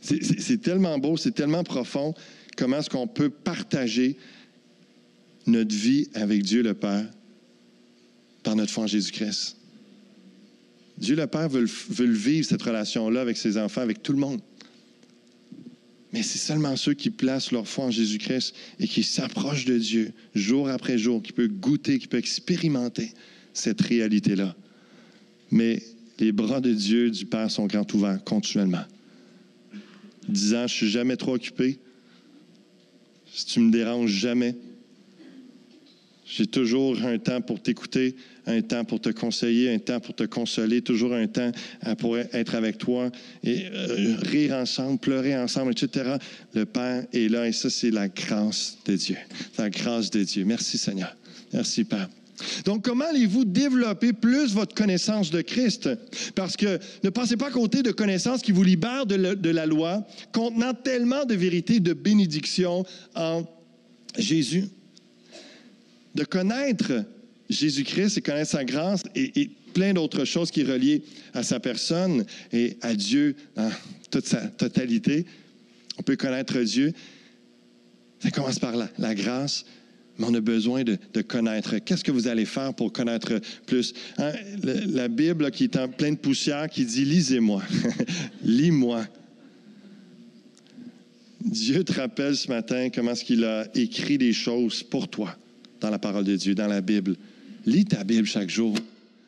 C'est 0.00 0.60
tellement 0.60 0.98
beau, 0.98 1.16
c'est 1.16 1.32
tellement 1.32 1.62
profond. 1.62 2.14
Comment 2.56 2.78
est-ce 2.78 2.90
qu'on 2.90 3.06
peut 3.06 3.30
partager 3.30 4.16
notre 5.46 5.74
vie 5.74 6.08
avec 6.14 6.42
Dieu 6.42 6.62
le 6.62 6.74
Père 6.74 7.06
par 8.42 8.56
notre 8.56 8.72
foi 8.72 8.84
en 8.84 8.88
Jésus-Christ? 8.88 9.61
Dieu 10.98 11.16
le 11.16 11.26
Père 11.26 11.48
veut, 11.48 11.66
vivre, 11.98 12.46
cette 12.46 12.62
relation-là, 12.62 13.20
avec 13.20 13.36
ses 13.36 13.58
enfants, 13.58 13.80
avec 13.80 14.02
tout 14.02 14.12
le 14.12 14.18
monde. 14.18 14.40
Mais 16.12 16.22
c'est 16.22 16.38
seulement 16.38 16.76
ceux 16.76 16.94
qui 16.94 17.10
placent 17.10 17.52
leur 17.52 17.66
foi 17.66 17.86
en 17.86 17.90
Jésus-Christ 17.90 18.54
et 18.78 18.86
qui 18.86 19.02
s'approchent 19.02 19.64
de 19.64 19.78
Dieu 19.78 20.12
jour 20.34 20.68
après 20.68 20.98
jour, 20.98 21.22
qui 21.22 21.32
peuvent 21.32 21.48
goûter, 21.48 21.98
qui 21.98 22.06
peuvent 22.06 22.20
expérimenter 22.20 23.12
cette 23.54 23.80
réalité-là. 23.80 24.54
Mais 25.50 25.82
les 26.18 26.32
bras 26.32 26.60
de 26.60 26.72
Dieu, 26.72 27.10
du 27.10 27.24
Père, 27.24 27.50
sont 27.50 27.66
grands 27.66 27.86
ouverts 27.94 28.22
continuellement. 28.24 28.84
Disant, 30.28 30.66
je 30.66 30.74
suis 30.74 30.90
jamais 30.90 31.16
trop 31.16 31.34
occupé. 31.34 31.78
Si 33.32 33.46
tu 33.46 33.60
me 33.60 33.72
déranges 33.72 34.10
jamais, 34.10 34.54
j'ai 36.34 36.46
toujours 36.46 36.96
un 37.04 37.18
temps 37.18 37.42
pour 37.42 37.60
t'écouter, 37.60 38.16
un 38.46 38.62
temps 38.62 38.84
pour 38.84 39.00
te 39.00 39.10
conseiller, 39.10 39.70
un 39.74 39.78
temps 39.78 40.00
pour 40.00 40.14
te 40.14 40.24
consoler, 40.24 40.80
toujours 40.80 41.12
un 41.12 41.26
temps 41.26 41.52
euh, 41.86 41.94
pour 41.94 42.16
être 42.16 42.54
avec 42.54 42.78
toi 42.78 43.10
et 43.44 43.66
euh, 43.70 44.16
rire 44.22 44.54
ensemble, 44.54 44.98
pleurer 44.98 45.36
ensemble, 45.36 45.72
etc. 45.72 46.16
Le 46.54 46.64
Père 46.64 47.04
est 47.12 47.28
là 47.28 47.46
et 47.46 47.52
ça, 47.52 47.68
c'est 47.68 47.90
la 47.90 48.08
grâce 48.08 48.78
de 48.86 48.96
Dieu. 48.96 49.16
La 49.58 49.68
grâce 49.68 50.10
de 50.10 50.22
Dieu. 50.22 50.44
Merci 50.46 50.78
Seigneur. 50.78 51.14
Merci 51.52 51.84
Père. 51.84 52.08
Donc, 52.64 52.82
comment 52.82 53.04
allez-vous 53.04 53.44
développer 53.44 54.14
plus 54.14 54.54
votre 54.54 54.74
connaissance 54.74 55.30
de 55.30 55.42
Christ? 55.42 55.90
Parce 56.34 56.56
que 56.56 56.78
ne 57.04 57.10
pensez 57.10 57.36
pas 57.36 57.50
compter 57.50 57.82
de 57.82 57.92
connaissances 57.92 58.40
qui 58.40 58.52
vous 58.52 58.62
libèrent 58.64 59.04
de, 59.06 59.14
la- 59.50 59.66
loi, 59.66 60.04
contenant 60.32 60.72
tellement 60.72 61.24
de 61.26 61.34
vérité, 61.34 61.78
de 61.78 61.92
bénédiction 61.92 62.84
en 63.14 63.44
Jésus 64.18 64.64
de 66.14 66.24
connaître 66.24 67.04
Jésus-Christ 67.48 68.18
et 68.18 68.22
connaître 68.22 68.50
sa 68.50 68.64
grâce 68.64 69.02
et, 69.14 69.50
plein 69.72 69.94
d'autres 69.94 70.26
choses 70.26 70.50
qui 70.50 70.66
sont 70.66 70.72
reliées 70.72 71.02
à 71.32 71.42
sa 71.42 71.58
personne 71.58 72.26
et 72.52 72.76
à 72.82 72.94
Dieu 72.94 73.34
dans 73.56 73.70
toute 74.10 74.26
sa 74.26 74.46
totalité. 74.48 75.24
On 75.96 76.02
peut 76.02 76.16
connaître 76.16 76.60
Dieu. 76.60 76.92
Ça 78.20 78.30
commence 78.30 78.58
par 78.58 78.76
là, 78.76 78.90
la 78.98 79.14
grâce, 79.14 79.64
mais 80.18 80.26
on 80.28 80.34
a 80.34 80.40
besoin 80.42 80.84
de, 80.84 80.98
connaître. 81.22 81.78
Qu'est-ce 81.78 82.04
que 82.04 82.12
vous 82.12 82.28
allez 82.28 82.44
faire 82.44 82.74
pour 82.74 82.92
connaître 82.92 83.40
plus? 83.66 83.94
Hein, 84.18 84.32
la 84.62 85.08
Bible 85.08 85.50
qui 85.50 85.64
est 85.64 85.76
en 85.76 85.88
pleine 85.88 86.18
poussière, 86.18 86.68
qui 86.68 86.84
dit, 86.84 87.06
lisez-moi, 87.06 87.62
lis-moi. 88.44 89.06
Dieu 91.40 91.82
te 91.82 91.94
rappelle 91.94 92.36
ce 92.36 92.48
matin 92.48 92.90
comment 92.94 93.12
est-ce 93.12 93.24
qu'il 93.24 93.44
a 93.44 93.66
écrit 93.74 94.18
des 94.18 94.34
choses 94.34 94.82
pour 94.82 95.08
toi 95.08 95.34
dans 95.82 95.90
la 95.90 95.98
parole 95.98 96.24
de 96.24 96.36
Dieu, 96.36 96.54
dans 96.54 96.68
la 96.68 96.80
Bible. 96.80 97.16
Lis 97.66 97.84
ta 97.84 98.04
Bible 98.04 98.26
chaque 98.26 98.48
jour. 98.48 98.74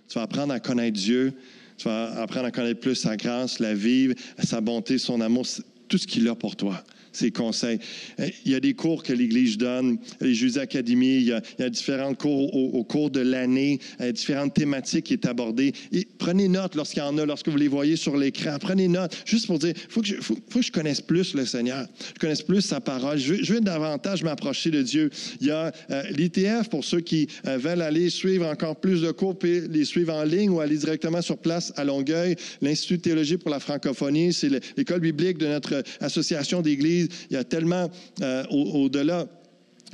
Tu 0.09 0.15
vas 0.15 0.23
apprendre 0.23 0.53
à 0.53 0.61
connaître 0.61 0.97
Dieu. 0.97 1.33
Tu 1.77 1.89
vas 1.89 2.23
apprendre 2.23 2.47
à 2.47 2.51
connaître 2.53 2.81
plus 2.81 2.95
sa 2.95 3.17
grâce, 3.17 3.59
la 3.59 3.75
vivre, 3.75 4.15
sa 4.39 4.61
bonté, 4.61 4.97
son 4.97 5.21
amour, 5.21 5.45
tout 5.89 5.99
ce 5.99 6.07
qu'il 6.07 6.27
a 6.29 6.35
pour 6.35 6.55
toi. 6.55 6.83
Ses 7.17 7.31
conseils. 7.31 7.79
Euh, 8.21 8.29
il 8.45 8.53
y 8.53 8.55
a 8.55 8.61
des 8.61 8.75
cours 8.75 9.03
que 9.03 9.13
l'Église 9.13 9.59
donne, 9.59 9.99
les 10.21 10.35
Jeudis 10.35 10.59
Académies, 10.59 11.17
il 11.17 11.25
y 11.25 11.33
a, 11.33 11.71
différents 11.71 12.15
cours 12.15 12.55
au, 12.55 12.85
cours 12.85 13.11
de 13.11 13.21
l'année, 13.21 13.79
euh, 14.01 14.13
différentes 14.13 14.55
thématiques 14.55 15.07
qui 15.07 15.13
est 15.15 15.27
abordées. 15.27 15.73
Et 15.93 16.07
prenez 16.19 16.49
note 16.49 16.75
lorsqu'il 16.75 17.03
y 17.03 17.07
en 17.07 17.17
a, 17.19 17.27
lorsque 17.27 17.49
vous 17.49 17.57
les 17.57 17.69
voyez 17.69 17.97
sur 17.97 18.17
l'écran. 18.17 18.57
Prenez 18.61 18.89
note, 18.89 19.17
juste 19.25 19.47
pour 19.47 19.59
dire, 19.59 19.75
il 19.77 19.91
faut, 19.91 20.03
faut, 20.23 20.59
que 20.61 20.65
je 20.65 20.73
connaisse 20.73 21.01
plus 21.01 21.35
le 21.35 21.47
Seigneur, 21.47 21.87
je 22.15 22.21
connaisse 22.21 22.43
plus 22.43 22.61
sa 22.61 22.81
parole. 22.81 23.19
Je 23.19 23.53
veux, 23.53 23.61
davantage 23.61 24.23
m'approcher 24.23 24.71
de 24.71 24.83
Dieu. 24.83 25.11
Il 25.41 25.47
y 25.47 25.51
a 25.51 25.73
euh, 25.91 26.03
l'ITF 26.11 26.69
pour 26.69 26.85
ceux 26.85 27.01
qui 27.01 27.29
veulent 27.45 27.83
aller 27.83 28.11
suivre 28.11 28.47
encore 28.47 28.77
plus 28.77 29.01
de 29.03 29.11
cours, 29.11 29.39
puis 29.39 29.63
les 29.69 29.85
suivre 29.85 30.13
en 30.13 30.25
ligne 30.25 30.51
ou 30.51 30.61
aller 30.61 30.77
directement 30.77 31.23
sur 31.23 31.39
place 31.39 31.73
à 31.77 31.85
Longueuil. 31.85 32.37
L'Institut 32.61 32.99
de 32.99 33.03
théologie 33.03 33.37
pour 33.37 33.51
la 33.51 33.61
francophonie, 33.61 34.33
c'est 34.33 34.51
l'école 34.77 35.01
biblique 35.01 35.39
de 35.39 35.47
notre 35.47 35.83
association 36.01 36.63
d'église. 36.63 37.04
Il 37.31 37.35
y 37.35 37.37
a 37.37 37.45
tellement 37.45 37.91
euh, 38.23 38.45
au-delà. 38.51 39.27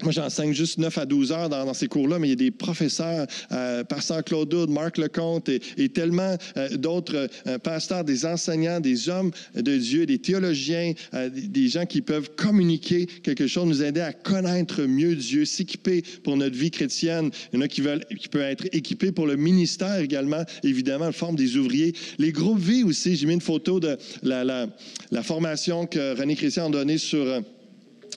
Moi, 0.03 0.13
j'enseigne 0.13 0.53
juste 0.53 0.79
9 0.79 0.97
à 0.99 1.07
12 1.07 1.33
heures 1.33 1.49
dans, 1.49 1.75
ces 1.75 1.87
cours-là, 1.87 2.19
mais 2.19 2.29
il 2.29 2.31
y 2.31 2.33
a 2.33 2.37
des 2.37 2.51
professeurs, 2.51 3.27
euh, 3.53 3.85
Pasteur 3.85 4.25
Claude 4.25 4.53
Houd, 4.53 4.71
Marc 4.71 4.99
Lecomte 4.99 5.49
et, 5.49 5.89
tellement 5.91 6.37
euh, 6.57 6.69
d'autres 6.77 7.29
euh, 7.47 7.59
pasteurs, 7.59 8.05
des 8.05 8.25
enseignants, 8.25 8.81
des 8.81 9.09
hommes 9.09 9.31
de 9.55 9.77
Dieu, 9.77 10.07
des 10.07 10.19
théologiens, 10.19 10.95
des, 11.13 11.69
gens 11.69 11.87
qui 11.87 12.03
peuvent 12.03 12.31
communiquer 12.37 13.07
quelque 13.23 13.47
chose, 13.47 13.67
nous 13.67 13.83
aider 13.83 14.01
à 14.01 14.13
connaître 14.13 14.83
mieux 14.83 15.15
Dieu, 15.15 15.45
s'équiper 15.45 16.03
pour 16.25 16.37
notre 16.37 16.57
vie 16.57 16.71
chrétienne. 16.71 17.31
Il 17.53 17.57
y 17.57 17.59
en 17.59 17.63
a 17.63 17.69
qui, 17.69 17.81
veulent, 17.81 18.05
qui 18.19 18.29
peuvent 18.29 18.43
être 18.43 18.67
équipés 18.73 19.13
pour 19.13 19.27
le 19.27 19.37
ministère 19.37 19.99
également, 19.99 20.45
évidemment, 20.63 21.07
en 21.07 21.13
forme 21.13 21.37
des 21.37 21.57
ouvriers. 21.57 21.95
Les 22.19 22.33
groupes 22.33 22.59
vie 22.59 22.85
aussi, 22.85 23.17
j'ai 23.17 23.27
mis 23.27 23.35
une 23.35 23.41
photo 23.41 23.81
de 23.81 23.97
la, 24.23 24.45
la, 24.45 24.67
la 25.11 25.23
formation 25.23 25.87
que 25.87 26.19
René 26.19 26.37
Christian 26.37 26.69
a 26.69 26.71
donnée 26.71 26.99
sur 26.99 27.43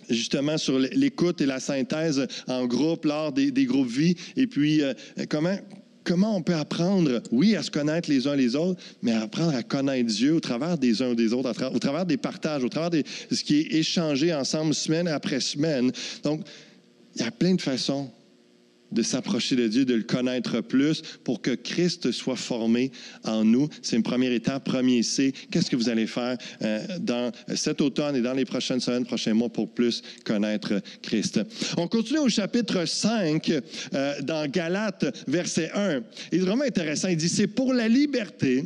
justement 0.09 0.57
sur 0.57 0.79
l'écoute 0.79 1.41
et 1.41 1.45
la 1.45 1.59
synthèse 1.59 2.27
en 2.47 2.65
groupe 2.65 3.05
lors 3.05 3.31
des, 3.31 3.51
groupes 3.65 3.89
vie. 3.89 4.15
Et 4.35 4.47
puis, 4.47 4.81
euh, 4.81 4.93
comment, 5.29 5.57
comment 6.03 6.35
on 6.35 6.41
peut 6.41 6.55
apprendre, 6.55 7.21
oui, 7.31 7.55
à 7.55 7.63
se 7.63 7.71
connaître 7.71 8.09
les 8.09 8.27
uns 8.27 8.35
les 8.35 8.55
autres, 8.55 8.79
mais 9.01 9.11
à 9.11 9.21
apprendre 9.21 9.55
à 9.55 9.63
connaître 9.63 10.09
Dieu 10.09 10.33
au 10.33 10.39
travers 10.39 10.77
des 10.77 11.01
uns 11.01 11.13
des 11.13 11.33
autres, 11.33 11.49
au 11.73 11.79
travers 11.79 12.05
des 12.05 12.17
partages, 12.17 12.63
au 12.63 12.69
travers 12.69 12.89
de 12.89 13.03
ce 13.31 13.43
qui 13.43 13.59
est 13.59 13.73
échangé 13.73 14.33
ensemble 14.33 14.73
semaine 14.73 15.07
après 15.07 15.39
semaine. 15.39 15.91
Donc, 16.23 16.41
il 17.15 17.21
y 17.21 17.25
a 17.25 17.31
plein 17.31 17.55
de 17.55 17.61
façons 17.61 18.09
de 18.93 19.01
s'approcher 19.01 19.55
de 19.55 19.67
Dieu, 19.67 19.85
de 19.85 19.93
le 19.93 20.03
connaître 20.03 20.61
plus 20.61 21.01
pour 21.23 21.41
que 21.41 21.51
Christ 21.51 22.11
soit 22.11 22.35
formé 22.35 22.91
en 23.23 23.43
nous. 23.43 23.69
C'est 23.81 23.95
une 23.95 24.03
première 24.03 24.31
étape, 24.31 24.63
premier 24.63 25.03
C. 25.03 25.33
Qu'est-ce 25.51 25.69
que 25.69 25.75
vous 25.75 25.89
allez 25.89 26.07
faire 26.07 26.37
euh, 26.61 26.85
dans 26.99 27.31
cet 27.55 27.81
automne 27.81 28.15
et 28.15 28.21
dans 28.21 28.33
les 28.33 28.45
prochaines 28.45 28.79
semaines, 28.79 29.05
prochains 29.05 29.33
mois 29.33 29.49
pour 29.49 29.73
plus 29.73 30.01
connaître 30.23 30.81
Christ? 31.01 31.41
On 31.77 31.87
continue 31.87 32.19
au 32.19 32.29
chapitre 32.29 32.85
5 32.85 33.51
euh, 33.93 34.21
dans 34.21 34.47
Galates, 34.47 35.05
verset 35.27 35.71
1. 35.73 36.01
Il 36.31 36.39
est 36.39 36.41
vraiment 36.41 36.65
intéressant. 36.65 37.07
Il 37.07 37.17
dit, 37.17 37.29
c'est 37.29 37.47
pour 37.47 37.73
la 37.73 37.87
liberté 37.87 38.65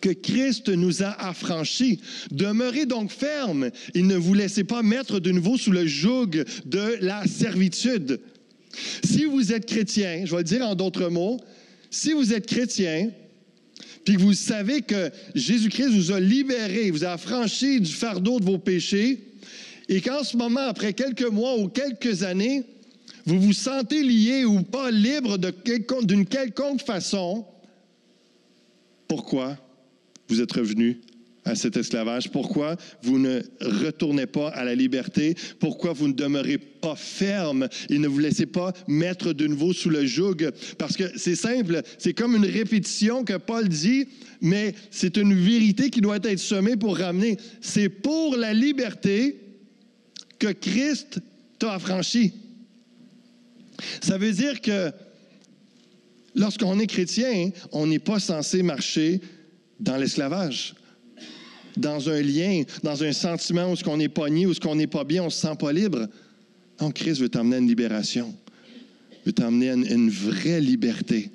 que 0.00 0.10
Christ 0.10 0.68
nous 0.68 1.02
a 1.02 1.28
affranchis. 1.28 2.00
Demeurez 2.30 2.86
donc 2.86 3.10
ferme 3.10 3.70
et 3.94 4.02
ne 4.02 4.16
vous 4.16 4.34
laissez 4.34 4.64
pas 4.64 4.82
mettre 4.82 5.18
de 5.18 5.30
nouveau 5.30 5.56
sous 5.56 5.72
le 5.72 5.86
joug 5.86 6.44
de 6.66 6.98
la 7.00 7.26
servitude. 7.26 8.20
Si 9.04 9.24
vous 9.24 9.52
êtes 9.52 9.66
chrétien, 9.66 10.22
je 10.24 10.30
vais 10.30 10.38
le 10.38 10.44
dire 10.44 10.66
en 10.66 10.74
d'autres 10.74 11.08
mots, 11.08 11.40
si 11.90 12.12
vous 12.12 12.32
êtes 12.32 12.46
chrétien, 12.46 13.10
puis 14.04 14.14
que 14.14 14.20
vous 14.20 14.34
savez 14.34 14.82
que 14.82 15.10
Jésus-Christ 15.34 15.88
vous 15.88 16.12
a 16.12 16.20
libéré, 16.20 16.90
vous 16.90 17.04
a 17.04 17.12
affranchi 17.12 17.80
du 17.80 17.92
fardeau 17.92 18.40
de 18.40 18.44
vos 18.44 18.58
péchés, 18.58 19.20
et 19.88 20.00
qu'en 20.00 20.24
ce 20.24 20.36
moment, 20.36 20.60
après 20.60 20.92
quelques 20.92 21.22
mois 21.22 21.58
ou 21.58 21.68
quelques 21.68 22.22
années, 22.22 22.64
vous 23.26 23.40
vous 23.40 23.52
sentez 23.52 24.02
lié 24.02 24.44
ou 24.44 24.62
pas 24.62 24.90
libre 24.90 25.38
d'une 25.38 26.26
quelconque 26.26 26.82
façon, 26.82 27.44
pourquoi 29.08 29.56
vous 30.28 30.40
êtes 30.40 30.52
revenu 30.52 31.00
à 31.44 31.54
cet 31.54 31.76
esclavage? 31.76 32.30
Pourquoi 32.30 32.76
vous 33.02 33.18
ne 33.18 33.42
retournez 33.60 34.26
pas 34.26 34.48
à 34.48 34.64
la 34.64 34.74
liberté? 34.74 35.34
Pourquoi 35.58 35.92
vous 35.92 36.08
ne 36.08 36.12
demeurez 36.12 36.58
pas 36.58 36.96
ferme 36.96 37.68
et 37.88 37.98
ne 37.98 38.08
vous 38.08 38.18
laissez 38.18 38.46
pas 38.46 38.72
mettre 38.88 39.32
de 39.32 39.46
nouveau 39.46 39.72
sous 39.72 39.90
le 39.90 40.06
joug? 40.06 40.50
Parce 40.78 40.96
que 40.96 41.16
c'est 41.16 41.36
simple, 41.36 41.82
c'est 41.98 42.14
comme 42.14 42.36
une 42.36 42.46
répétition 42.46 43.24
que 43.24 43.36
Paul 43.36 43.68
dit, 43.68 44.06
mais 44.40 44.74
c'est 44.90 45.16
une 45.16 45.34
vérité 45.34 45.90
qui 45.90 46.00
doit 46.00 46.18
être 46.22 46.38
semée 46.38 46.76
pour 46.76 46.96
ramener. 46.98 47.36
C'est 47.60 47.88
pour 47.88 48.36
la 48.36 48.54
liberté 48.54 49.40
que 50.38 50.52
Christ 50.52 51.20
t'a 51.58 51.74
affranchi. 51.74 52.32
Ça 54.00 54.18
veut 54.18 54.32
dire 54.32 54.60
que 54.60 54.90
lorsqu'on 56.34 56.78
est 56.78 56.86
chrétien, 56.86 57.50
on 57.72 57.86
n'est 57.86 57.98
pas 57.98 58.20
censé 58.20 58.62
marcher 58.62 59.20
dans 59.80 59.96
l'esclavage 59.96 60.74
dans 61.76 62.08
un 62.08 62.20
lien, 62.22 62.62
dans 62.82 63.02
un 63.02 63.12
sentiment 63.12 63.70
où 63.72 63.76
ce 63.76 63.84
qu'on 63.84 64.00
est 64.00 64.08
pogné, 64.08 64.46
où 64.46 64.54
ce 64.54 64.60
qu'on 64.60 64.74
n'est 64.74 64.86
pas 64.86 65.04
bien, 65.04 65.22
on 65.22 65.30
se 65.30 65.40
sent 65.40 65.56
pas 65.58 65.72
libre. 65.72 66.06
Non, 66.80 66.90
Christ 66.90 67.20
veut 67.20 67.28
t'emmener 67.28 67.56
à 67.56 67.58
une 67.58 67.68
libération, 67.68 68.34
veut 69.24 69.32
t'emmener 69.32 69.70
à 69.70 69.74
une, 69.74 70.10
vraie 70.10 70.60
liberté, 70.60 71.30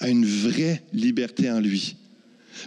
à 0.00 0.08
une 0.08 0.24
vraie 0.24 0.82
liberté 0.92 1.50
en 1.50 1.60
lui. 1.60 1.96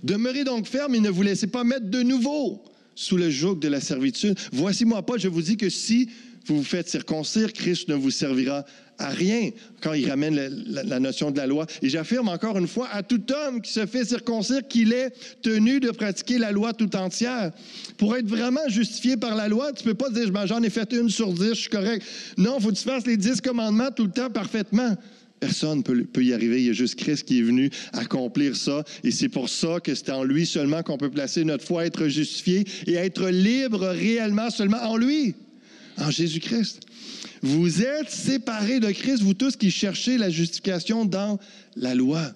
Demeurez 0.04 0.44
donc 0.44 0.68
ferme 0.68 0.96
et 0.96 1.00
ne 1.00 1.10
vous 1.10 1.22
laissez 1.22 1.48
pas 1.48 1.64
mettre 1.64 1.90
de 1.90 2.02
nouveau 2.02 2.64
sous 2.96 3.18
le 3.18 3.30
joug 3.30 3.56
de 3.56 3.68
la 3.68 3.82
servitude. 3.82 4.38
Voici 4.52 4.86
moi, 4.86 5.06
Paul, 5.06 5.20
je 5.20 5.28
vous 5.28 5.42
dis 5.42 5.58
que 5.58 5.70
si 5.70 6.10
vous 6.46 6.58
vous 6.58 6.64
faites 6.64 6.90
circoncire, 6.90 7.54
Christ 7.54 7.90
ne 7.90 7.96
vous 7.96 8.12
servira 8.12 8.66
à 8.98 9.10
rien 9.10 9.50
quand 9.82 9.94
il 9.94 10.10
ramène 10.10 10.36
la, 10.68 11.00
notion 11.00 11.32
de 11.32 11.38
la 11.38 11.48
loi. 11.48 11.66
Et 11.82 11.90
j'affirme 11.90 12.30
encore 12.30 12.58
une 12.58 12.68
fois 12.68 12.88
à 12.92 13.04
tout 13.04 13.22
homme 13.32 13.62
qui 13.62 13.72
se 13.72 13.86
fait 13.86 14.06
circoncire 14.06 14.68
qu'il 14.68 14.94
est 14.94 15.12
tenu 15.42 15.80
de 15.80 15.92
pratiquer 15.92 16.38
la 16.38 16.52
loi 16.52 16.74
tout 16.74 16.96
entière. 16.96 17.52
Pour 17.98 18.16
être 18.16 18.28
vraiment 18.28 18.68
justifié 18.68 19.18
par 19.18 19.36
la 19.36 19.48
loi, 19.48 19.74
tu 19.74 19.84
peux 19.84 19.94
pas 19.94 20.10
dire 20.10 20.32
j'en 20.46 20.64
ai 20.64 20.70
fait 20.70 20.92
une 20.94 21.10
sur 21.10 21.34
dix, 21.34 21.50
je 21.50 21.54
suis 21.54 21.70
correct. 21.70 22.06
Non, 22.38 22.60
faut 22.60 22.70
que 22.70 22.76
tu 22.76 22.84
fasses 22.84 23.06
les 23.06 23.18
dix 23.18 23.42
commandements 23.42 23.92
tout 23.92 24.06
le 24.06 24.12
temps 24.12 24.30
parfaitement. 24.30 24.96
Personne 25.40 25.80
ne 25.80 25.84
peut, 25.84 26.04
peut, 26.06 26.24
y 26.24 26.34
arriver. 26.34 26.62
Il 26.62 26.68
y 26.68 26.70
a 26.70 26.74
juste 26.74 26.96
Christ 26.96 27.24
qui 27.26 27.40
est 27.40 27.44
venu 27.44 27.70
accomplir 27.92 28.56
ça. 28.56 28.84
Et 29.04 29.12
c'est 29.12 29.30
pour 29.30 29.50
ça 29.50 29.80
que 29.84 29.94
c'est 29.94 30.10
en 30.10 30.24
lui 30.24 30.46
seulement 30.46 30.82
qu'on 30.82 30.98
peut 30.98 31.12
placer 31.12 31.44
notre 31.44 31.66
foi, 31.66 31.86
être 31.86 32.08
justifié 32.08 32.64
et 32.88 32.94
être 32.94 33.28
libre 33.28 33.86
réellement 33.86 34.50
seulement 34.50 34.82
en 34.84 34.96
lui 34.96 35.36
en 35.98 36.12
Jésus-Christ. 36.12 36.82
Vous 37.42 37.82
êtes 37.82 38.10
séparés 38.10 38.80
de 38.80 38.92
Christ, 38.92 39.22
vous 39.22 39.34
tous 39.34 39.56
qui 39.56 39.72
cherchez 39.72 40.18
la 40.18 40.30
justification 40.30 41.06
dans 41.06 41.40
la 41.76 41.96
loi. 41.96 42.34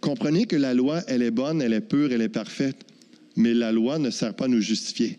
Comprenez 0.00 0.46
que 0.46 0.56
la 0.56 0.74
loi, 0.74 1.02
elle 1.08 1.22
est 1.22 1.30
bonne, 1.30 1.60
elle 1.60 1.72
est 1.72 1.80
pure, 1.80 2.12
elle 2.12 2.22
est 2.22 2.28
parfaite, 2.28 2.76
mais 3.36 3.54
la 3.54 3.72
loi 3.72 3.98
ne 3.98 4.10
sert 4.10 4.34
pas 4.34 4.44
à 4.44 4.48
nous 4.48 4.60
justifier. 4.60 5.18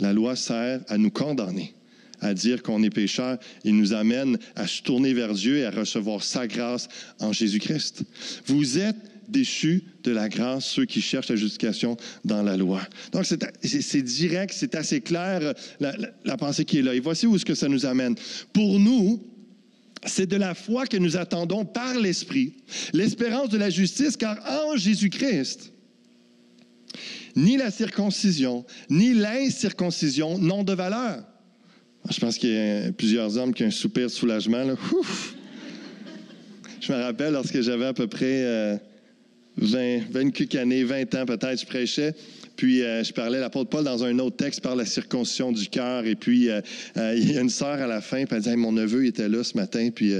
La 0.00 0.12
loi 0.12 0.34
sert 0.34 0.80
à 0.88 0.96
nous 0.96 1.10
condamner, 1.10 1.74
à 2.20 2.32
dire 2.34 2.62
qu'on 2.62 2.82
est 2.82 2.90
pécheur 2.90 3.38
et 3.64 3.72
nous 3.72 3.92
amène 3.92 4.38
à 4.56 4.66
se 4.66 4.82
tourner 4.82 5.12
vers 5.12 5.34
Dieu 5.34 5.58
et 5.58 5.66
à 5.66 5.70
recevoir 5.70 6.22
sa 6.22 6.46
grâce 6.46 6.88
en 7.18 7.32
Jésus-Christ. 7.32 8.04
Vous 8.46 8.78
êtes 8.78 9.09
déchus 9.30 9.84
de 10.02 10.12
la 10.12 10.28
grâce, 10.28 10.66
ceux 10.66 10.84
qui 10.84 11.00
cherchent 11.00 11.28
la 11.28 11.36
justification 11.36 11.96
dans 12.24 12.42
la 12.42 12.56
loi. 12.56 12.80
Donc, 13.12 13.24
c'est 13.24 14.02
direct, 14.02 14.54
c'est 14.56 14.74
assez 14.74 15.00
clair 15.00 15.54
la, 15.78 16.36
pensée 16.36 16.64
qui 16.64 16.78
est 16.78 16.82
là. 16.82 16.94
Et 16.94 17.00
voici 17.00 17.26
où 17.26 17.36
est-ce 17.36 17.44
que 17.44 17.54
ça 17.54 17.68
nous 17.68 17.86
amène. 17.86 18.14
Pour 18.52 18.78
nous, 18.78 19.22
c'est 20.06 20.26
de 20.26 20.36
la 20.36 20.54
foi 20.54 20.86
que 20.86 20.96
nous 20.96 21.16
attendons 21.16 21.64
par 21.64 21.98
l'Esprit, 21.98 22.54
l'espérance 22.92 23.50
de 23.50 23.58
la 23.58 23.70
justice, 23.70 24.16
car 24.16 24.38
en 24.66 24.76
Jésus-Christ, 24.76 25.72
ni 27.36 27.56
la 27.56 27.70
circoncision, 27.70 28.64
ni 28.88 29.14
l'incirconcision 29.14 30.38
n'ont 30.38 30.64
de 30.64 30.72
valeur. 30.72 31.24
Je 32.08 32.18
pense 32.18 32.38
qu'il 32.38 32.50
y 32.50 32.58
a 32.58 32.92
plusieurs 32.92 33.36
hommes 33.36 33.52
qui 33.52 33.62
ont 33.62 33.66
un 33.66 33.70
soupir 33.70 34.06
de 34.06 34.12
soulagement. 34.12 34.64
Je 36.80 36.92
me 36.92 37.02
rappelle 37.02 37.34
lorsque 37.34 37.60
j'avais 37.60 37.86
à 37.86 37.92
peu 37.92 38.06
près... 38.06 38.44
Euh, 38.44 38.76
20, 39.56 40.10
20 40.10 40.30
quelques 40.30 40.54
années, 40.56 40.84
20 40.84 41.14
ans 41.16 41.26
peut-être, 41.26 41.60
je 41.60 41.66
prêchais. 41.66 42.14
Puis 42.56 42.82
euh, 42.82 43.02
je 43.02 43.12
parlais, 43.12 43.40
l'apôtre 43.40 43.70
Paul, 43.70 43.84
dans 43.84 44.04
un 44.04 44.18
autre 44.18 44.36
texte, 44.36 44.60
par 44.60 44.76
la 44.76 44.84
circoncision 44.84 45.50
du 45.50 45.66
cœur. 45.68 46.04
Et 46.04 46.14
puis 46.14 46.50
euh, 46.50 46.60
euh, 46.96 47.14
il 47.16 47.32
y 47.32 47.38
a 47.38 47.40
une 47.40 47.48
sœur 47.48 47.80
à 47.80 47.86
la 47.86 48.00
fin, 48.00 48.24
puis 48.26 48.36
elle 48.36 48.42
dit 48.42 48.56
Mon 48.56 48.72
neveu 48.72 49.06
était 49.06 49.28
là 49.28 49.42
ce 49.42 49.56
matin, 49.56 49.88
puis 49.94 50.12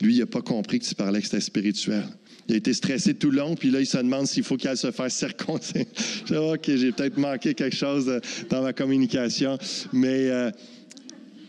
lui, 0.00 0.14
il 0.14 0.20
n'a 0.20 0.26
pas 0.26 0.40
compris 0.40 0.78
que 0.78 0.86
tu 0.86 0.94
parlais 0.94 1.20
que 1.20 1.26
c'était 1.26 1.40
spirituel. 1.40 2.04
Il 2.48 2.54
a 2.54 2.56
été 2.56 2.72
stressé 2.72 3.12
tout 3.12 3.30
le 3.30 3.38
long, 3.38 3.54
puis 3.54 3.70
là, 3.70 3.80
il 3.80 3.86
se 3.86 3.98
demande 3.98 4.26
s'il 4.26 4.42
faut 4.42 4.56
qu'elle 4.56 4.76
se 4.78 4.90
fasse 4.90 5.16
circoncire. 5.16 5.84
je 6.26 6.32
dis 6.32 6.38
OK, 6.38 6.64
j'ai 6.64 6.92
peut-être 6.92 7.18
manqué 7.18 7.52
quelque 7.52 7.76
chose 7.76 8.10
dans 8.48 8.62
ma 8.62 8.72
communication. 8.72 9.58
Mais, 9.92 10.30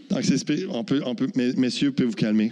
donc, 0.10 0.24
on 0.70 0.84
peut, 0.84 1.02
on 1.06 1.16
peut, 1.16 1.28
messieurs, 1.56 1.92
pouvez 1.94 2.10
vous 2.10 2.16
calmer? 2.16 2.52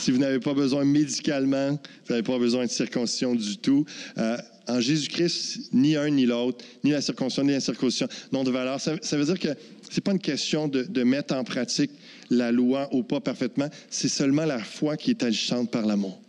Si 0.00 0.10
vous 0.10 0.18
n'avez 0.18 0.40
pas 0.40 0.54
besoin 0.54 0.84
médicalement, 0.84 1.72
vous 1.72 2.12
n'avez 2.12 2.22
pas 2.22 2.38
besoin 2.38 2.64
de 2.64 2.70
circoncision 2.70 3.34
du 3.34 3.58
tout. 3.58 3.84
Euh, 4.18 4.36
en 4.66 4.80
Jésus-Christ, 4.80 5.70
ni 5.72 5.96
un 5.96 6.10
ni 6.10 6.26
l'autre, 6.26 6.64
ni 6.84 6.92
la 6.92 7.00
circoncision, 7.00 7.44
ni 7.44 7.52
la 7.52 7.60
circoncision 7.60 8.08
n'ont 8.32 8.44
de 8.44 8.50
valeur. 8.50 8.80
Ça, 8.80 9.16
veut 9.16 9.24
dire 9.24 9.38
que 9.38 9.48
ce 9.48 9.96
n'est 9.96 10.02
pas 10.02 10.12
une 10.12 10.20
question 10.20 10.68
de, 10.68 10.82
de, 10.82 11.02
mettre 11.02 11.34
en 11.34 11.44
pratique 11.44 11.90
la 12.30 12.52
loi 12.52 12.88
ou 12.92 13.02
pas 13.02 13.20
parfaitement, 13.20 13.68
c'est 13.90 14.08
seulement 14.08 14.44
la 14.44 14.60
foi 14.60 14.96
qui 14.96 15.10
est 15.10 15.22
agissante 15.22 15.70
par 15.70 15.84
l'amour. 15.84 16.20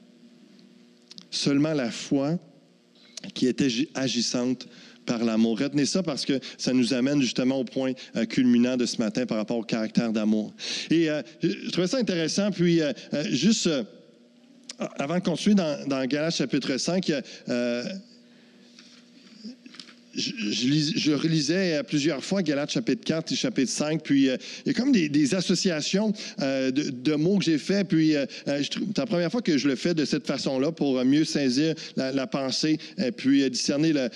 Seulement 1.30 1.74
la 1.74 1.92
foi 1.92 2.38
qui 3.34 3.48
est 3.48 3.64
agissante 3.94 4.68
par 5.06 5.24
l'amour. 5.24 5.60
Retenez 5.60 5.86
ça 5.86 6.04
parce 6.04 6.26
que 6.26 6.40
ça 6.58 6.74
nous 6.74 6.94
amène 6.94 7.22
justement 7.22 7.60
au 7.60 7.64
point 7.64 7.94
euh, 8.16 8.26
culminant 8.26 8.78
de 8.78 8.86
ce 8.86 8.98
matin 8.98 9.26
par 9.26 9.38
rapport 9.38 9.58
au 9.58 9.64
caractère 9.64 10.12
d'amour. 10.12 10.54
Et 10.90 11.10
euh, 11.10 11.22
je 11.42 11.70
trouvais 11.72 11.88
ça 11.88 11.98
intéressant, 11.98 12.52
puis 12.52 12.82
euh, 12.82 12.94
juste 13.30 13.70
avant 14.98 15.16
de 15.16 15.24
continuer 15.24 15.56
dans, 15.56 15.88
dans 15.88 16.04
Galates 16.06 16.36
chapitre 16.36 16.78
5, 16.78 17.12
je, 20.14 21.14
relisais 21.14 21.82
plusieurs 21.84 22.24
fois 22.24 22.42
Galates 22.42 22.72
chapitre 22.72 23.04
4 23.06 23.32
et 23.32 23.36
chapitre 23.36 23.72
5, 23.72 24.02
puis 24.02 24.24
il 24.24 24.38
y 24.66 24.70
a 24.70 24.74
comme 24.74 24.92
des, 24.92 25.36
associations 25.36 26.12
de, 26.40 27.16
mots 27.16 27.38
que 27.38 27.46
j'ai 27.46 27.60
fait, 27.60 27.88
puis 27.88 28.16
c'est 28.46 28.98
la 28.98 29.06
première 29.06 29.32
fois 29.32 29.42
que 29.42 29.58
je 29.58 29.68
le 29.68 29.76
fais 29.76 29.94
de 29.94 30.04
cette 30.04 30.26
façon-là 30.26 30.72
pour 30.72 31.04
mieux 31.06 31.26
saisir 31.26 31.76
la, 31.96 32.12
la 32.12 32.28
pensée, 32.28 32.80
et 32.98 33.12
puis 33.12 33.48
discerner 33.50 33.94
le, 33.94 34.10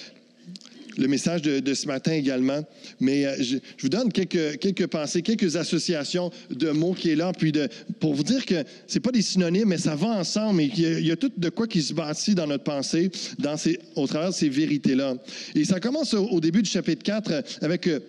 le 0.98 1.08
message 1.08 1.42
de, 1.42 1.74
ce 1.74 1.88
matin 1.88 2.12
également. 2.14 2.64
Mais 3.00 3.26
euh, 3.26 3.36
je, 3.40 3.58
vous 3.82 3.90
donne 3.90 4.12
quelques, 4.12 4.58
quelques 4.60 4.88
pensées, 4.88 5.22
quelques 5.22 5.56
associations 5.56 6.32
de 6.50 6.72
mots 6.72 6.94
qui 6.94 7.10
est 7.10 7.16
là, 7.16 7.32
puis 7.38 7.52
de, 7.52 7.68
pour 8.00 8.14
vous 8.14 8.24
dire 8.24 8.46
que 8.46 8.64
c'est 8.88 9.00
pas 9.00 9.12
des 9.12 9.22
synonymes, 9.22 9.70
mais 9.70 9.78
ça 9.78 9.96
va 9.96 10.08
ensemble 10.08 10.62
et 10.62 10.70
qu'il 10.70 11.06
y, 11.06 11.12
a, 11.12 11.16
tout 11.16 11.32
de 11.36 11.50
quoi 11.50 11.68
qui 11.68 11.82
se 11.82 11.94
bâtit 11.94 12.36
dans 12.36 12.48
notre 12.48 12.64
pensée 12.64 13.12
dans 13.40 13.58
ces, 13.58 13.80
au 13.96 14.08
travers 14.08 14.30
de 14.30 14.36
ces 14.36 14.50
vérités-là. 14.50 15.16
Et 15.54 15.66
ça 15.66 15.80
commence 15.80 16.14
au, 16.14 16.40
début 16.40 16.62
du 16.62 16.70
chapitre 16.70 17.04
4 17.04 17.32
euh, 17.32 17.42
avec 17.62 17.88
euh, 17.88 18.00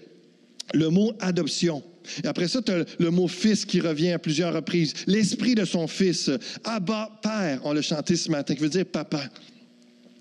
le 0.74 0.88
mot 0.88 1.12
adoption. 1.20 1.82
Et 2.22 2.26
après 2.26 2.48
ça, 2.48 2.62
tu 2.62 2.70
as 2.70 2.84
le 2.98 3.10
mot 3.10 3.26
fils 3.26 3.64
qui 3.64 3.80
revient 3.80 4.10
à 4.10 4.18
plusieurs 4.18 4.54
reprises. 4.54 4.94
L'esprit 5.06 5.54
de 5.54 5.64
son 5.64 5.88
fils. 5.88 6.30
Abba, 6.64 7.10
père, 7.22 7.60
on 7.64 7.72
l'a 7.72 7.82
chanté 7.82 8.14
ce 8.16 8.30
matin, 8.30 8.54
qui 8.54 8.62
veut 8.62 8.68
dire 8.68 8.86
papa. 8.86 9.22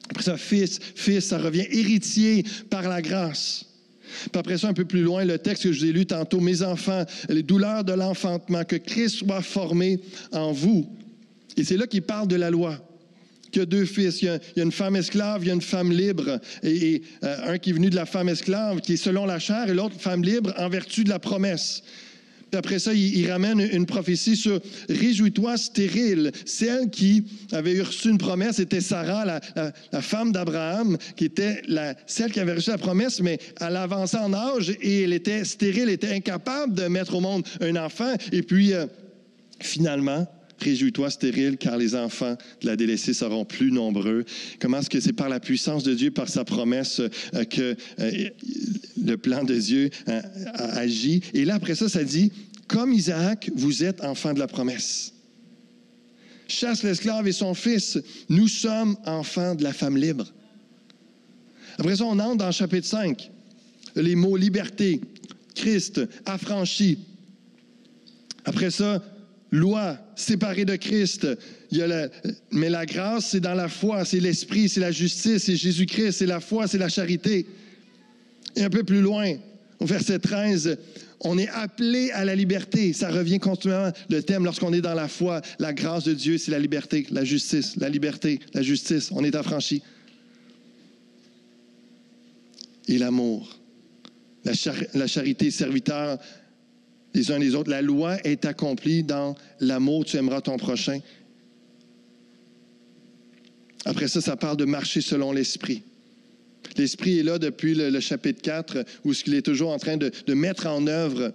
Après 0.10 0.24
ça, 0.24 0.38
fils, 0.38 0.80
fils, 0.96 1.26
ça 1.26 1.38
revient 1.38 1.66
héritier 1.72 2.44
par 2.70 2.88
la 2.88 3.02
grâce. 3.02 3.66
Puis 4.32 4.40
après 4.40 4.58
ça, 4.58 4.68
un 4.68 4.74
peu 4.74 4.86
plus 4.86 5.02
loin, 5.02 5.26
le 5.26 5.38
texte 5.38 5.64
que 5.64 5.72
je 5.72 5.80
vous 5.80 5.86
ai 5.86 5.92
lu 5.92 6.06
tantôt, 6.06 6.40
mes 6.40 6.62
enfants, 6.62 7.04
les 7.30 7.44
douleurs 7.44 7.84
de 7.84 7.94
l'enfantement, 7.94 8.64
que 8.64 8.76
Christ 8.76 9.18
soit 9.18 9.42
formé 9.42 10.00
en 10.32 10.52
vous. 10.52 10.90
Et 11.58 11.64
c'est 11.64 11.78
là 11.78 11.88
qu'il 11.88 12.04
parle 12.04 12.28
de 12.28 12.36
la 12.36 12.50
loi. 12.50 12.78
Qu'il 13.52 13.62
y 13.62 13.64
a 13.64 13.66
deux 13.66 13.86
fils, 13.86 14.22
il 14.22 14.26
y 14.26 14.60
a, 14.60 14.64
une 14.64 14.72
femme 14.72 14.96
esclave, 14.96 15.44
il 15.44 15.48
y 15.48 15.52
a 15.52 15.54
une 15.54 15.62
femme 15.62 15.92
libre, 15.92 16.40
et, 16.62 17.02
euh, 17.24 17.54
un 17.54 17.58
qui 17.58 17.72
est 17.72 17.74
venu 17.74 17.90
de 17.90 17.96
la 17.96 18.06
femme 18.06 18.30
esclave, 18.30 18.82
qui 18.82 18.94
est 18.94 18.98
selon 18.98 19.26
la 19.26 19.40
chair, 19.40 19.70
et 19.70 19.74
l'autre 19.74 20.00
femme 20.00 20.24
libre 20.24 20.54
en 20.58 20.70
vertu 20.70 21.04
de 21.04 21.10
la 21.10 21.20
promesse 21.20 21.82
après 22.56 22.80
ça, 22.80 22.94
il, 22.94 23.30
ramène 23.30 23.60
une 23.60 23.86
prophétie 23.86 24.36
sur 24.36 24.60
Réjouis-toi, 24.90 25.58
stérile. 25.58 26.32
Celle 26.46 26.90
qui 26.90 27.24
avait 27.52 27.82
reçu 27.82 28.10
une 28.10 28.18
promesse 28.18 28.60
était 28.60 28.82
Sarah, 28.82 29.26
la, 29.26 30.02
femme 30.02 30.32
d'Abraham, 30.32 30.98
qui 31.16 31.26
était 31.26 31.62
la, 31.68 31.96
celle 32.06 32.32
qui 32.32 32.40
avait 32.40 32.54
reçu 32.54 32.70
la 32.70 32.78
promesse, 32.78 33.22
mais 33.22 33.40
elle 33.60 33.76
avançait 33.76 34.18
en 34.18 34.34
âge 34.34 34.76
et 34.82 35.04
elle 35.04 35.14
était 35.14 35.44
stérile, 35.44 35.90
était 35.90 36.14
incapable 36.14 36.74
de 36.74 36.84
mettre 36.84 37.16
au 37.16 37.22
monde 37.22 37.46
un 37.62 37.76
enfant. 37.76 38.14
Et 38.32 38.42
puis, 38.42 38.74
euh, 38.74 38.86
finalement, 39.60 40.28
Réjouis-toi, 40.60 41.10
stérile, 41.10 41.58
car 41.58 41.78
les 41.78 41.96
enfants 41.96 42.38
de 42.62 42.68
la 42.68 42.76
délaissée 42.76 43.14
seront 43.14 43.46
plus 43.46 43.72
nombreux. 43.72 44.24
Comment 44.60 44.80
est-ce 44.80 44.90
que 44.90 45.00
c'est 45.00 45.14
par 45.14 45.30
la 45.30 45.40
puissance 45.40 45.84
de 45.84 45.94
Dieu, 45.94 46.12
par 46.12 46.30
sa 46.30 46.46
promesse, 46.46 47.02
euh, 47.02 47.44
que 47.44 47.76
euh, 48.00 48.30
le 49.04 49.18
plan 49.18 49.44
de 49.44 49.56
Dieu 49.56 49.90
euh, 50.08 50.22
agit? 50.56 51.22
Et 51.34 51.44
là, 51.46 51.56
après 51.56 51.76
ça, 51.76 51.90
ça 51.90 52.04
dit, 52.04 52.32
comme 52.68 52.94
Isaac, 52.94 53.52
vous 53.56 53.84
êtes 53.84 54.04
enfants 54.04 54.34
de 54.34 54.40
la 54.40 54.48
promesse. 54.48 55.14
Chasse 56.48 56.84
l'esclave 56.84 57.28
et 57.28 57.32
son 57.32 57.54
fils, 57.54 58.00
nous 58.30 58.48
sommes 58.48 58.98
enfants 59.06 59.56
de 59.56 59.64
la 59.64 59.74
femme 59.74 59.98
libre. 59.98 60.32
Après 61.78 61.96
ça, 61.96 62.06
on 62.06 62.20
entre 62.20 62.38
dans 62.38 62.46
le 62.48 62.52
chapitre 62.52 62.88
5. 62.88 63.32
Les 63.96 64.16
mots 64.16 64.38
liberté, 64.38 65.02
Christ, 65.56 66.02
affranchi. 66.26 67.00
Après 68.46 68.70
ça, 68.70 69.02
loi, 69.52 69.98
séparée 70.16 70.66
de 70.66 70.76
Christ. 70.76 71.28
mais 72.52 72.70
la 72.70 72.86
grâce, 72.86 73.32
c'est 73.32 73.40
dans 73.40 73.56
la 73.56 73.70
foi, 73.70 74.06
c'est 74.06 74.20
l'esprit, 74.20 74.70
c'est 74.70 74.82
la 74.82 74.92
justice, 74.92 75.44
c'est 75.44 75.56
Jésus-Christ, 75.56 76.14
c'est 76.14 76.26
la 76.26 76.40
foi, 76.40 76.68
c'est 76.68 76.78
la 76.78 76.90
charité. 76.90 77.48
Et 78.56 78.64
un 78.64 78.70
peu 78.70 78.84
plus 78.84 79.02
loin, 79.02 79.36
au 79.80 79.86
verset 79.86 80.20
13, 80.20 80.78
on 81.22 81.38
est 81.38 81.50
appelé 81.50 82.12
à 82.12 82.26
la 82.26 82.36
liberté. 82.36 82.94
Ça 82.94 83.10
revient 83.10 83.40
continuellement, 83.40 83.92
le 84.10 84.22
thème, 84.22 84.46
lorsqu'on 84.46 84.74
est 84.74 84.82
dans 84.82 84.94
la 84.94 85.08
foi. 85.08 85.42
La 85.60 85.74
grâce 85.74 86.04
de 86.06 86.14
Dieu, 86.14 86.38
c'est 86.38 86.52
la 86.52 86.60
liberté, 86.60 87.06
la 87.12 87.24
justice, 87.24 87.76
la 87.78 87.90
liberté, 87.90 88.40
la 88.54 88.62
justice. 88.62 89.10
On 89.12 89.24
est 89.24 89.36
affranchi. 89.36 89.82
Et 92.88 92.98
l'amour, 92.98 93.60
la, 94.44 94.54
la 94.94 95.08
charité 95.08 95.50
serviteur 95.52 96.20
les 97.16 97.32
uns 97.32 97.40
les 97.40 97.56
autres. 97.56 97.72
La 97.72 97.82
loi 97.82 98.18
est 98.24 98.46
accomplie 98.46 99.04
dans 99.04 99.36
l'amour, 99.60 100.06
tu 100.06 100.18
aimeras 100.18 100.42
ton 100.42 100.58
prochain. 100.58 101.00
Après 103.86 104.08
ça, 104.08 104.22
ça 104.22 104.36
parle 104.36 104.58
de 104.58 104.66
marcher 104.66 105.02
selon 105.02 105.32
l'esprit. 105.32 105.84
L'esprit 106.78 107.20
est 107.20 107.24
là 107.24 107.40
depuis 107.40 107.74
le, 107.74 108.00
chapitre 108.00 108.42
4, 108.42 108.86
où 109.04 109.14
ce 109.14 109.24
qu'il 109.24 109.34
est 109.36 109.42
toujours 109.42 109.72
en 109.72 109.78
train 109.78 109.98
de, 109.98 110.12
mettre 110.34 110.68
en 110.68 110.88
œuvre 110.88 111.34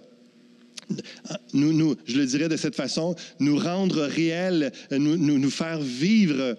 nous, 1.53 1.95
je 2.05 2.17
le 2.17 2.25
dirais 2.25 2.49
de 2.49 2.57
cette 2.57 2.75
façon, 2.75 3.15
nous 3.39 3.57
rendre 3.57 4.01
réels, 4.01 4.73
nous, 4.91 5.15
nous, 5.15 5.39
nous 5.39 5.49
faire 5.49 5.79
vivre 5.79 6.57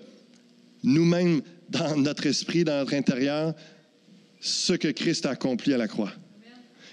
nous-mêmes 0.82 1.42
dans 1.68 1.96
notre 1.96 2.26
esprit, 2.26 2.64
dans 2.64 2.78
notre 2.78 2.94
intérieur, 2.94 3.54
ce 4.40 4.72
que 4.72 4.88
Christ 4.88 5.26
a 5.26 5.30
accompli 5.30 5.74
à 5.74 5.78
la 5.78 5.88
croix. 5.88 6.12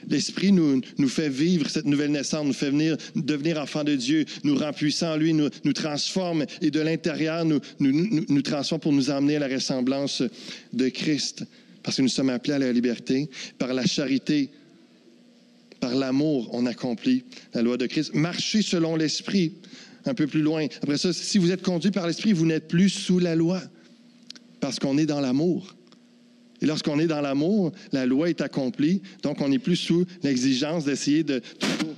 L'Esprit 0.08 0.52
nous, 0.52 0.82
nous 0.98 1.10
fait 1.10 1.30
vivre 1.30 1.70
cette 1.70 1.86
nouvelle 1.86 2.12
naissance, 2.12 2.46
nous 2.46 2.54
fait 2.54 2.70
venir, 2.70 2.96
devenir 3.16 3.60
enfants 3.60 3.84
de 3.84 3.96
Dieu, 3.96 4.26
nous 4.44 4.56
rend 4.56 4.72
puissants 4.72 5.14
en 5.14 5.18
lui, 5.18 5.34
nous, 5.34 5.50
nous 5.66 5.74
transforme 5.74 6.46
et 6.62 6.72
de 6.72 6.80
l'intérieur 6.80 7.44
nous, 7.44 7.60
nous, 7.80 8.26
nous 8.28 8.42
transforme 8.42 8.80
pour 8.80 8.94
nous 8.94 9.10
emmener 9.10 9.36
à 9.36 9.40
la 9.40 9.48
ressemblance 9.48 10.24
de 10.72 10.90
Christ. 10.90 11.44
Parce 11.84 11.98
que 11.98 12.02
nous 12.02 12.10
sommes 12.10 12.30
appelés 12.30 12.54
à 12.54 12.60
la 12.60 12.72
liberté. 12.72 13.30
Par 13.58 13.74
la 13.74 13.86
charité, 13.86 14.50
par 15.80 15.96
l'amour, 15.96 16.50
on 16.54 16.66
accomplit 16.66 17.24
la 17.54 17.62
loi 17.62 17.78
de 17.78 17.86
Christ. 17.86 18.14
Marcher 18.14 18.62
selon 18.62 18.96
l'Esprit, 18.96 19.54
un 20.06 20.14
peu 20.14 20.28
plus 20.28 20.42
loin. 20.42 20.68
Après 20.82 20.98
ça, 20.98 21.14
si 21.14 21.38
vous 21.38 21.52
êtes 21.52 21.62
conduit 21.62 21.92
par 21.92 22.08
l'Esprit, 22.08 22.34
vous 22.34 22.46
n'êtes 22.46 22.68
plus 22.68 22.90
sous 22.90 23.20
la 23.20 23.36
loi, 23.36 23.62
parce 24.60 24.80
qu'on 24.80 24.98
est 24.98 25.06
dans 25.06 25.22
l'amour. 25.22 25.76
Et 26.62 26.66
lorsqu'on 26.66 27.00
est 27.00 27.08
dans 27.08 27.22
l'amour, 27.22 27.72
la 27.94 28.06
loi 28.06 28.30
est 28.30 28.42
accomplie, 28.42 29.02
donc 29.24 29.40
on 29.40 29.48
n'est 29.48 29.60
plus 29.60 29.78
sous 29.78 30.06
l'exigence 30.24 30.84
d'essayer 30.86 31.24
de 31.24 31.42
toujours, 31.58 31.96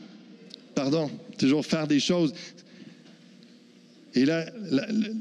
pardon, 0.76 1.12
toujours 1.40 1.66
faire 1.66 1.88
des 1.88 2.00
choses. 2.00 2.34
Et 4.14 4.26
là, 4.26 4.46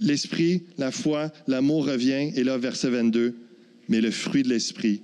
l'esprit, 0.01 0.65
la 0.77 0.91
foi, 0.91 1.33
l'amour 1.47 1.87
revient, 1.87 2.33
et 2.35 2.45
là, 2.45 2.59
verset 2.59 2.91
22, 2.91 3.35
mais 3.91 4.01
le 4.01 4.11
fruit 4.11 4.45
de 4.45 4.49
l'esprit, 4.49 5.03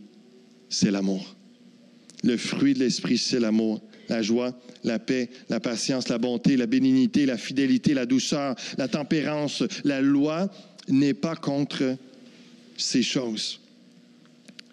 c'est 0.71 0.91
l'amour. 0.91 1.37
Le 2.23 2.37
fruit 2.37 2.73
de 2.73 2.79
l'esprit, 2.79 3.19
c'est 3.19 3.41
l'amour. 3.41 3.83
La 4.09 4.23
joie, 4.23 4.57
la 4.85 5.01
paix, 5.01 5.29
la 5.49 5.59
patience, 5.59 6.09
la 6.09 6.19
bonté, 6.19 6.57
la 6.57 6.67
bénignité, 6.67 7.27
la 7.27 7.37
fidélité, 7.37 7.93
la 7.93 8.07
douceur, 8.07 8.55
la 8.79 8.87
tempérance. 8.87 9.65
La 9.85 10.01
loi 10.01 10.49
n'est 10.89 11.15
pas 11.15 11.35
contre 11.35 11.97
ces 12.77 13.03
choses. 13.03 13.61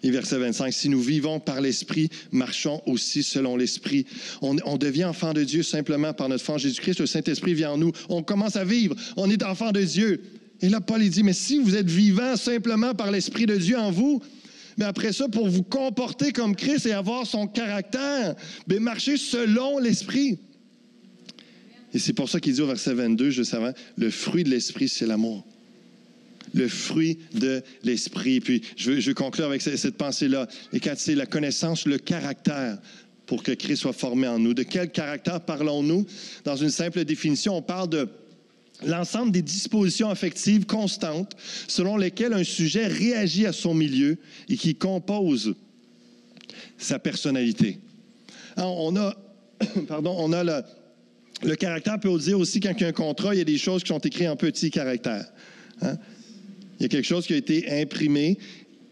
Et 0.04 0.10
verset 0.10 0.38
25, 0.38 0.72
si 0.72 0.88
nous 0.88 1.00
vivons 1.00 1.40
par 1.40 1.60
l'Esprit, 1.60 2.08
marchons 2.30 2.82
aussi 2.86 3.24
selon 3.24 3.56
l'Esprit. 3.56 4.06
On, 4.42 4.76
devient 4.76 5.06
enfant 5.06 5.32
de 5.32 5.42
Dieu 5.42 5.64
simplement 5.64 6.12
par 6.12 6.28
notre 6.28 6.44
foi 6.44 6.58
Jésus-Christ. 6.58 7.00
Le 7.00 7.06
Saint-Esprit 7.06 7.54
vient 7.54 7.72
en 7.72 7.78
nous. 7.78 7.92
On 8.08 8.22
commence 8.22 8.54
à 8.54 8.64
vivre. 8.64 8.94
On 9.16 9.28
est 9.28 9.42
enfant 9.42 9.72
de 9.72 9.82
Dieu. 9.82 10.22
Et 10.64 10.70
là, 10.70 10.80
Paul 10.80 11.06
dit, 11.06 11.22
mais 11.22 11.34
si 11.34 11.58
vous 11.58 11.76
êtes 11.76 11.90
vivant 11.90 12.38
simplement 12.38 12.94
par 12.94 13.10
l'Esprit 13.10 13.44
de 13.44 13.54
Dieu 13.54 13.76
en 13.76 13.90
vous, 13.90 14.22
mais 14.78 14.86
après 14.86 15.12
ça, 15.12 15.28
pour 15.28 15.46
vous 15.46 15.62
comporter 15.62 16.32
comme 16.32 16.56
Christ 16.56 16.86
et 16.86 16.92
avoir 16.92 17.26
son 17.26 17.46
caractère, 17.46 18.34
mais 18.66 18.78
marchez 18.78 19.18
selon 19.18 19.78
l'Esprit. 19.78 20.38
Et 21.92 21.98
c'est 21.98 22.14
pour 22.14 22.30
ça 22.30 22.40
qu'il 22.40 22.54
dit 22.54 22.62
au 22.62 22.66
verset 22.66 22.94
22, 22.94 23.28
je 23.28 23.42
savais, 23.42 23.74
le 23.98 24.08
fruit 24.08 24.42
de 24.42 24.48
l'Esprit, 24.48 24.88
c'est 24.88 25.06
l'amour 25.06 25.44
le 26.54 26.68
fruit 26.68 27.18
de 27.32 27.64
l'esprit. 27.82 28.38
Puis 28.38 28.62
je 28.76 28.92
veux, 28.92 29.14
conclure 29.14 29.46
avec 29.46 29.60
cette, 29.60 29.96
pensée-là. 29.96 30.46
Et 30.72 30.78
quand 30.78 30.94
c'est 30.96 31.16
la 31.16 31.26
connaissance, 31.26 31.84
le 31.84 31.98
caractère 31.98 32.78
pour 33.26 33.42
que 33.42 33.50
Christ 33.50 33.78
soit 33.78 33.92
formé 33.92 34.28
en 34.28 34.38
nous. 34.38 34.54
De 34.54 34.62
quel 34.62 34.90
caractère 34.90 35.40
parlons-nous? 35.40 36.06
Dans 36.44 36.54
une 36.54 36.70
simple 36.70 37.04
définition, 37.04 37.56
on 37.56 37.62
parle 37.62 37.88
de 37.88 38.08
l'ensemble 38.82 39.32
des 39.32 39.42
dispositions 39.42 40.10
affectives 40.10 40.66
constantes 40.66 41.36
selon 41.68 41.96
lesquelles 41.96 42.32
un 42.32 42.44
sujet 42.44 42.86
réagit 42.86 43.46
à 43.46 43.52
son 43.52 43.74
milieu 43.74 44.18
et 44.48 44.56
qui 44.56 44.74
composent 44.74 45.54
sa 46.78 46.98
personnalité. 46.98 47.78
on 48.56 48.96
a, 48.96 49.16
pardon, 49.88 50.14
on 50.18 50.32
a 50.32 50.62
le, 51.42 51.56
caractère 51.56 52.00
peut 52.00 52.16
dire 52.18 52.38
aussi 52.38 52.60
quand 52.60 52.72
il 52.76 52.80
y 52.82 52.84
a 52.84 52.88
un 52.88 52.92
contrat, 52.92 53.34
il 53.34 53.38
y 53.38 53.42
a 53.42 53.44
des 53.44 53.58
choses 53.58 53.82
qui 53.82 53.88
sont 53.88 53.98
écrites 53.98 54.28
en 54.28 54.36
petit 54.36 54.70
caractère. 54.70 55.26
Hein. 55.82 55.96
Il 56.78 56.82
y 56.82 56.86
a 56.86 56.88
quelque 56.88 57.06
chose 57.06 57.26
qui 57.26 57.34
a 57.34 57.36
été 57.36 57.80
imprimé 57.80 58.38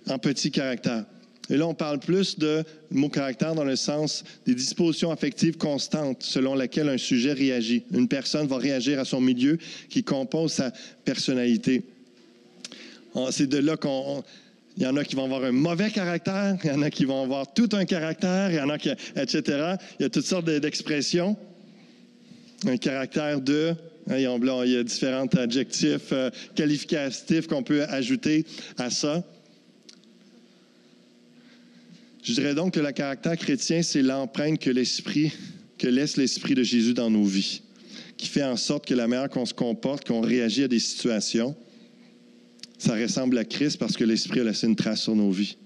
en 0.09 0.18
petit 0.18 0.51
caractère. 0.51 1.05
Et 1.50 1.57
là, 1.57 1.66
on 1.66 1.74
parle 1.74 1.98
plus 1.98 2.38
de 2.38 2.64
mot 2.90 3.09
caractère 3.09 3.55
dans 3.55 3.64
le 3.64 3.76
sens 3.76 4.24
des 4.46 4.55
dispositions 4.55 5.11
affectives 5.11 5.57
constantes 5.57 6.22
selon 6.22 6.55
lesquelles 6.55 6.88
un 6.88 6.98
sujet 6.98 7.33
réagit. 7.33 7.83
Une 7.92 8.09
personne 8.09 8.46
va 8.46 8.59
réagir 8.59 8.98
à 9.00 9.05
son 9.05 9.20
milieu 9.20 9.59
qui 9.88 10.05
compose 10.05 10.52
sa 10.52 10.72
personnalité. 11.05 11.83
C'est 13.31 13.48
de 13.48 13.59
là 13.59 13.76
qu'on. 13.76 14.22
Il 14.78 14.85
y 14.85 14.87
en 14.87 14.96
a 14.96 15.05
qui 15.05 15.16
vont 15.16 15.24
avoir 15.24 15.44
un 15.44 15.52
mauvais 15.52 15.90
caractère, 15.90 16.57
il 16.64 16.70
y 16.70 16.72
en 16.72 16.81
a 16.81 16.88
qui 16.88 17.05
vont 17.05 17.22
avoir 17.22 17.52
tout 17.52 17.68
un 17.72 17.85
caractère, 17.85 18.50
il 18.50 18.57
y 18.57 18.61
en 18.61 18.70
a 18.70 18.78
qui, 18.78 18.88
etc. 19.16 19.76
Il 19.98 20.02
y 20.02 20.07
a 20.07 20.09
toutes 20.09 20.24
sortes 20.24 20.46
d'expressions. 20.46 21.37
Un 22.66 22.78
caractère 22.78 23.42
de, 23.42 23.74
il 24.09 24.20
y 24.20 24.76
a 24.76 24.83
différents 24.83 25.26
adjectifs 25.26 26.12
euh, 26.12 26.31
qualificatifs 26.55 27.48
qu'on 27.48 27.62
peut 27.62 27.85
ajouter 27.85 28.46
à 28.78 28.88
ça. 28.88 29.22
Je 32.22 32.35
dirais 32.35 32.54
donc 32.54 32.74
que 32.74 32.80
le 32.80 32.92
caractère 32.92 33.37
chrétien, 33.37 33.82
c'est 33.82 34.02
l'empreinte 34.02 34.61
que 34.61 34.70
l'Esprit, 34.70 35.32
que 35.76 35.88
laisse 35.88 36.16
l'Esprit 36.16 36.54
de 36.54 36.62
Jésus 36.62 36.94
dans 36.94 37.11
nos 37.11 37.24
vies, 37.24 37.62
qui 38.16 38.28
fait 38.28 38.44
en 38.44 38.56
sorte 38.56 38.87
que 38.87 38.94
la 38.94 39.08
manière 39.08 39.28
qu'on 39.28 39.44
se 39.44 39.54
comporte, 39.54 40.06
qu'on 40.06 40.20
réagit 40.20 40.62
à 40.62 40.68
des 40.68 40.78
situations, 40.78 41.56
ça 42.78 42.94
ressemble 42.94 43.38
à 43.38 43.44
Christ 43.44 43.76
parce 43.76 43.96
que 43.96 44.04
l'Esprit 44.04 44.40
a 44.40 44.44
laissé 44.44 44.68
une 44.68 44.76
trace 44.76 45.02
sur 45.02 45.16
nos 45.16 45.32
vies, 45.32 45.56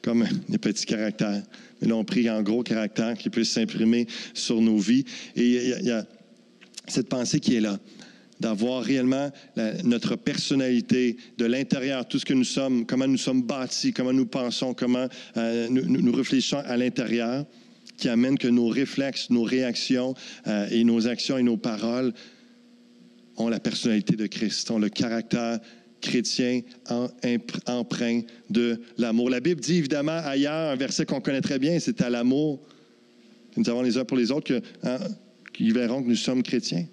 comme 0.00 0.26
des 0.48 0.58
petits 0.58 0.86
caractères. 0.86 1.42
Mais 1.80 1.88
là, 1.88 1.96
on 1.96 2.04
prie 2.04 2.30
en 2.30 2.42
gros 2.42 2.62
caractère 2.62 3.18
qui 3.18 3.28
puisse 3.28 3.50
s'imprimer 3.50 4.06
sur 4.32 4.58
nos 4.60 4.78
vies. 4.78 5.04
Et 5.36 5.76
il 5.80 5.86
y, 5.86 5.90
a 5.90 6.06
cette 6.88 7.08
pensée 7.08 7.40
qui 7.40 7.56
est 7.56 7.60
là 7.60 7.78
d'avoir 8.42 8.82
réellement 8.82 9.30
notre 9.84 10.16
personnalité 10.16 11.16
de 11.38 11.46
l'intérieur, 11.46 12.06
tout 12.06 12.18
ce 12.18 12.24
que 12.24 12.34
nous 12.34 12.44
sommes, 12.44 12.84
comment 12.84 13.06
nous 13.06 13.16
sommes 13.16 13.42
bâtis, 13.42 13.92
comment 13.92 14.12
nous 14.12 14.26
pensons, 14.26 14.74
comment 14.74 15.06
euh, 15.36 15.68
nous, 15.70 16.12
réfléchissons 16.12 16.58
à 16.58 16.76
l'intérieur, 16.76 17.46
qui 17.96 18.08
amène 18.08 18.36
que 18.36 18.48
nos 18.48 18.68
réflexes, 18.68 19.30
nos 19.30 19.44
réactions 19.44 20.14
euh, 20.46 20.68
et 20.70 20.84
nos 20.84 21.06
actions 21.06 21.38
et 21.38 21.42
nos 21.42 21.56
paroles 21.56 22.12
ont 23.36 23.48
la 23.48 23.60
personnalité 23.60 24.16
de 24.16 24.26
Christ, 24.26 24.70
ont 24.70 24.78
le 24.78 24.88
caractère 24.88 25.58
chrétien 26.00 26.60
en, 26.90 27.08
empreint 27.66 28.22
de 28.50 28.80
l'amour. 28.98 29.30
La 29.30 29.40
Bible 29.40 29.60
dit 29.60 29.78
évidemment 29.78 30.20
ailleurs 30.24 30.72
un 30.72 30.76
verset 30.76 31.06
qu'on 31.06 31.20
connaît 31.20 31.40
très 31.40 31.58
bien, 31.58 31.78
c'est 31.78 32.02
à 32.02 32.10
l'amour 32.10 32.60
nous 33.56 33.68
avons 33.68 33.82
les 33.82 33.98
uns 33.98 34.04
pour 34.04 34.16
les 34.16 34.30
autres 34.30 34.48
que, 34.48 34.62
hein, 34.82 34.98
qui 35.52 35.70
verront 35.70 36.02
que 36.02 36.08
nous 36.08 36.16
sommes 36.16 36.42
chrétiens. 36.42 36.86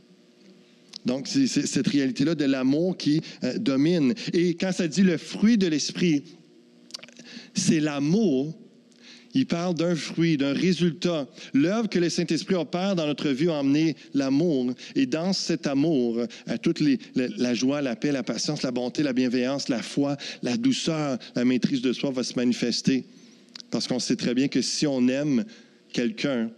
Donc, 1.05 1.27
c'est 1.27 1.47
cette 1.47 1.87
réalité-là 1.87 2.35
de 2.35 2.45
l'amour 2.45 2.97
qui 2.97 3.21
euh, 3.43 3.57
domine. 3.57 4.13
Et 4.33 4.55
quand 4.55 4.71
ça 4.71 4.87
dit 4.87 5.03
le 5.03 5.17
fruit 5.17 5.57
de 5.57 5.67
l'esprit, 5.67 6.23
c'est 7.53 7.79
l'amour. 7.79 8.57
Il 9.35 9.45
parle 9.45 9.75
d'un 9.75 9.95
fruit, 9.95 10.37
d'un 10.37 10.53
résultat. 10.53 11.27
L'œuvre 11.53 11.87
que 11.87 11.99
le 11.99 12.09
Saint-Esprit 12.09 12.55
opère 12.55 12.95
dans 12.95 13.05
notre 13.05 13.29
vie 13.29 13.47
a 13.47 13.53
emmené 13.53 13.95
l'amour. 14.15 14.73
Et 14.95 15.05
dans 15.05 15.33
cet 15.33 15.67
amour, 15.67 16.25
à 16.47 16.57
toute 16.57 16.79
les, 16.79 16.99
la, 17.15 17.53
joie, 17.53 17.81
la 17.81 17.95
paix, 17.95 18.11
la 18.11 18.23
patience, 18.23 18.63
la 18.63 18.71
bonté, 18.71 19.03
la 19.03 19.13
bienveillance, 19.13 19.69
la 19.69 19.83
foi, 19.83 20.17
la 20.41 20.57
douceur, 20.57 21.19
la 21.35 21.45
maîtrise 21.45 21.81
de 21.81 21.93
soi 21.93 22.09
va 22.09 22.23
se 22.23 22.33
manifester. 22.35 23.05
Parce 23.69 23.87
qu'on 23.87 23.99
sait 23.99 24.15
très 24.15 24.33
bien 24.33 24.47
que 24.47 24.63
si 24.63 24.87
on 24.87 25.07
aime 25.07 25.45
quelqu'un, 25.93 26.49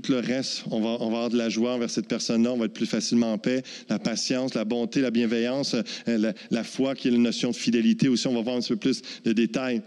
tout 0.00 0.12
le 0.12 0.18
reste, 0.18 0.64
on 0.70 0.80
va, 0.80 1.04
avoir 1.04 1.30
de 1.30 1.36
la 1.36 1.48
joie 1.48 1.74
envers 1.74 1.90
cette 1.90 2.08
personne-là, 2.08 2.52
on 2.52 2.56
va 2.56 2.66
être 2.66 2.72
plus 2.72 2.86
facilement 2.86 3.32
en 3.32 3.38
paix. 3.38 3.62
La 3.88 3.98
patience, 3.98 4.54
la 4.54 4.64
bonté, 4.64 5.00
la 5.00 5.10
bienveillance, 5.10 5.76
euh, 6.08 6.32
la, 6.50 6.64
foi, 6.64 6.94
qui 6.94 7.08
est 7.08 7.10
la 7.10 7.18
notion 7.18 7.50
de 7.50 7.56
fidélité 7.56 8.08
aussi, 8.08 8.26
on 8.26 8.34
va 8.34 8.42
voir 8.42 8.56
un 8.56 8.60
petit 8.60 8.72
peu 8.72 8.76
plus 8.76 9.02
de 9.24 9.32
détails. 9.32 9.82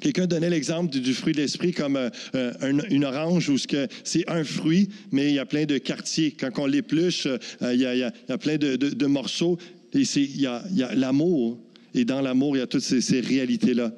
Quelqu'un 0.00 0.26
donnait 0.26 0.50
l'exemple 0.50 0.90
du, 0.98 1.14
fruit 1.14 1.32
de 1.32 1.38
l'esprit 1.38 1.72
comme 1.72 1.96
euh, 1.96 2.10
euh, 2.34 2.82
une, 2.90 3.04
orange 3.04 3.48
où 3.48 3.56
c'est 3.58 4.28
un 4.28 4.44
fruit, 4.44 4.88
mais 5.10 5.28
il 5.28 5.34
y 5.34 5.38
a 5.38 5.46
plein 5.46 5.64
de 5.64 5.78
quartiers. 5.78 6.32
Quand 6.32 6.50
on 6.58 6.66
l'épluche, 6.66 7.26
il, 7.62 7.80
y 7.80 7.84
a 7.84 8.38
plein 8.38 8.58
de, 8.58 9.06
morceaux. 9.06 9.58
Et 9.94 10.02
il 10.02 10.40
y 10.40 10.46
a, 10.46 10.62
l'amour. 10.94 11.58
Et 11.94 12.04
dans 12.04 12.20
l'amour, 12.20 12.56
il 12.56 12.60
y 12.60 12.62
a 12.62 12.66
toutes 12.66 12.82
ces 12.82 13.20
réalités-là. 13.20 13.92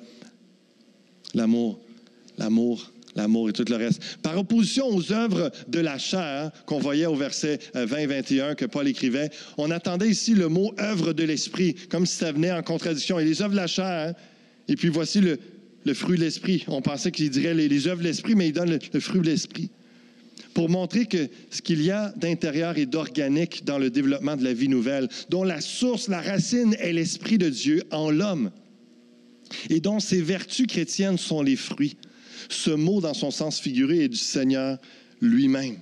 L'amour, 1.35 1.81
l'amour, 2.39 2.93
l'amour 3.17 3.49
et 3.49 3.53
tout 3.53 3.65
le 3.69 3.77
reste. 3.77 4.19
Par 4.23 4.39
opposition 4.39 4.87
aux 4.87 5.13
œuvres 5.13 5.51
de 5.69 5.81
la 5.81 5.99
chair 5.99 6.51
qu'on 6.67 6.79
voyait 6.79 7.07
au 7.07 7.15
verset 7.15 7.59
20-21 7.75 8.41
euh, 8.41 8.55
que 8.55 8.65
Paul 8.65 8.87
écrivait, 8.89 9.31
on 9.59 9.71
attendait 9.71 10.09
ici 10.09 10.35
le 10.35 10.49
mot 10.49 10.73
œuvre 10.79 11.13
de 11.13 11.25
l'esprit, 11.25 11.75
comme 11.91 12.07
si 12.07 12.17
ça 12.17 12.33
venait 12.33 12.53
en 12.53 12.63
contradiction. 12.63 13.19
Et 13.19 13.25
les 13.25 13.43
œuvres 13.43 13.53
de 13.53 13.57
la 13.57 13.67
chair, 13.67 14.15
et 14.69 14.77
puis 14.77 14.89
voici 14.89 15.21
le, 15.21 15.39
fruit 15.95 16.17
de 16.17 16.23
l'esprit. 16.23 16.65
On 16.69 16.83
pensait 16.83 17.11
qu'il 17.11 17.31
dirait 17.31 17.55
les, 17.55 17.89
œuvres 17.89 18.01
de 18.01 18.07
l'esprit, 18.07 18.35
mais 18.35 18.49
il 18.49 18.53
donne 18.53 18.79
le, 18.93 19.01
fruit 19.01 19.21
de 19.21 19.27
l'esprit. 19.27 19.71
Pour 20.55 20.69
montrer 20.69 21.07
que 21.07 21.29
ce 21.51 21.63
qu'il 21.63 21.83
y 21.83 21.91
a 21.91 22.13
d'intérieur 22.17 22.77
et 22.77 22.87
d'organique 22.87 23.65
dans 23.65 23.79
le 23.79 23.91
développement 23.91 24.37
de 24.37 24.45
la 24.45 24.53
vie 24.53 24.69
nouvelle, 24.69 25.09
dont 25.29 25.45
la 25.45 25.61
source, 25.61 26.09
la 26.09 26.21
racine 26.21 26.75
est 26.79 26.93
l'esprit 26.93 27.39
de 27.39 27.49
Dieu 27.49 27.83
en 27.91 28.11
l'homme, 28.11 28.51
et 29.69 29.81
dont 29.81 30.01
ses 30.01 30.23
vertus 30.23 30.67
chrétiennes 30.67 31.19
sont 31.19 31.43
les 31.43 31.57
fruits. 31.57 31.97
Ce 32.51 32.71
mot, 32.71 33.01
dans 33.01 33.15
son 33.15 33.31
sens 33.31 33.61
figuré, 33.61 34.05
est 34.05 34.09
du 34.09 34.17
Seigneur 34.17 34.79
lui-même. 35.21 35.77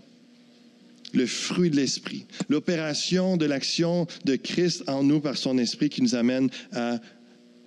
Le 1.14 1.26
fruit 1.26 1.70
de 1.70 1.76
l'Esprit, 1.76 2.26
l'opération 2.50 3.38
de 3.38 3.46
l'action 3.46 4.06
de 4.26 4.36
Christ 4.36 4.84
en 4.88 5.02
nous 5.02 5.20
par 5.20 5.38
son 5.38 5.56
Esprit 5.56 5.88
qui 5.88 6.02
nous 6.02 6.14
amène 6.14 6.50
à 6.72 7.00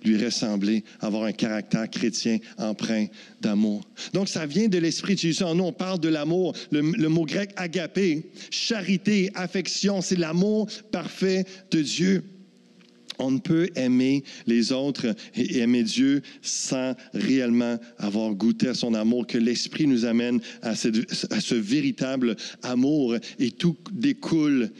lui 0.04 0.24
ressembler, 0.24 0.84
avoir 1.00 1.24
un 1.24 1.32
caractère 1.32 1.88
chrétien 1.90 2.38
empreint 2.58 3.06
d'amour. 3.40 3.82
Donc, 4.12 4.28
ça 4.28 4.46
vient 4.46 4.68
de 4.68 4.78
l'Esprit 4.78 5.14
de 5.14 5.20
Jésus 5.20 5.42
en 5.42 5.54
nous. 5.54 5.64
On 5.64 5.72
parle 5.72 6.00
de 6.00 6.08
l'amour. 6.08 6.54
Le, 6.70 6.80
le, 6.80 7.08
mot 7.08 7.24
grec 7.24 7.50
agapé, 7.56 8.30
charité, 8.50 9.30
affection, 9.34 10.00
c'est 10.00 10.16
l'amour 10.16 10.68
parfait 10.90 11.44
de 11.70 11.82
Dieu. 11.82 12.24
On 13.22 13.30
ne 13.30 13.38
peut 13.38 13.70
aimer 13.76 14.24
les 14.46 14.72
autres 14.72 15.14
et 15.36 15.58
aimer 15.58 15.84
Dieu 15.84 16.22
sans 16.42 16.94
réellement 17.14 17.78
avoir 17.98 18.34
goûté 18.34 18.68
à 18.68 18.74
son 18.74 18.94
amour, 18.94 19.28
que 19.28 19.38
l'Esprit 19.38 19.86
nous 19.86 20.04
amène 20.04 20.40
à, 20.60 20.74
ce 20.74 21.54
véritable 21.54 22.34
amour 22.62 23.16
et 23.38 23.52
tout 23.52 23.76
découle 23.92 24.70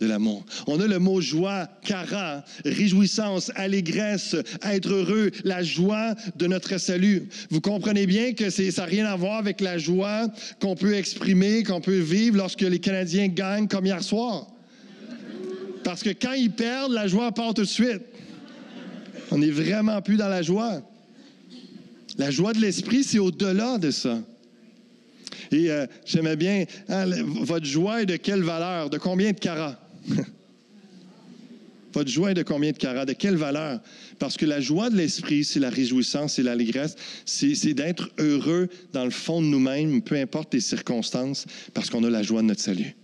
de 0.00 0.06
l'amour. 0.08 0.44
On 0.66 0.80
a 0.80 0.88
le 0.88 0.98
mot 0.98 1.20
joie, 1.20 1.68
cara, 1.84 2.44
réjouissance, 2.64 3.52
allégresse, 3.54 4.34
être 4.62 4.92
heureux, 4.92 5.30
la 5.44 5.62
joie 5.62 6.16
de 6.36 6.48
notre 6.48 6.78
salut. 6.78 7.28
Vous 7.50 7.60
comprenez 7.60 8.06
bien 8.06 8.32
que 8.32 8.50
ça 8.50 8.62
n'a 8.64 8.84
rien 8.84 9.06
à 9.06 9.14
voir 9.14 9.38
avec 9.38 9.60
la 9.60 9.78
joie 9.78 10.26
qu'on 10.60 10.74
peut 10.74 10.94
exprimer, 10.94 11.62
qu'on 11.62 11.80
peut 11.80 12.00
vivre 12.00 12.36
lorsque 12.36 12.62
les 12.62 12.80
Canadiens 12.80 13.28
gagnent 13.28 13.68
comme 13.68 13.86
hier 13.86 14.02
soir. 14.02 14.51
Parce 15.84 16.02
que 16.02 16.10
quand 16.10 16.32
ils 16.32 16.50
perdent, 16.50 16.92
la 16.92 17.06
joie 17.06 17.32
part 17.32 17.54
tout 17.54 17.62
de 17.62 17.66
suite. 17.66 18.02
On 19.30 19.38
n'est 19.38 19.50
vraiment 19.50 20.00
plus 20.02 20.16
dans 20.16 20.28
la 20.28 20.42
joie. 20.42 20.82
La 22.18 22.30
joie 22.30 22.52
de 22.52 22.60
l'esprit, 22.60 23.04
c'est 23.04 23.18
au-delà 23.18 23.78
de 23.78 23.90
ça. 23.90 24.18
Et 25.50 25.70
euh, 25.70 25.86
j'aimais 26.04 26.36
bien, 26.36 26.64
hein, 26.88 27.06
votre 27.24 27.66
joie 27.66 28.02
est 28.02 28.06
de 28.06 28.16
quelle 28.16 28.42
valeur? 28.42 28.90
De 28.90 28.98
combien 28.98 29.32
de 29.32 29.38
carats? 29.38 29.78
votre 31.92 32.10
joie 32.10 32.30
est 32.32 32.34
de 32.34 32.42
combien 32.42 32.72
de 32.72 32.76
carats? 32.76 33.04
De 33.04 33.12
quelle 33.12 33.36
valeur? 33.36 33.80
Parce 34.18 34.36
que 34.36 34.46
la 34.46 34.60
joie 34.60 34.88
de 34.88 34.96
l'esprit, 34.96 35.44
c'est 35.44 35.60
la 35.60 35.70
réjouissance, 35.70 36.34
c'est 36.34 36.42
l'allégresse, 36.42 36.96
c'est 37.26 37.74
d'être 37.74 38.10
heureux 38.18 38.68
dans 38.92 39.04
le 39.04 39.10
fond 39.10 39.42
de 39.42 39.46
nous-mêmes, 39.46 40.00
peu 40.02 40.16
importe 40.16 40.54
les 40.54 40.60
circonstances, 40.60 41.46
parce 41.74 41.90
qu'on 41.90 42.04
a 42.04 42.10
la 42.10 42.22
joie 42.22 42.40
de 42.42 42.46
notre 42.46 42.62
salut. 42.62 42.94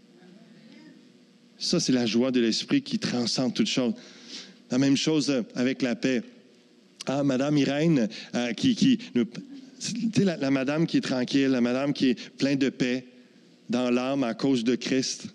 Ça, 1.58 1.80
c'est 1.80 1.92
la 1.92 2.06
joie 2.06 2.30
de 2.30 2.40
l'esprit 2.40 2.82
qui 2.82 2.98
transcende 2.98 3.52
toute 3.52 3.66
chose. 3.66 3.94
La 4.70 4.78
même 4.78 4.96
chose 4.96 5.44
avec 5.54 5.82
la 5.82 5.96
paix. 5.96 6.22
Ah, 7.06 7.24
Madame 7.24 7.56
Irène, 7.56 8.08
euh, 8.34 8.52
qui, 8.52 8.76
qui 8.76 8.98
la, 10.16 10.50
madame 10.50 10.86
qui 10.86 10.98
est 10.98 11.02
tranquille, 11.02 11.48
la 11.48 11.60
madame 11.60 11.92
qui 11.92 12.10
est 12.10 12.30
pleine 12.36 12.58
de 12.58 12.68
paix 12.68 13.06
dans 13.70 13.90
l'âme 13.90 14.24
à 14.24 14.34
cause 14.34 14.62
de 14.62 14.74
Christ. 14.74 15.26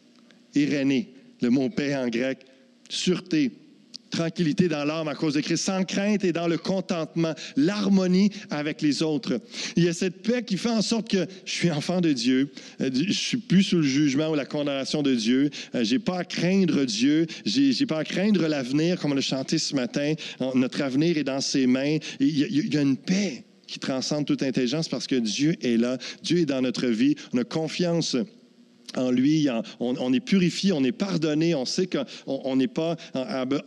Irénée, 0.56 1.14
le 1.42 1.50
mot 1.50 1.70
paix 1.70 1.96
en 1.96 2.08
grec, 2.10 2.46
sûreté, 2.90 3.52
tranquillité 4.14 4.68
dans 4.68 4.86
l'âme 4.86 5.08
à 5.08 5.16
cause 5.16 5.34
de 5.34 5.42
Christ, 5.42 5.66
sans 5.66 5.84
crainte 5.84 6.24
et 6.24 6.32
dans 6.32 6.48
le 6.48 6.58
contentement, 6.58 7.34
l'harmonie 7.58 8.30
avec 8.52 8.82
les 8.82 9.02
autres. 9.02 9.40
Il 9.76 9.84
y 9.84 9.88
a 9.88 9.94
cette 9.94 10.22
paix 10.22 10.44
qui 10.44 10.58
fait 10.58 10.70
en 10.70 10.84
sorte 10.84 11.10
que 11.10 11.26
je 11.46 11.52
suis 11.52 11.72
enfant 11.72 12.00
de 12.00 12.14
Dieu, 12.14 12.52
euh, 12.82 12.90
je 12.94 13.12
suis 13.12 13.38
plus 13.38 13.64
sous 13.64 13.78
le 13.78 13.84
jugement 13.84 14.30
ou 14.30 14.36
la 14.36 14.46
condamnation 14.46 15.02
de 15.02 15.16
Dieu, 15.16 15.50
euh, 15.74 15.84
j'ai 15.84 16.00
pas 16.00 16.20
à 16.20 16.24
craindre 16.24 16.86
Dieu, 16.86 17.26
j'ai, 17.46 17.86
pas 17.88 18.00
à 18.00 18.04
craindre 18.04 18.48
l'avenir, 18.48 19.00
comme 19.00 19.12
on 19.12 19.16
l'a 19.16 19.22
chanté 19.22 19.58
ce 19.58 19.76
matin. 19.76 20.14
Notre 20.54 20.82
avenir 20.82 21.18
est 21.18 21.24
dans 21.24 21.42
ses 21.42 21.66
mains. 21.68 21.98
Il 22.20 22.38
y 22.38 22.44
a, 22.44 22.48
il 22.48 22.74
y 22.74 22.78
a 22.78 22.82
une 22.82 22.98
paix 22.98 23.44
qui 23.68 23.80
transcende 23.80 24.26
toute 24.26 24.44
intelligence 24.44 24.88
parce 24.88 25.08
que 25.08 25.16
Dieu 25.16 25.56
est 25.62 25.78
là, 25.78 25.98
Dieu 26.22 26.40
est 26.40 26.46
dans 26.46 26.62
notre 26.62 26.88
vie, 26.88 27.16
on 27.34 27.40
a 27.40 27.44
confiance 27.44 28.16
en 28.98 29.12
lui, 29.12 29.48
on, 29.80 30.14
est 30.14 30.20
purifié, 30.20 30.72
on 30.72 30.84
est 30.84 30.92
pardonné, 30.92 31.56
on 31.56 31.66
sait 31.66 31.88
qu'on 31.88 32.56
n'est 32.56 32.68
pas, 32.68 32.96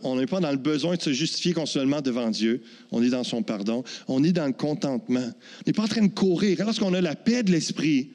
on 0.03 0.25
pas 0.25 0.39
dans 0.39 0.51
le 0.51 0.57
besoin 0.57 0.95
de 0.95 1.01
se 1.01 1.13
justifier 1.13 1.53
continuellement 1.53 2.01
devant 2.01 2.29
Dieu. 2.29 2.61
On 2.91 3.03
est 3.03 3.09
dans 3.09 3.23
son 3.23 3.43
pardon. 3.43 3.83
On 4.07 4.23
est 4.23 4.31
dans 4.31 4.47
le 4.47 4.53
contentement. 4.53 5.19
On 5.19 5.63
n'est 5.65 5.73
pas 5.73 5.83
en 5.83 5.87
train 5.87 6.05
de 6.05 6.13
courir. 6.13 6.57
Lorsqu'on 6.59 6.93
a 6.93 7.01
la 7.01 7.15
paix 7.15 7.43
de 7.43 7.51
l'esprit, 7.51 8.09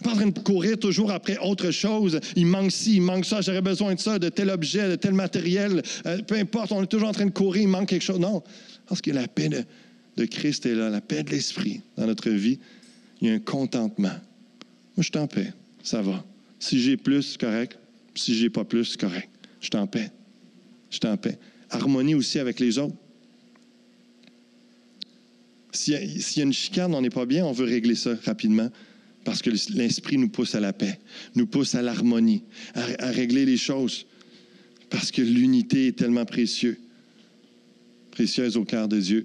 on 0.00 0.08
n'est 0.08 0.10
pas 0.10 0.12
en 0.12 0.20
train 0.20 0.30
de 0.30 0.38
courir 0.38 0.78
toujours 0.78 1.10
après 1.10 1.38
autre 1.38 1.70
chose. 1.70 2.20
Il 2.34 2.46
manque 2.46 2.70
ci, 2.70 2.96
il 2.96 3.02
manque 3.02 3.24
ça, 3.24 3.40
j'aurais 3.40 3.62
besoin 3.62 3.94
de 3.94 4.00
ça, 4.00 4.18
de 4.18 4.28
tel 4.28 4.50
objet, 4.50 4.88
de 4.90 4.96
tel 4.96 5.14
matériel. 5.14 5.82
Euh, 6.06 6.22
peu 6.22 6.36
importe, 6.36 6.72
on 6.72 6.82
est 6.82 6.86
toujours 6.86 7.08
en 7.08 7.12
train 7.12 7.26
de 7.26 7.30
courir, 7.30 7.62
il 7.62 7.68
manque 7.68 7.88
quelque 7.88 8.02
chose. 8.02 8.20
Non, 8.20 8.42
parce 8.88 9.00
que 9.00 9.10
la 9.10 9.26
paix 9.26 9.48
de, 9.48 9.64
de 10.16 10.24
Christ 10.26 10.66
est 10.66 10.74
là, 10.74 10.90
la 10.90 11.00
paix 11.00 11.22
de 11.22 11.30
l'esprit 11.30 11.80
dans 11.96 12.06
notre 12.06 12.30
vie. 12.30 12.58
Il 13.22 13.28
y 13.28 13.30
a 13.30 13.34
un 13.34 13.38
contentement. 13.38 14.08
Moi, 14.08 14.18
je 14.98 15.04
suis 15.04 15.18
en 15.18 15.26
paix 15.26 15.52
ça 15.86 16.02
va. 16.02 16.26
Si 16.58 16.80
j'ai 16.80 16.96
plus, 16.96 17.36
correct. 17.36 17.78
Si 18.16 18.34
j'ai 18.34 18.50
pas 18.50 18.64
plus, 18.64 18.96
correct. 18.96 19.30
Je 19.60 19.68
t'en 19.68 19.86
paix. 19.86 20.10
Je 20.90 20.98
t'en 20.98 21.16
paix. 21.16 21.38
Harmonie 21.70 22.16
aussi 22.16 22.40
avec 22.40 22.58
les 22.58 22.78
autres. 22.78 22.96
S'il 25.70 25.94
y, 25.94 26.40
a 26.40 26.42
une 26.42 26.52
chicane, 26.52 26.92
on 26.94 27.02
n'est 27.02 27.10
pas 27.10 27.26
bien, 27.26 27.44
on 27.44 27.52
veut 27.52 27.66
régler 27.66 27.94
ça 27.94 28.16
rapidement 28.24 28.68
parce 29.24 29.42
que 29.42 29.50
l'esprit 29.74 30.18
nous 30.18 30.28
pousse 30.28 30.54
à 30.54 30.60
la 30.60 30.72
paix, 30.72 30.98
nous 31.34 31.46
pousse 31.46 31.74
à 31.74 31.82
l'harmonie, 31.82 32.42
à, 32.74 33.10
régler 33.10 33.44
les 33.44 33.58
choses 33.58 34.06
parce 34.88 35.10
que 35.10 35.20
l'unité 35.20 35.88
est 35.88 35.98
tellement 35.98 36.24
précieuse, 36.24 36.76
précieuse 38.10 38.56
au 38.56 38.64
cœur 38.64 38.88
de 38.88 38.98
Dieu. 38.98 39.22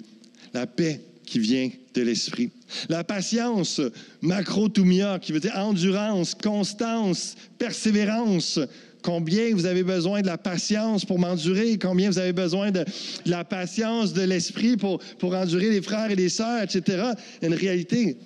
La 0.54 0.68
paix 0.68 1.02
qui 1.26 1.40
vient 1.40 1.70
de 1.94 2.02
l'esprit. 2.02 2.52
La 2.90 3.04
patience, 3.04 3.82
macrotumia, 4.22 5.20
qui 5.20 5.32
veut 5.32 5.40
dire 5.40 5.58
endurance, 5.58 6.36
constance, 6.36 7.36
persévérance. 7.58 8.60
Combien 9.02 9.54
vous 9.54 9.66
avez 9.66 9.84
besoin 9.84 10.22
de 10.22 10.28
la 10.28 10.38
patience 10.38 11.06
pour 11.06 11.18
m'endurer? 11.18 11.78
Combien 11.80 12.10
vous 12.10 12.20
avez 12.20 12.34
besoin 12.34 12.72
de, 12.72 12.86
la 13.26 13.44
patience 13.44 14.14
de 14.14 14.22
l'esprit 14.22 14.78
pour, 14.78 15.00
pour 15.18 15.36
endurer 15.36 15.70
les 15.70 15.82
frères 15.82 16.12
et 16.12 16.16
les 16.16 16.30
sœurs, 16.30 16.62
etc. 16.62 17.04
Une 17.42 17.54
réalité. 17.54 18.18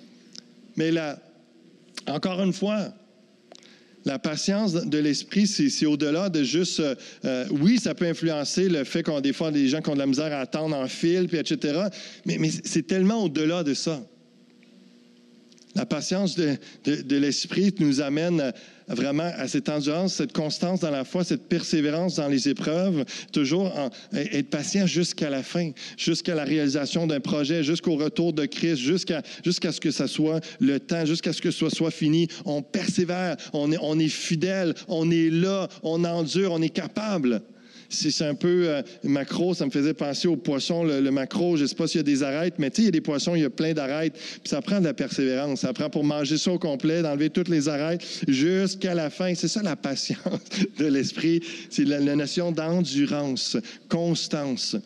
Mais 0.76 0.90
là, 0.90 1.18
encore 2.06 2.42
une 2.42 2.52
fois, 2.52 2.92
la 4.06 4.20
patience 4.20 4.72
de 4.72 4.98
l'esprit, 4.98 5.48
c'est 5.48 5.84
au-delà 5.84 6.28
de 6.28 6.44
juste, 6.44 6.78
euh, 6.78 6.94
euh, 7.24 7.46
oui, 7.50 7.78
ça 7.78 7.92
peut 7.92 8.06
influencer 8.06 8.68
le 8.68 8.84
fait 8.84 9.02
qu'on 9.02 9.20
des 9.20 9.32
fois 9.32 9.50
des 9.50 9.66
gens 9.66 9.80
qui 9.80 9.90
ont 9.90 9.94
de 9.94 9.98
la 9.98 10.06
misère 10.06 10.32
à 10.32 10.38
attendre 10.38 10.76
en 10.76 10.86
fil, 10.86 11.26
puis 11.26 11.38
etc. 11.38 11.88
Mais 12.24 12.38
c'est 12.64 12.86
tellement 12.86 13.24
au-delà 13.24 13.64
de 13.64 13.74
ça. 13.74 14.00
La 15.76 15.84
patience 15.84 16.36
de, 16.36 16.56
de, 16.84 17.16
l'esprit 17.18 17.74
nous 17.80 18.00
amène 18.00 18.52
vraiment 18.88 19.30
à 19.36 19.46
cette 19.46 19.68
endurance, 19.68 20.14
cette 20.14 20.32
constance 20.32 20.80
dans 20.80 20.90
la 20.90 21.04
foi, 21.04 21.22
cette 21.22 21.48
persévérance 21.48 22.16
dans 22.16 22.28
les 22.28 22.48
épreuves, 22.48 23.04
toujours 23.30 23.70
être 24.14 24.48
patient 24.48 24.86
jusqu'à 24.86 25.28
la 25.28 25.42
fin, 25.42 25.72
jusqu'à 25.98 26.34
la 26.34 26.44
réalisation 26.44 27.06
d'un 27.06 27.20
projet, 27.20 27.62
jusqu'au 27.62 27.96
retour 27.96 28.32
de 28.32 28.46
Christ, 28.46 28.78
jusqu'à 28.78 29.22
jusqu'à 29.44 29.70
ce 29.70 29.80
que 29.80 29.90
ça 29.90 30.08
soit 30.08 30.40
le 30.60 30.80
temps, 30.80 31.04
jusqu'à 31.04 31.34
ce 31.34 31.42
que 31.42 31.50
ce 31.50 31.68
soit 31.68 31.90
fini. 31.90 32.26
On 32.46 32.62
persévère, 32.62 33.36
on 33.52 33.70
est, 33.70 33.78
on 33.82 33.98
est 33.98 34.08
fidèle, 34.08 34.72
on 34.88 35.10
est 35.10 35.28
là, 35.28 35.68
on 35.82 36.04
endure, 36.04 36.52
on 36.52 36.62
est 36.62 36.70
capable 36.70 37.42
c'est 37.88 38.24
un 38.24 38.34
peu 38.34 38.68
euh, 38.68 38.82
macro, 39.04 39.54
ça 39.54 39.66
me 39.66 39.70
faisait 39.70 39.94
penser 39.94 40.28
au 40.28 40.36
poisson, 40.36 40.84
le, 40.84 41.10
macro, 41.10 41.56
je 41.56 41.62
ne 41.62 41.66
sais 41.68 41.74
pas 41.74 41.86
s'il 41.86 41.98
y 41.98 42.00
a 42.00 42.04
des 42.04 42.22
arêtes, 42.22 42.54
mais 42.58 42.70
tu 42.70 42.76
sais, 42.76 42.82
il 42.82 42.84
y 42.86 42.88
a 42.88 42.92
des 42.92 43.00
poissons, 43.00 43.34
il 43.34 43.42
y 43.42 43.44
a 43.44 43.50
plein 43.50 43.72
d'arêtes, 43.72 44.14
puis 44.14 44.48
ça 44.48 44.60
prend 44.62 44.80
de 44.80 44.84
la 44.84 44.94
persévérance, 44.94 45.60
ça 45.60 45.72
prend 45.72 45.90
pour 45.90 46.04
manger 46.04 46.38
ça 46.38 46.52
au 46.52 46.58
complet, 46.58 47.02
d'enlever 47.02 47.30
toutes 47.30 47.48
les 47.48 47.68
arêtes 47.68 48.02
jusqu'à 48.28 48.94
la 48.94 49.10
fin. 49.10 49.34
C'est 49.34 49.48
ça 49.48 49.62
la 49.62 49.76
patience 49.76 50.40
de 50.78 50.86
l'esprit, 50.86 51.40
c'est 51.70 51.84
la, 51.84 52.00
notion 52.00 52.52
d'endurance, 52.52 53.56
constance. 53.88 54.76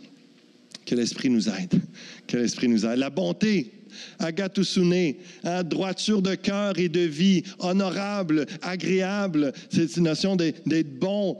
Que 0.87 0.95
l'esprit 0.97 1.31
nous 1.31 1.49
aide, 1.49 1.81
que 2.27 2.37
l'esprit 2.37 2.67
nous 2.67 2.85
aide. 2.85 2.99
La 2.99 3.11
bonté, 3.11 3.71
agatusune, 4.19 5.15
hein, 5.45 5.63
droiture 5.63 6.23
de 6.23 6.35
cœur 6.35 6.79
et 6.79 6.89
de 6.89 7.01
vie, 7.01 7.43
honorable, 7.59 8.47
agréable. 8.63 9.53
C'est 9.71 9.97
une 9.97 10.05
notion 10.05 10.37
d'être 10.37 10.99
bon, 10.99 11.39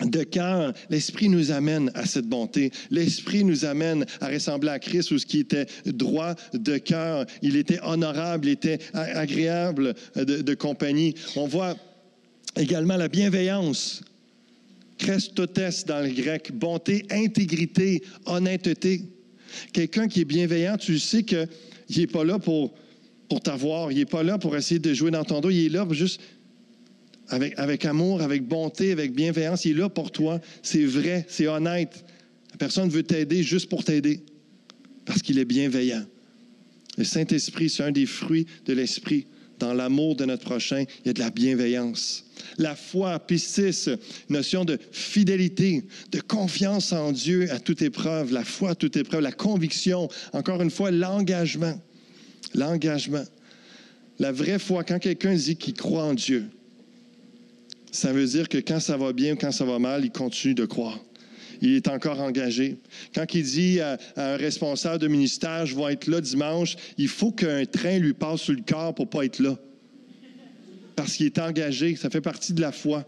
de 0.00 0.24
cœur, 0.24 0.72
l'Esprit 0.90 1.28
nous 1.28 1.52
amène 1.52 1.90
à 1.94 2.04
cette 2.04 2.26
bonté. 2.26 2.72
L'Esprit 2.90 3.44
nous 3.44 3.64
amène 3.64 4.04
à 4.20 4.28
ressembler 4.28 4.70
à 4.70 4.78
Christ 4.78 5.10
où 5.12 5.18
ce 5.18 5.26
qui 5.26 5.40
était 5.40 5.66
droit 5.86 6.34
de 6.52 6.78
cœur, 6.78 7.26
il 7.42 7.56
était 7.56 7.78
honorable, 7.82 8.48
il 8.48 8.52
était 8.52 8.78
agréable 8.92 9.94
de, 10.16 10.54
compagnie. 10.54 11.14
On 11.36 11.46
voit 11.46 11.76
également 12.56 12.96
la 12.96 13.08
bienveillance. 13.08 14.02
Christotes 14.98 15.86
dans 15.86 16.04
le 16.04 16.10
grec, 16.10 16.50
bonté, 16.52 17.04
intégrité, 17.10 18.02
honnêteté. 18.26 19.02
Quelqu'un 19.72 20.08
qui 20.08 20.22
est 20.22 20.24
bienveillant, 20.24 20.76
tu 20.76 20.98
sais 20.98 21.22
qu'il 21.22 21.48
n'est 21.96 22.06
pas 22.06 22.24
là 22.24 22.38
pour, 22.38 22.74
pour 23.28 23.40
t'avoir, 23.40 23.92
il 23.92 23.98
n'est 23.98 24.04
pas 24.04 24.22
là 24.22 24.38
pour 24.38 24.56
essayer 24.56 24.80
de 24.80 24.92
jouer 24.94 25.10
dans 25.10 25.24
ton 25.24 25.40
dos, 25.40 25.50
il 25.50 25.66
est 25.66 25.68
là 25.68 25.84
pour 25.84 25.94
juste 25.94 26.20
avec, 27.28 27.84
amour, 27.84 28.22
avec 28.22 28.46
bonté, 28.46 28.92
avec 28.92 29.12
bienveillance. 29.12 29.64
Il 29.64 29.72
est 29.72 29.80
là 29.80 29.88
pour 29.88 30.10
toi. 30.10 30.40
C'est 30.62 30.84
vrai, 30.84 31.24
c'est 31.28 31.46
honnête. 31.46 32.04
La 32.52 32.58
personne 32.58 32.88
veut 32.88 33.02
t'aider 33.02 33.42
juste 33.42 33.68
pour 33.68 33.84
t'aider 33.84 34.20
parce 35.04 35.22
qu'il 35.22 35.38
est 35.38 35.44
bienveillant. 35.44 36.04
Le 36.96 37.04
Saint-Esprit, 37.04 37.68
c'est 37.68 37.82
un 37.82 37.92
des 37.92 38.06
fruits 38.06 38.46
de 38.66 38.72
l'Esprit. 38.72 39.26
Dans 39.60 39.72
l'amour 39.72 40.16
de 40.16 40.24
notre 40.24 40.42
prochain, 40.42 40.84
il 41.04 41.06
y 41.06 41.10
a 41.10 41.12
de 41.12 41.20
la 41.20 41.30
bienveillance. 41.30 42.24
La 42.58 42.74
foi, 42.74 43.18
pistis, 43.20 43.88
notion 44.28 44.64
de 44.64 44.78
fidélité, 44.90 45.84
de 46.10 46.20
confiance 46.20 46.92
en 46.92 47.12
Dieu 47.12 47.50
à 47.52 47.60
toute 47.60 47.80
épreuve, 47.80 48.32
la 48.32 48.44
foi 48.44 48.70
à 48.70 48.74
toute 48.74 48.96
épreuve, 48.96 49.20
la 49.20 49.32
conviction, 49.32 50.08
encore 50.32 50.60
une 50.60 50.70
fois, 50.70 50.90
l'engagement. 50.90 51.80
L'engagement. 52.54 53.24
La 54.18 54.32
vraie 54.32 54.58
foi, 54.58 54.82
quand 54.82 54.98
quelqu'un 54.98 55.34
dit 55.34 55.56
qu'il 55.56 55.74
croit 55.74 56.04
en 56.04 56.14
Dieu, 56.14 56.46
ça 57.94 58.12
veut 58.12 58.26
dire 58.26 58.48
que 58.48 58.58
quand 58.58 58.80
ça 58.80 58.96
va 58.96 59.12
bien 59.12 59.34
ou 59.34 59.36
quand 59.36 59.52
ça 59.52 59.64
va 59.64 59.78
mal, 59.78 60.04
il 60.04 60.10
continue 60.10 60.54
de 60.54 60.64
croire. 60.64 60.98
Il 61.62 61.76
est 61.76 61.86
encore 61.86 62.20
engagé. 62.20 62.76
Quand 63.14 63.24
il 63.32 63.44
dit 63.44 63.80
à, 63.80 63.98
un 64.16 64.36
responsable 64.36 64.98
de 64.98 65.06
ministère, 65.06 65.64
je 65.64 65.76
vais 65.76 65.92
être 65.92 66.08
là 66.08 66.20
dimanche, 66.20 66.76
il 66.98 67.06
faut 67.06 67.30
qu'un 67.30 67.64
train 67.66 67.98
lui 67.98 68.12
passe 68.12 68.40
sur 68.40 68.52
le 68.52 68.62
corps 68.66 68.94
pour 68.96 69.08
pas 69.08 69.24
être 69.24 69.38
là. 69.38 69.56
Parce 70.96 71.14
qu'il 71.14 71.26
est 71.26 71.38
engagé, 71.38 71.94
ça 71.94 72.10
fait 72.10 72.20
partie 72.20 72.52
de 72.52 72.60
la 72.60 72.72
foi 72.72 73.06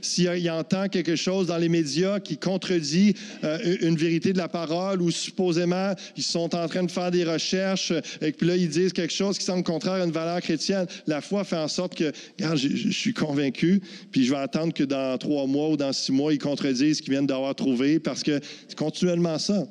s'il 0.00 0.50
entend 0.50 0.88
quelque 0.88 1.16
chose 1.16 1.46
dans 1.46 1.58
les 1.58 1.68
médias 1.68 2.20
qui 2.20 2.36
contredit 2.36 3.14
euh, 3.42 3.76
une 3.80 3.96
vérité 3.96 4.32
de 4.32 4.38
la 4.38 4.48
parole 4.48 5.02
ou 5.02 5.10
supposément 5.10 5.94
ils 6.16 6.22
sont 6.22 6.54
en 6.54 6.68
train 6.68 6.82
de 6.82 6.90
faire 6.90 7.10
des 7.10 7.24
recherches 7.24 7.92
et 8.20 8.32
puis 8.32 8.46
là 8.46 8.56
ils 8.56 8.68
disent 8.68 8.92
quelque 8.92 9.12
chose 9.12 9.38
qui 9.38 9.44
semble 9.44 9.64
contraire 9.64 9.94
à 9.94 10.04
une 10.04 10.12
valeur 10.12 10.40
chrétienne, 10.40 10.86
la 11.06 11.20
foi 11.20 11.44
fait 11.44 11.56
en 11.56 11.68
sorte 11.68 11.94
que, 11.94 12.12
je, 12.38 12.90
suis 12.90 13.12
convaincu, 13.12 13.82
puis 14.10 14.24
je 14.24 14.30
vais 14.30 14.38
attendre 14.38 14.72
que 14.72 14.84
dans 14.84 15.18
trois 15.18 15.46
mois 15.46 15.70
ou 15.70 15.76
dans 15.76 15.92
six 15.92 16.12
mois, 16.12 16.32
ils 16.32 16.38
contredisent 16.38 16.98
ce 16.98 17.02
qu'ils 17.02 17.12
viennent 17.12 17.26
d'avoir 17.26 17.54
trouvé 17.54 17.98
parce 17.98 18.22
que 18.22 18.40
c'est 18.68 18.78
continuellement 18.78 19.38
ça. 19.38 19.66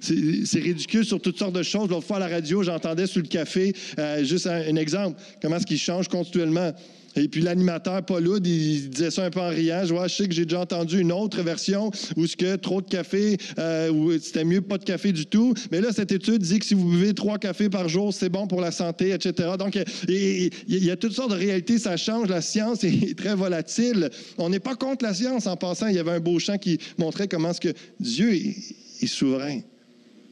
C'est 0.00 0.60
ridicule 0.60 1.04
sur 1.04 1.20
toutes 1.20 1.38
sortes 1.38 1.54
de 1.54 1.64
choses. 1.64 1.88
L'autre 1.88 2.06
fois 2.06 2.18
à 2.18 2.20
la 2.20 2.28
radio, 2.28 2.62
j'entendais 2.62 3.08
sur 3.08 3.20
le 3.20 3.26
café, 3.26 3.74
euh, 3.98 4.22
juste 4.22 4.46
un, 4.46 4.60
un, 4.60 4.76
exemple, 4.76 5.20
comment 5.42 5.56
est-ce 5.56 5.66
qu'ils 5.66 5.78
changent 5.78 6.06
continuellement. 6.06 6.72
Et 7.18 7.28
puis 7.28 7.40
l'animateur 7.40 8.04
Paul 8.04 8.28
il 8.44 8.90
disait 8.90 9.10
ça 9.10 9.24
un 9.24 9.30
peu 9.30 9.40
en 9.40 9.48
riant. 9.48 9.82
Je, 9.84 9.92
vois, 9.92 10.08
je 10.08 10.14
sais 10.14 10.28
que 10.28 10.34
j'ai 10.34 10.44
déjà 10.44 10.60
entendu 10.60 11.00
une 11.00 11.12
autre 11.12 11.42
version 11.42 11.90
où 12.16 12.26
ce 12.26 12.36
que 12.36 12.56
trop 12.56 12.80
de 12.80 12.88
café, 12.88 13.36
euh, 13.58 13.90
ou 13.90 14.12
c'était 14.18 14.44
mieux 14.44 14.60
pas 14.60 14.78
de 14.78 14.84
café 14.84 15.12
du 15.12 15.26
tout. 15.26 15.54
Mais 15.70 15.80
là, 15.80 15.92
cette 15.92 16.12
étude 16.12 16.42
dit 16.42 16.58
que 16.58 16.66
si 16.66 16.74
vous 16.74 16.88
buvez 16.88 17.14
trois 17.14 17.38
cafés 17.38 17.68
par 17.68 17.88
jour, 17.88 18.12
c'est 18.12 18.28
bon 18.28 18.46
pour 18.46 18.60
la 18.60 18.70
santé, 18.70 19.12
etc. 19.12 19.50
Donc, 19.58 19.78
il 20.08 20.50
y 20.68 20.90
a 20.90 20.96
toutes 20.96 21.12
sortes 21.12 21.30
de 21.30 21.36
réalités, 21.36 21.78
ça 21.78 21.96
change. 21.96 22.28
La 22.28 22.42
science 22.42 22.84
est 22.84 23.16
très 23.16 23.34
volatile. 23.34 24.10
On 24.36 24.48
n'est 24.48 24.60
pas 24.60 24.76
contre 24.76 25.04
la 25.04 25.14
science. 25.14 25.46
En 25.46 25.56
passant, 25.56 25.88
il 25.88 25.96
y 25.96 25.98
avait 25.98 26.12
un 26.12 26.20
beau 26.20 26.38
chant 26.38 26.58
qui 26.58 26.78
montrait 26.98 27.28
comment 27.28 27.50
est-ce 27.50 27.60
que 27.60 27.74
Dieu 28.00 28.34
est, 28.34 29.06
souverain. 29.06 29.60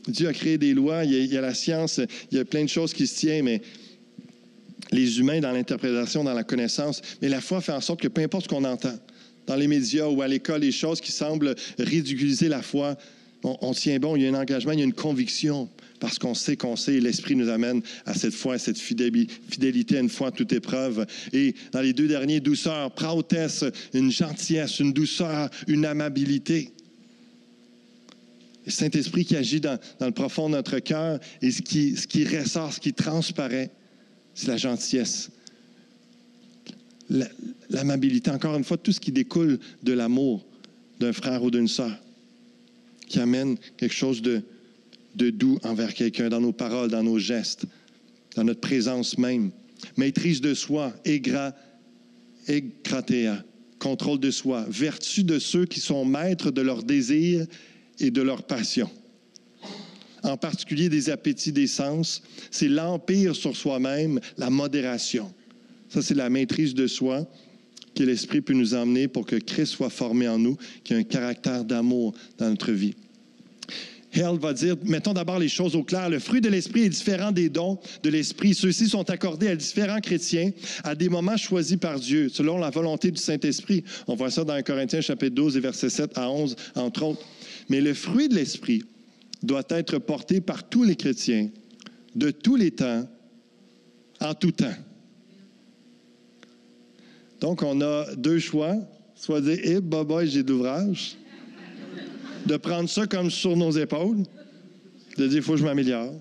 Dieu 0.08 0.28
a 0.28 0.32
créé 0.32 0.58
des 0.58 0.72
lois, 0.72 1.04
il 1.04 1.12
y, 1.12 1.16
a, 1.16 1.24
y, 1.24 1.36
a, 1.36 1.40
la 1.40 1.54
science, 1.54 2.00
il 2.30 2.38
y 2.38 2.40
a 2.40 2.44
plein 2.44 2.62
de 2.62 2.68
choses 2.68 2.92
qui 2.92 3.08
se 3.08 3.18
tiennent, 3.18 3.44
mais 3.44 3.60
les 4.92 5.18
humains 5.18 5.40
dans 5.40 5.52
l'interprétation, 5.52 6.24
dans 6.24 6.34
la 6.34 6.44
connaissance. 6.44 7.02
Mais 7.22 7.28
la 7.28 7.40
foi 7.40 7.60
fait 7.60 7.72
en 7.72 7.80
sorte 7.80 8.00
que 8.00 8.08
peu 8.08 8.22
importe 8.22 8.44
ce 8.44 8.48
qu'on 8.48 8.64
entend, 8.64 8.98
dans 9.46 9.56
les 9.56 9.68
médias 9.68 10.06
ou 10.06 10.22
à 10.22 10.28
l'école 10.28 10.60
les 10.60 10.72
choses 10.72 11.00
qui 11.00 11.12
semblent 11.12 11.54
ridiculiser 11.78 12.48
la 12.48 12.62
foi, 12.62 12.96
on, 13.42 13.72
tient 13.72 13.98
bon, 13.98 14.16
il 14.16 14.22
y 14.22 14.26
a 14.26 14.30
un 14.30 14.34
engagement, 14.34 14.72
il 14.72 14.78
y 14.80 14.82
a 14.82 14.84
une 14.84 14.92
conviction, 14.92 15.68
parce 16.00 16.18
qu'on 16.18 16.34
sait 16.34 16.56
qu'on 16.56 16.74
sait, 16.74 16.94
et 16.94 17.00
l'Esprit 17.00 17.36
nous 17.36 17.48
amène 17.48 17.80
à 18.04 18.14
cette 18.14 18.34
foi, 18.34 18.54
à 18.54 18.58
cette 18.58 18.78
fidélité, 18.78 19.96
à 19.96 20.00
une 20.00 20.08
foi 20.08 20.28
à 20.28 20.30
toute 20.32 20.52
épreuve. 20.52 21.06
Et 21.32 21.54
dans 21.70 21.80
les 21.80 21.92
deux 21.92 22.08
derniers, 22.08 22.40
douceur, 22.40 22.90
prautesse, 22.92 23.64
une 23.94 24.10
gentillesse, 24.10 24.80
une 24.80 24.92
douceur, 24.92 25.48
une 25.68 25.84
amabilité. 25.84 26.72
Saint-Esprit 28.66 29.24
qui 29.24 29.36
agit 29.36 29.60
dans, 29.60 29.78
le 30.00 30.10
profond 30.10 30.48
de 30.48 30.54
notre 30.54 30.80
cœur 30.80 31.20
et 31.40 31.52
ce 31.52 31.62
qui, 31.62 31.96
ce 31.96 32.08
qui 32.08 32.24
ressort, 32.24 32.72
ce 32.72 32.80
qui 32.80 32.92
transparaît, 32.92 33.70
c'est 34.36 34.48
la 34.48 34.58
gentillesse, 34.58 35.30
l'amabilité. 37.70 38.30
Encore 38.30 38.54
une 38.56 38.64
fois, 38.64 38.76
tout 38.76 38.92
ce 38.92 39.00
qui 39.00 39.10
découle 39.10 39.58
de 39.82 39.92
l'amour 39.92 40.44
d'un 41.00 41.14
frère 41.14 41.42
ou 41.42 41.50
d'une 41.50 41.66
sœur, 41.66 41.96
qui 43.08 43.18
amène 43.18 43.56
quelque 43.78 43.94
chose 43.94 44.20
de, 44.20 44.42
doux 45.14 45.58
envers 45.64 45.94
quelqu'un 45.94 46.28
dans 46.28 46.40
nos 46.40 46.52
paroles, 46.52 46.90
dans 46.90 47.02
nos 47.02 47.18
gestes, 47.18 47.64
dans 48.36 48.44
notre 48.44 48.60
présence 48.60 49.16
même. 49.16 49.50
Maîtrise 49.96 50.42
de 50.42 50.52
soi, 50.52 50.92
égra, 51.06 51.54
contrôle 53.78 54.20
de 54.20 54.30
soi, 54.30 54.66
vertu 54.68 55.24
de 55.24 55.38
ceux 55.38 55.64
qui 55.64 55.80
sont 55.80 56.04
maîtres 56.04 56.50
de 56.50 56.60
leurs 56.60 56.82
désirs 56.82 57.46
et 57.98 58.10
de 58.10 58.20
leurs 58.20 58.42
passions. 58.42 58.90
En 60.26 60.36
particulier 60.36 60.88
des 60.88 61.08
appétits 61.08 61.52
des 61.52 61.68
sens, 61.68 62.20
c'est 62.50 62.68
l'empire 62.68 63.36
sur 63.36 63.56
soi-même, 63.56 64.20
la 64.36 64.50
modération. 64.50 65.32
Ça, 65.88 66.02
c'est 66.02 66.14
la 66.14 66.28
maîtrise 66.28 66.74
de 66.74 66.88
soi 66.88 67.26
que 67.94 68.02
l'Esprit 68.02 68.40
peut 68.40 68.52
nous 68.52 68.74
emmener 68.74 69.06
pour 69.06 69.24
que 69.24 69.36
Christ 69.36 69.72
soit 69.72 69.88
formé 69.88 70.28
en 70.28 70.38
nous, 70.38 70.58
qu'il 70.82 70.96
y 70.96 70.98
ait 70.98 71.02
un 71.02 71.04
caractère 71.04 71.64
d'amour 71.64 72.12
dans 72.38 72.50
notre 72.50 72.72
vie. 72.72 72.94
Hell 74.12 74.38
va 74.40 74.52
dire, 74.52 74.76
mettons 74.84 75.12
d'abord 75.12 75.38
les 75.38 75.48
choses 75.48 75.76
au 75.76 75.84
clair. 75.84 76.08
Le 76.08 76.18
fruit 76.18 76.40
de 76.40 76.48
l'Esprit 76.48 76.82
est 76.82 76.88
différent 76.88 77.30
des 77.30 77.48
dons 77.48 77.78
de 78.02 78.10
l'Esprit. 78.10 78.54
Ceux-ci 78.54 78.88
sont 78.88 79.08
accordés 79.10 79.48
à 79.48 79.56
différents 79.56 80.00
chrétiens 80.00 80.50
à 80.82 80.94
des 80.94 81.08
moments 81.08 81.36
choisis 81.36 81.76
par 81.76 82.00
Dieu, 82.00 82.28
selon 82.28 82.58
la 82.58 82.70
volonté 82.70 83.10
du 83.10 83.20
Saint-Esprit. 83.20 83.84
On 84.08 84.16
voit 84.16 84.30
ça 84.30 84.42
dans 84.42 84.54
1 84.54 84.62
Corinthiens 84.62 85.02
chapitre 85.02 85.34
12 85.34 85.56
et 85.58 85.60
versets 85.60 85.90
7 85.90 86.18
à 86.18 86.30
11, 86.30 86.56
entre 86.74 87.02
autres. 87.04 87.26
Mais 87.68 87.80
le 87.80 87.94
fruit 87.94 88.28
de 88.28 88.34
l'Esprit 88.34 88.82
doit 89.42 89.64
être 89.68 89.98
porté 89.98 90.40
par 90.40 90.68
tous 90.68 90.84
les 90.84 90.96
chrétiens, 90.96 91.50
de 92.14 92.30
tous 92.30 92.56
les 92.56 92.70
temps, 92.70 93.08
en 94.20 94.34
tout 94.34 94.52
temps. 94.52 94.74
Donc, 97.40 97.62
on 97.62 97.80
a 97.80 98.14
deux 98.16 98.38
choix. 98.38 98.76
Soit 99.14 99.40
dire, 99.40 99.58
eh, 99.62 99.76
hey, 99.76 100.28
j'ai 100.28 100.42
d'ouvrage. 100.42 101.16
De 102.44 102.56
prendre 102.56 102.88
ça 102.88 103.06
comme 103.06 103.30
sur 103.30 103.56
nos 103.56 103.70
épaules. 103.72 104.22
De 105.16 105.26
dire, 105.26 105.38
il 105.38 105.42
faut 105.42 105.52
que 105.52 105.58
je 105.58 105.64
m'améliore. 105.64 106.12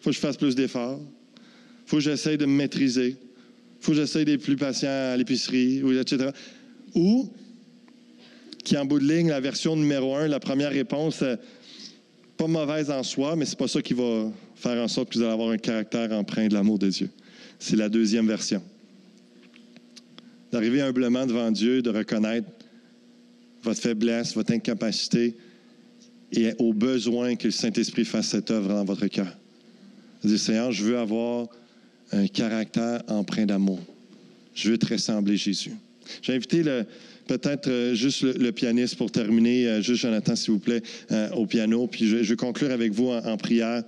Faut 0.00 0.10
que 0.10 0.16
je 0.16 0.20
fasse 0.20 0.36
plus 0.36 0.54
d'efforts. 0.54 1.00
Il 1.36 1.90
faut 1.90 1.96
que 1.96 2.02
j'essaye 2.02 2.38
de 2.38 2.46
me 2.46 2.52
maîtriser. 2.52 3.16
Il 3.18 3.84
faut 3.84 3.92
que 3.92 3.98
j'essaye 3.98 4.24
d'être 4.24 4.42
plus 4.42 4.56
patient 4.56 4.90
à 4.90 5.16
l'épicerie, 5.16 5.82
etc. 5.98 6.30
Ou, 6.94 7.32
qui 8.64 8.76
en 8.76 8.84
bout 8.84 8.98
de 8.98 9.06
ligne, 9.06 9.28
la 9.28 9.40
version 9.40 9.76
numéro 9.76 10.14
un, 10.16 10.28
la 10.28 10.40
première 10.40 10.70
réponse, 10.70 11.22
pas 12.42 12.48
mauvaise 12.48 12.90
en 12.90 13.02
soi, 13.04 13.36
mais 13.36 13.44
c'est 13.44 13.58
pas 13.58 13.68
ça 13.68 13.80
qui 13.80 13.94
va 13.94 14.30
faire 14.56 14.82
en 14.82 14.88
sorte 14.88 15.10
que 15.10 15.18
vous 15.18 15.24
allez 15.24 15.32
avoir 15.32 15.50
un 15.50 15.58
caractère 15.58 16.10
empreint 16.12 16.48
de 16.48 16.54
l'amour 16.54 16.78
de 16.78 16.88
Dieu. 16.88 17.08
C'est 17.58 17.76
la 17.76 17.88
deuxième 17.88 18.26
version 18.26 18.62
d'arriver 20.50 20.82
humblement 20.82 21.24
devant 21.24 21.50
Dieu, 21.50 21.80
de 21.80 21.88
reconnaître 21.88 22.48
votre 23.62 23.80
faiblesse, 23.80 24.34
votre 24.34 24.52
incapacité 24.52 25.34
et 26.32 26.52
au 26.58 26.74
besoin 26.74 27.36
que 27.36 27.46
le 27.46 27.52
Saint-Esprit 27.52 28.04
fasse 28.04 28.28
cette 28.28 28.50
œuvre 28.50 28.68
dans 28.68 28.84
votre 28.84 29.06
cœur. 29.06 29.34
Dire, 30.22 30.38
Seigneur, 30.38 30.72
je 30.72 30.84
veux 30.84 30.98
avoir 30.98 31.46
un 32.10 32.26
caractère 32.26 33.02
empreint 33.08 33.46
d'amour. 33.46 33.78
Je 34.54 34.72
veux 34.72 34.78
te 34.78 34.92
ressembler, 34.92 35.36
Jésus. 35.36 35.72
J'ai 36.20 36.34
invité 36.34 36.62
peut-être 37.26 37.68
euh, 37.68 37.94
juste 37.94 38.22
le, 38.22 38.52
pianiste 38.52 38.96
pour 38.96 39.10
terminer, 39.10 39.66
euh, 39.66 39.82
juste 39.82 40.02
Jonathan, 40.02 40.36
s'il 40.36 40.52
vous 40.52 40.58
plaît, 40.58 40.82
euh, 41.10 41.30
au 41.30 41.46
piano. 41.46 41.86
Puis 41.86 42.06
je, 42.06 42.16
vais 42.16 42.36
conclure 42.36 42.70
avec 42.70 42.92
vous 42.92 43.08
en, 43.08 43.36
prière. 43.36 43.82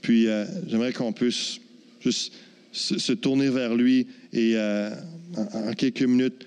Puis 0.00 0.26
j'aimerais 0.66 0.92
qu'on 0.92 1.12
puisse 1.12 1.60
juste 2.00 2.32
se, 2.72 3.12
tourner 3.12 3.50
vers 3.50 3.74
lui 3.74 4.08
et 4.32 4.56
en, 4.58 5.72
quelques 5.74 6.02
minutes, 6.02 6.44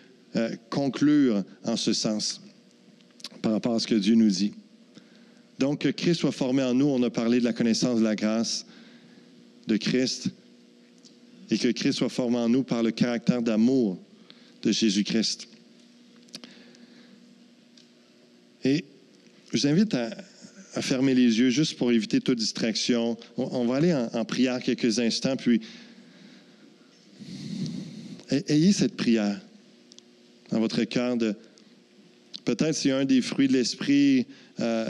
conclure 0.69 1.45
en 1.63 1.77
ce 1.77 1.93
sens 1.93 2.41
par 3.41 3.53
rapport 3.53 3.75
à 3.75 3.79
ce 3.79 3.87
que 3.87 3.95
Dieu 3.95 4.15
nous 4.15 4.29
dit. 4.29 4.51
Donc, 5.57 5.79
que 5.79 5.87
Christ 5.87 6.19
soit 6.19 6.33
formé 6.33 6.63
en 6.63 6.73
nous, 6.73 6.87
on 6.87 7.01
a 7.03 7.09
parlé 7.09 7.39
de 7.39 7.45
la 7.45 7.53
connaissance 7.53 7.99
de 7.99 8.03
la 8.03 8.17
grâce 8.17 8.65
de 9.67 9.77
Christ, 9.77 10.27
et 11.49 11.57
que 11.57 11.69
Christ 11.69 11.99
soit 11.99 12.09
formé 12.09 12.35
en 12.37 12.49
nous 12.49 12.63
par 12.63 12.83
le 12.83 12.91
caractère 12.91 13.41
d'amour 13.41 13.97
de 14.63 14.73
Jésus-Christ. 14.73 15.47
Et 18.65 18.83
je 19.53 19.59
vous 19.59 19.67
invite 19.67 19.93
à, 19.93 20.09
fermer 20.81 21.13
les 21.13 21.39
yeux 21.39 21.51
juste 21.51 21.77
pour 21.77 21.91
éviter 21.91 22.19
toute 22.19 22.37
distraction. 22.37 23.15
On, 23.37 23.65
va 23.65 23.77
aller 23.77 23.93
en, 23.93 24.25
prière 24.25 24.61
quelques 24.61 24.99
instants, 24.99 25.37
puis 25.37 25.61
ayez 28.29 28.73
cette 28.73 28.97
prière 28.97 29.39
dans 30.51 30.59
votre 30.59 30.83
cœur 30.83 31.15
de 31.15 31.33
peut-être 32.43 32.75
c'est 32.75 32.91
un 32.91 33.05
des 33.05 33.21
fruits 33.21 33.47
de 33.47 33.53
l'esprit, 33.53 34.25
euh, 34.59 34.89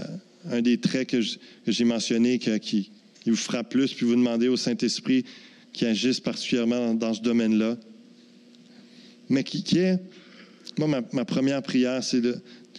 un 0.50 0.62
des 0.64 0.80
traits 0.80 1.08
que 1.08 1.20
j'ai 1.68 1.86
mentionné 1.86 2.40
qui, 2.40 2.90
vous 3.28 3.36
frappe 3.36 3.70
plus, 3.70 3.94
puis 3.94 4.08
vous 4.08 4.16
demandez 4.16 4.48
au 4.48 4.58
Saint-Esprit 4.58 5.24
qui 5.72 5.86
agisse 5.86 6.20
particulièrement 6.20 6.96
dans, 6.96 7.14
ce 7.14 7.22
domaine-là. 7.22 7.78
Mais 9.30 9.44
qui, 9.44 9.78
est, 9.78 10.00
moi, 10.80 11.04
ma, 11.12 11.26
première 11.26 11.62
prière, 11.62 12.04
c'est 12.04 12.22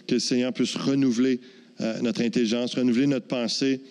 que 0.07 0.15
le 0.15 0.19
Seigneur 0.19 0.53
puisse 0.53 0.75
renouveler 0.75 1.39
euh, 1.81 1.99
notre 2.01 2.21
intelligence, 2.21 2.75
renouveler 2.75 3.07
notre 3.07 3.27
pensée, 3.27 3.81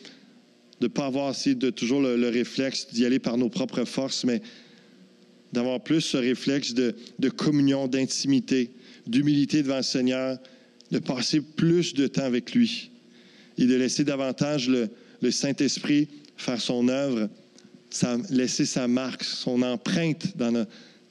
de 0.80 0.86
ne 0.86 0.88
pas 0.88 1.06
avoir 1.06 1.30
aussi 1.30 1.54
de 1.54 1.70
toujours 1.70 2.00
le 2.02 2.28
réflexe 2.28 2.88
d'y 2.92 3.06
aller 3.06 3.18
par 3.18 3.38
nos 3.38 3.48
propres 3.48 3.84
forces, 3.84 4.24
mais 4.24 4.42
d'avoir 5.52 5.82
plus 5.82 6.02
ce 6.02 6.16
réflexe 6.16 6.74
de, 6.74 6.94
communion, 7.30 7.88
d'intimité, 7.88 8.70
d'humilité 9.06 9.62
devant 9.62 9.78
le 9.78 9.82
Seigneur, 9.82 10.38
de 10.90 10.98
passer 10.98 11.40
plus 11.40 11.94
de 11.94 12.06
temps 12.06 12.24
avec 12.24 12.54
lui 12.54 12.90
et 13.58 13.66
de 13.66 13.74
laisser 13.74 14.04
davantage 14.04 14.68
le, 14.68 14.90
Saint-Esprit 15.30 16.08
faire 16.36 16.60
son 16.60 16.88
œuvre, 16.88 17.28
laisser 18.30 18.66
sa 18.66 18.86
marque, 18.86 19.24
son 19.24 19.62
empreinte 19.62 20.36
dans 20.36 20.66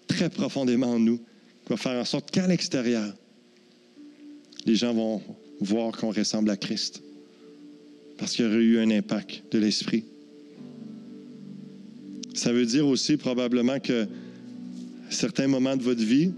très 0.08 0.30
profondément 0.30 0.92
en 0.92 1.00
nous, 1.00 1.18
qui 1.18 1.70
va 1.70 1.78
faire 1.78 2.00
en 2.00 2.06
sorte 2.06 2.30
qu'à 2.32 2.48
l'extérieur, 2.48 3.14
les 4.66 4.76
gens 4.76 4.94
vont 4.94 5.22
voir 5.60 5.96
qu'on 5.96 6.12
ressemble 6.12 6.50
à 6.50 6.58
Christ, 6.58 7.02
parce 8.18 8.36
qu'il 8.36 8.46
y 8.46 8.48
aurait 8.48 8.58
eu 8.58 8.80
un 8.80 8.92
impact 8.92 9.44
de 9.52 9.60
l'Esprit. 9.60 10.04
Ça 12.34 12.52
veut 12.52 12.66
dire 12.66 12.86
aussi 12.86 13.16
probablement 13.18 13.80
que 13.80 14.08
certains 15.10 15.48
moments 15.48 15.78
de 15.78 15.84
votre 15.84 16.04
vie, 16.04 16.32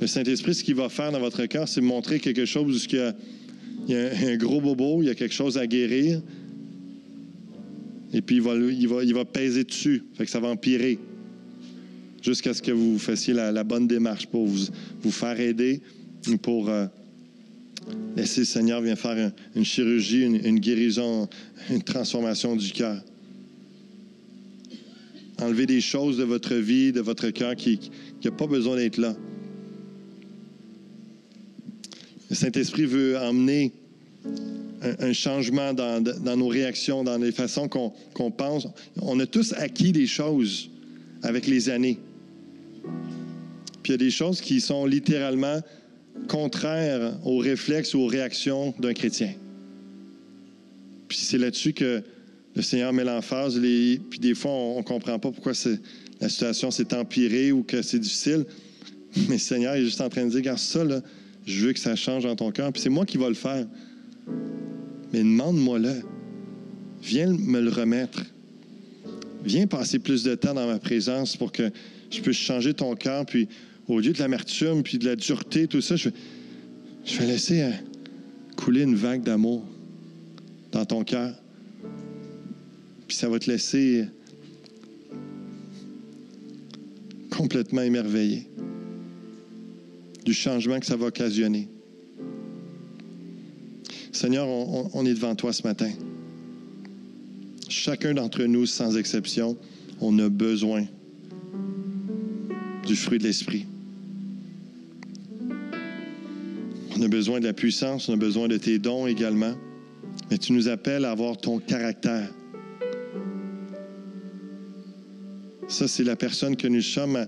le 0.00 0.06
Saint-Esprit, 0.06 0.54
ce 0.54 0.64
qu'il 0.64 0.74
va 0.74 0.88
faire 0.88 1.12
dans 1.12 1.20
votre 1.20 1.44
cœur, 1.46 1.68
c'est 1.68 1.80
montrer 1.80 2.18
quelque 2.18 2.44
chose 2.44 2.86
où 2.86 2.96
il 3.88 3.94
y, 3.94 3.94
a, 3.94 4.28
un 4.28 4.36
gros 4.36 4.60
bobo, 4.60 5.02
il 5.02 5.06
y 5.06 5.10
a 5.10 5.14
quelque 5.14 5.34
chose 5.34 5.58
à 5.58 5.66
guérir. 5.66 6.20
Et 8.12 8.20
puis, 8.20 8.36
il 8.36 8.42
va, 8.42 8.54
il 8.54 8.88
va, 8.88 9.04
il 9.04 9.14
va 9.14 9.24
peser 9.24 9.64
dessus. 9.64 10.02
Fait 10.14 10.24
que 10.24 10.30
ça 10.30 10.40
va 10.40 10.48
empirer. 10.48 10.98
Jusqu'à 12.22 12.54
ce 12.54 12.62
que 12.62 12.72
vous 12.72 12.98
fassiez 12.98 13.34
la, 13.34 13.64
bonne 13.64 13.86
démarche 13.86 14.26
pour 14.26 14.46
vous, 14.46 14.66
vous 15.02 15.10
faire 15.10 15.38
aider, 15.40 15.80
pour 16.42 16.68
euh, 16.68 16.86
laisser 18.16 18.40
le 18.40 18.46
Seigneur 18.46 18.80
venir 18.80 18.98
faire 18.98 19.32
une, 19.54 19.64
chirurgie, 19.64 20.22
une, 20.24 20.58
guérison, 20.58 21.28
une 21.70 21.82
transformation 21.82 22.56
du 22.56 22.72
cœur 22.72 23.02
enlever 25.42 25.66
des 25.66 25.80
choses 25.80 26.18
de 26.18 26.24
votre 26.24 26.54
vie, 26.54 26.92
de 26.92 27.00
votre 27.00 27.30
cœur 27.30 27.56
qui 27.56 27.90
n'a 28.24 28.30
pas 28.30 28.46
besoin 28.46 28.76
d'être 28.76 28.98
là. 28.98 29.14
Le 32.30 32.36
Saint-Esprit 32.36 32.86
veut 32.86 33.18
emmener 33.18 33.72
un, 34.82 35.12
changement 35.12 35.74
dans, 35.74 36.02
nos 36.36 36.48
réactions, 36.48 37.04
dans 37.04 37.18
les 37.18 37.32
façons 37.32 37.68
qu'on 37.68 38.30
pense. 38.30 38.66
On 39.00 39.20
a 39.20 39.26
tous 39.26 39.52
acquis 39.54 39.92
des 39.92 40.06
choses 40.06 40.70
avec 41.22 41.46
les 41.46 41.68
années. 41.68 41.98
Puis 43.82 43.90
il 43.90 43.90
y 43.92 43.94
a 43.94 43.98
des 43.98 44.10
choses 44.10 44.40
qui 44.40 44.60
sont 44.60 44.86
littéralement 44.86 45.60
contraires 46.28 47.18
aux 47.24 47.38
réflexes 47.38 47.94
ou 47.94 48.00
aux 48.00 48.06
réactions 48.06 48.74
d'un 48.78 48.92
chrétien. 48.92 49.34
Puis 51.08 51.18
c'est 51.18 51.38
là-dessus 51.38 51.72
que 51.72 52.02
le 52.54 52.62
Seigneur 52.62 52.92
met 52.92 53.04
l'emphase, 53.04 53.58
puis 53.58 54.18
des 54.18 54.34
fois, 54.34 54.50
on 54.50 54.78
ne 54.78 54.82
comprend 54.82 55.18
pas 55.18 55.30
pourquoi 55.30 55.52
la 56.20 56.28
situation 56.28 56.70
s'est 56.70 56.94
empirée 56.94 57.50
ou 57.52 57.62
que 57.62 57.82
c'est 57.82 57.98
difficile. 57.98 58.44
Mais 59.28 59.34
le 59.34 59.38
Seigneur 59.38 59.74
est 59.74 59.84
juste 59.84 60.00
en 60.00 60.08
train 60.08 60.24
de 60.24 60.30
dire, 60.30 60.38
regarde 60.38 60.58
ça, 60.58 60.84
là, 60.84 61.00
Je 61.44 61.66
veux 61.66 61.72
que 61.72 61.78
ça 61.78 61.96
change 61.96 62.24
dans 62.24 62.36
ton 62.36 62.50
cœur. 62.50 62.72
Puis 62.72 62.82
c'est 62.82 62.90
moi 62.90 63.04
qui 63.04 63.18
vais 63.18 63.28
le 63.28 63.34
faire. 63.34 63.66
Mais 65.12 65.20
demande-moi-le. 65.20 66.02
Viens 67.02 67.32
me 67.32 67.60
le 67.60 67.70
remettre. 67.70 68.22
Viens 69.44 69.66
passer 69.66 69.98
plus 69.98 70.22
de 70.22 70.34
temps 70.34 70.54
dans 70.54 70.66
ma 70.66 70.78
présence 70.78 71.36
pour 71.36 71.50
que 71.50 71.70
je 72.10 72.20
puisse 72.20 72.36
changer 72.36 72.74
ton 72.74 72.94
cœur. 72.94 73.26
Puis 73.26 73.48
au 73.88 74.00
lieu 74.00 74.12
de 74.12 74.18
l'amertume, 74.18 74.82
puis 74.82 74.98
de 74.98 75.06
la 75.06 75.16
dureté, 75.16 75.66
tout 75.66 75.80
ça, 75.80 75.96
je, 75.96 76.08
vais 77.18 77.26
laisser 77.26 77.62
hein, 77.62 77.74
couler 78.56 78.82
une 78.82 78.94
vague 78.94 79.22
d'amour 79.22 79.64
dans 80.70 80.84
ton 80.84 81.04
cœur. 81.04 81.34
Puis 83.06 83.16
ça 83.16 83.28
va 83.28 83.38
te 83.38 83.50
laisser 83.50 84.06
complètement 87.30 87.82
émerveillé 87.82 88.46
du 90.24 90.32
changement 90.32 90.78
que 90.78 90.86
ça 90.86 90.96
va 90.96 91.06
occasionner. 91.06 91.68
Seigneur, 94.12 94.46
on, 94.48 95.04
est 95.04 95.14
devant 95.14 95.34
toi 95.34 95.52
ce 95.52 95.66
matin. 95.66 95.90
Chacun 97.68 98.14
d'entre 98.14 98.44
nous, 98.44 98.66
sans 98.66 98.96
exception, 98.96 99.56
on 100.00 100.18
a 100.18 100.28
besoin 100.28 100.84
du 102.86 102.94
fruit 102.94 103.18
de 103.18 103.24
l'Esprit. 103.24 103.66
On 107.02 107.06
a 107.06 107.08
besoin 107.08 107.40
de 107.40 107.46
la 107.46 107.52
puissance, 107.52 108.08
on 108.08 108.12
a 108.12 108.16
besoin 108.16 108.46
de 108.46 108.56
tes 108.56 108.78
dons 108.78 109.08
également, 109.08 109.54
mais 110.30 110.38
tu 110.38 110.52
nous 110.52 110.68
appelles 110.68 111.04
à 111.04 111.10
avoir 111.10 111.36
ton 111.36 111.58
caractère. 111.58 112.32
Ça, 115.66 115.88
c'est 115.88 116.04
la 116.04 116.14
personne 116.14 116.54
que 116.54 116.68
nous 116.68 116.80
sommes 116.80 117.26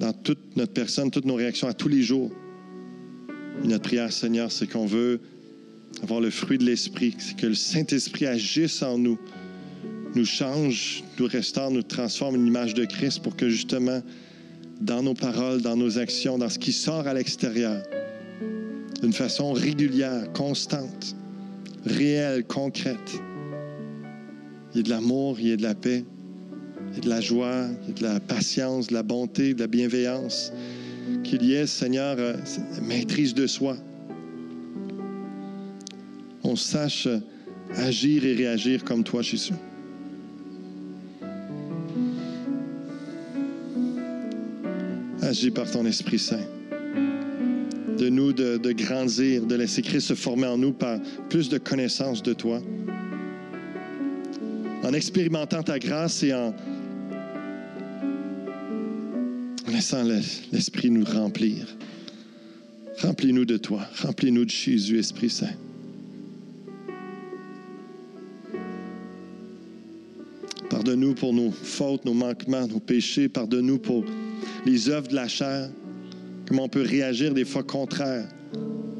dans 0.00 0.12
toute 0.12 0.56
notre 0.56 0.72
personne, 0.72 1.12
toutes 1.12 1.26
nos 1.26 1.36
réactions 1.36 1.68
à 1.68 1.74
tous 1.74 1.86
les 1.86 2.02
jours. 2.02 2.32
notre 3.62 3.84
prière, 3.84 4.12
Seigneur, 4.12 4.50
c'est 4.50 4.66
qu'on 4.66 4.86
veut 4.86 5.20
avoir 6.02 6.20
le 6.20 6.30
fruit 6.30 6.58
de 6.58 6.64
l'Esprit, 6.64 7.14
c'est 7.18 7.36
que 7.36 7.46
le 7.46 7.54
Saint-Esprit 7.54 8.26
agisse 8.26 8.82
en 8.82 8.98
nous, 8.98 9.20
nous 10.16 10.24
change, 10.24 11.04
nous 11.20 11.26
restaure, 11.28 11.70
nous 11.70 11.82
transforme 11.82 12.34
une 12.34 12.48
image 12.48 12.74
de 12.74 12.84
Christ 12.84 13.22
pour 13.22 13.36
que 13.36 13.48
justement, 13.48 14.02
dans 14.80 15.04
nos 15.04 15.14
paroles, 15.14 15.62
dans 15.62 15.76
nos 15.76 16.00
actions, 16.00 16.36
dans 16.36 16.48
ce 16.48 16.58
qui 16.58 16.72
sort 16.72 17.06
à 17.06 17.14
l'extérieur, 17.14 17.80
d'une 19.00 19.12
façon 19.12 19.52
régulière, 19.52 20.32
constante, 20.32 21.16
réelle, 21.84 22.44
concrète, 22.44 23.20
il 24.72 24.76
y 24.76 24.80
ait 24.80 24.82
de 24.82 24.90
l'amour, 24.90 25.38
il 25.38 25.46
y 25.46 25.50
ait 25.52 25.56
de 25.56 25.62
la 25.62 25.74
paix, 25.74 26.04
il 26.90 26.94
y 26.94 26.98
ait 26.98 27.00
de 27.00 27.08
la 27.08 27.20
joie, 27.20 27.66
il 27.82 27.88
y 27.88 27.90
ait 27.90 27.94
de 27.94 28.02
la 28.02 28.20
patience, 28.20 28.88
de 28.88 28.94
la 28.94 29.02
bonté, 29.02 29.54
de 29.54 29.60
la 29.60 29.66
bienveillance, 29.66 30.52
qu'il 31.24 31.42
y 31.44 31.54
ait, 31.54 31.66
Seigneur, 31.66 32.16
euh, 32.18 32.34
maîtrise 32.82 33.34
de 33.34 33.46
soi. 33.46 33.76
On 36.42 36.56
sache 36.56 37.08
agir 37.74 38.24
et 38.24 38.34
réagir 38.34 38.84
comme 38.84 39.04
toi, 39.04 39.22
Jésus. 39.22 39.54
Agis 45.20 45.50
par 45.50 45.70
ton 45.70 45.84
Esprit 45.84 46.18
Saint. 46.18 46.57
De 47.98 48.08
nous 48.08 48.32
de, 48.32 48.72
grandir, 48.72 49.44
de 49.44 49.56
laisser 49.56 49.82
Christ 49.82 50.08
se 50.08 50.14
former 50.14 50.46
en 50.46 50.56
nous 50.56 50.72
par 50.72 50.98
plus 51.28 51.48
de 51.48 51.58
connaissance 51.58 52.22
de 52.22 52.32
toi. 52.32 52.60
En 54.84 54.92
expérimentant 54.92 55.62
ta 55.62 55.78
grâce 55.78 56.22
et 56.22 56.32
en, 56.32 56.54
laissant 59.68 60.04
l'Esprit 60.04 60.90
nous 60.90 61.04
remplir. 61.04 61.66
Remplis-nous 63.00 63.44
de 63.44 63.56
toi. 63.56 63.82
Remplis-nous 64.02 64.44
de 64.44 64.50
Jésus, 64.50 64.98
Esprit 64.98 65.30
Saint. 65.30 65.54
Pardonne-nous 70.70 71.14
pour 71.14 71.32
nos 71.32 71.50
fautes, 71.50 72.04
nos 72.04 72.14
manquements, 72.14 72.66
nos 72.66 72.80
péchés. 72.80 73.28
Pardonne-nous 73.28 73.78
pour 73.78 74.04
les 74.66 74.88
œuvres 74.88 75.08
de 75.08 75.14
la 75.14 75.28
chair. 75.28 75.70
Comment 76.48 76.64
on 76.64 76.68
peut 76.68 76.82
réagir 76.82 77.34
des 77.34 77.44
fois 77.44 77.62
contraire 77.62 78.26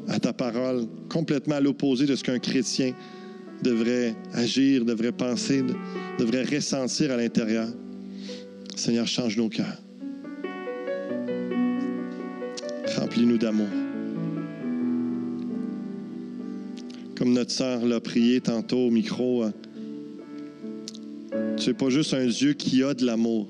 à 0.07 0.19
ta 0.19 0.33
parole, 0.33 0.85
complètement 1.09 1.55
à 1.55 1.59
l'opposé 1.59 2.05
de 2.05 2.15
ce 2.15 2.23
qu'un 2.23 2.37
chrétien 2.37 2.93
devrait 3.63 4.15
agir, 4.33 4.85
devrait 4.85 5.11
penser, 5.11 5.63
devrait 6.19 6.43
ressentir 6.43 7.11
à 7.11 7.17
l'intérieur. 7.17 7.67
Seigneur, 8.75 9.07
change 9.07 9.35
nos 9.35 9.49
cœurs. 9.49 9.81
Remplis-nous 12.95 13.39
d'amour. 13.39 13.67
Comme 17.17 17.33
notre 17.33 17.51
sœur 17.51 17.83
l'a 17.83 17.99
prié 17.99 18.41
tantôt 18.41 18.87
au 18.87 18.91
micro, 18.91 19.41
hein. 19.41 19.53
tu 21.57 21.69
n'es 21.69 21.73
pas 21.73 21.89
juste 21.89 22.13
un 22.13 22.27
Dieu 22.27 22.53
qui 22.53 22.83
a 22.83 22.93
de 22.93 23.05
l'amour. 23.05 23.47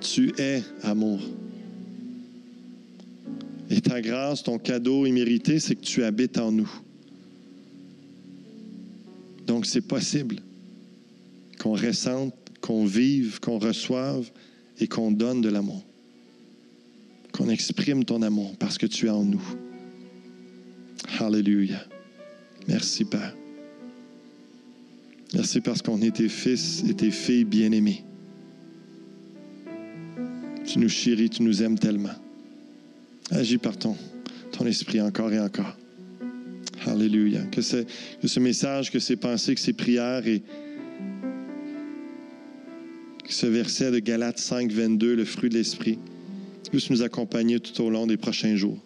Tu 0.00 0.32
es 0.38 0.62
amour. 0.82 1.20
Et 3.72 3.80
ta 3.80 4.00
grâce, 4.00 4.44
ton 4.44 4.58
cadeau 4.58 5.04
immérité, 5.06 5.58
c'est 5.58 5.74
que 5.74 5.80
tu 5.80 6.04
habites 6.04 6.38
en 6.38 6.52
nous. 6.52 6.70
Donc 9.48 9.66
c'est 9.66 9.80
possible 9.80 10.36
qu'on 11.58 11.72
ressente, 11.72 12.34
qu'on 12.60 12.84
vive, 12.84 13.40
qu'on 13.40 13.58
reçoive 13.58 14.30
et 14.78 14.86
qu'on 14.86 15.10
donne 15.10 15.40
de 15.40 15.48
l'amour 15.48 15.82
qu'on 17.32 17.48
exprime 17.48 18.04
ton 18.04 18.22
amour 18.22 18.54
parce 18.58 18.78
que 18.78 18.86
tu 18.86 19.06
es 19.06 19.10
en 19.10 19.24
nous. 19.24 19.42
Alléluia. 21.18 21.82
Merci, 22.68 23.04
Père. 23.04 23.34
Merci 25.34 25.60
parce 25.60 25.82
qu'on 25.82 26.00
est 26.02 26.16
tes 26.16 26.28
fils 26.28 26.84
et 26.88 26.94
tes 26.94 27.10
filles 27.10 27.44
bien-aimés. 27.44 28.04
Tu 30.64 30.78
nous 30.78 30.88
chéris, 30.88 31.30
tu 31.30 31.42
nous 31.42 31.62
aimes 31.62 31.78
tellement. 31.78 32.14
Agis 33.32 33.56
par 33.56 33.76
ton, 33.78 33.96
esprit 34.66 35.00
encore 35.00 35.32
et 35.32 35.40
encore. 35.40 35.76
Alléluia. 36.86 37.40
Que 37.50 37.62
ce, 37.62 37.84
que 38.20 38.28
ce 38.28 38.40
message, 38.40 38.90
que 38.90 38.98
ces 38.98 39.16
pensées, 39.16 39.54
que 39.54 39.60
ces 39.60 39.72
prières 39.72 40.26
et 40.26 40.42
que 43.24 43.32
ce 43.32 43.46
verset 43.46 43.90
de 43.90 44.00
Galates 44.00 44.38
5, 44.38 44.70
22, 44.70 45.14
le 45.14 45.24
fruit 45.24 45.48
de 45.48 45.54
l'esprit, 45.54 45.98
puisse 46.70 46.90
nous 46.90 47.02
accompagner 47.02 47.58
tout 47.58 47.82
au 47.82 47.88
long 47.88 48.06
des 48.06 48.18
prochains 48.18 48.54
jours. 48.54 48.78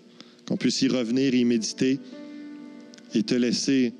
Qu'on 0.46 0.56
puisse 0.56 0.80
y 0.82 0.88
revenir, 0.88 1.34
y 1.34 1.44
méditer 1.44 1.98
et 3.14 3.22
te 3.24 3.34
laisser 3.34 3.94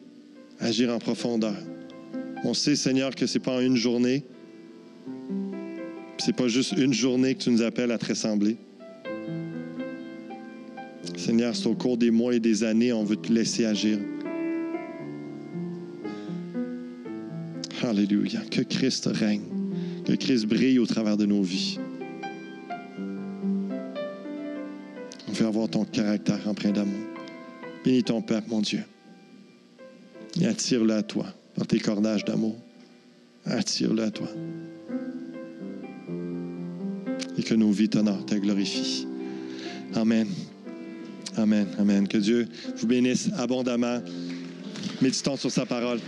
agir 0.60 0.94
en 0.94 0.98
profondeur. 0.98 1.56
On 2.44 2.54
sait, 2.54 2.76
Seigneur, 2.76 3.14
que 3.16 3.26
ce 3.26 3.38
n'est 3.38 3.44
pas 3.44 3.56
en 3.56 3.60
une 3.60 3.76
journée. 3.76 4.22
Ce 6.18 6.28
n'est 6.28 6.32
pas 6.32 6.46
juste 6.46 6.72
une 6.76 6.94
journée 6.94 7.34
que 7.34 7.42
tu 7.42 7.50
nous 7.50 7.62
appelles 7.62 7.90
à 7.90 7.98
te 7.98 8.06
ressembler. 8.06 8.56
Seigneur, 11.16 11.54
c'est 11.54 11.66
au 11.66 11.74
cours 11.74 11.96
des 11.96 12.10
mois 12.10 12.34
et 12.34 12.40
des 12.40 12.64
années, 12.64 12.92
on 12.92 13.04
veut 13.04 13.16
te 13.16 13.32
laisser 13.32 13.64
agir. 13.64 13.98
Alléluia. 17.82 18.40
Que 18.50 18.62
Christ 18.62 19.08
règne. 19.12 19.42
Que 20.04 20.12
Christ 20.12 20.46
brille 20.46 20.78
au 20.78 20.86
travers 20.86 21.16
de 21.16 21.26
nos 21.26 21.42
vies. 21.42 21.78
Fais 25.32 25.44
avoir 25.44 25.68
ton 25.68 25.84
caractère 25.84 26.40
empreint 26.48 26.70
d'amour. 26.70 27.06
Bénis 27.84 28.02
ton 28.02 28.22
peuple, 28.22 28.48
mon 28.48 28.62
Dieu. 28.62 28.80
Et 30.40 30.46
attire-le 30.46 30.94
à 30.94 31.02
toi 31.02 31.26
par 31.54 31.66
tes 31.66 31.78
cordages 31.78 32.24
d'amour. 32.24 32.56
Attire-le 33.44 34.02
à 34.02 34.10
toi. 34.10 34.28
Et 37.36 37.42
que 37.42 37.54
nos 37.54 37.70
vies 37.70 37.88
t'honorent, 37.88 38.24
te 38.24 38.34
glorifient. 38.34 39.06
Amen. 39.94 40.26
Amen. 41.36 41.66
Amen. 41.78 42.08
Que 42.08 42.18
Dieu 42.18 42.48
vous 42.76 42.86
bénisse 42.86 43.30
abondamment. 43.36 44.00
Méditons 45.02 45.36
sur 45.36 45.50
sa 45.50 45.66
parole. 45.66 46.00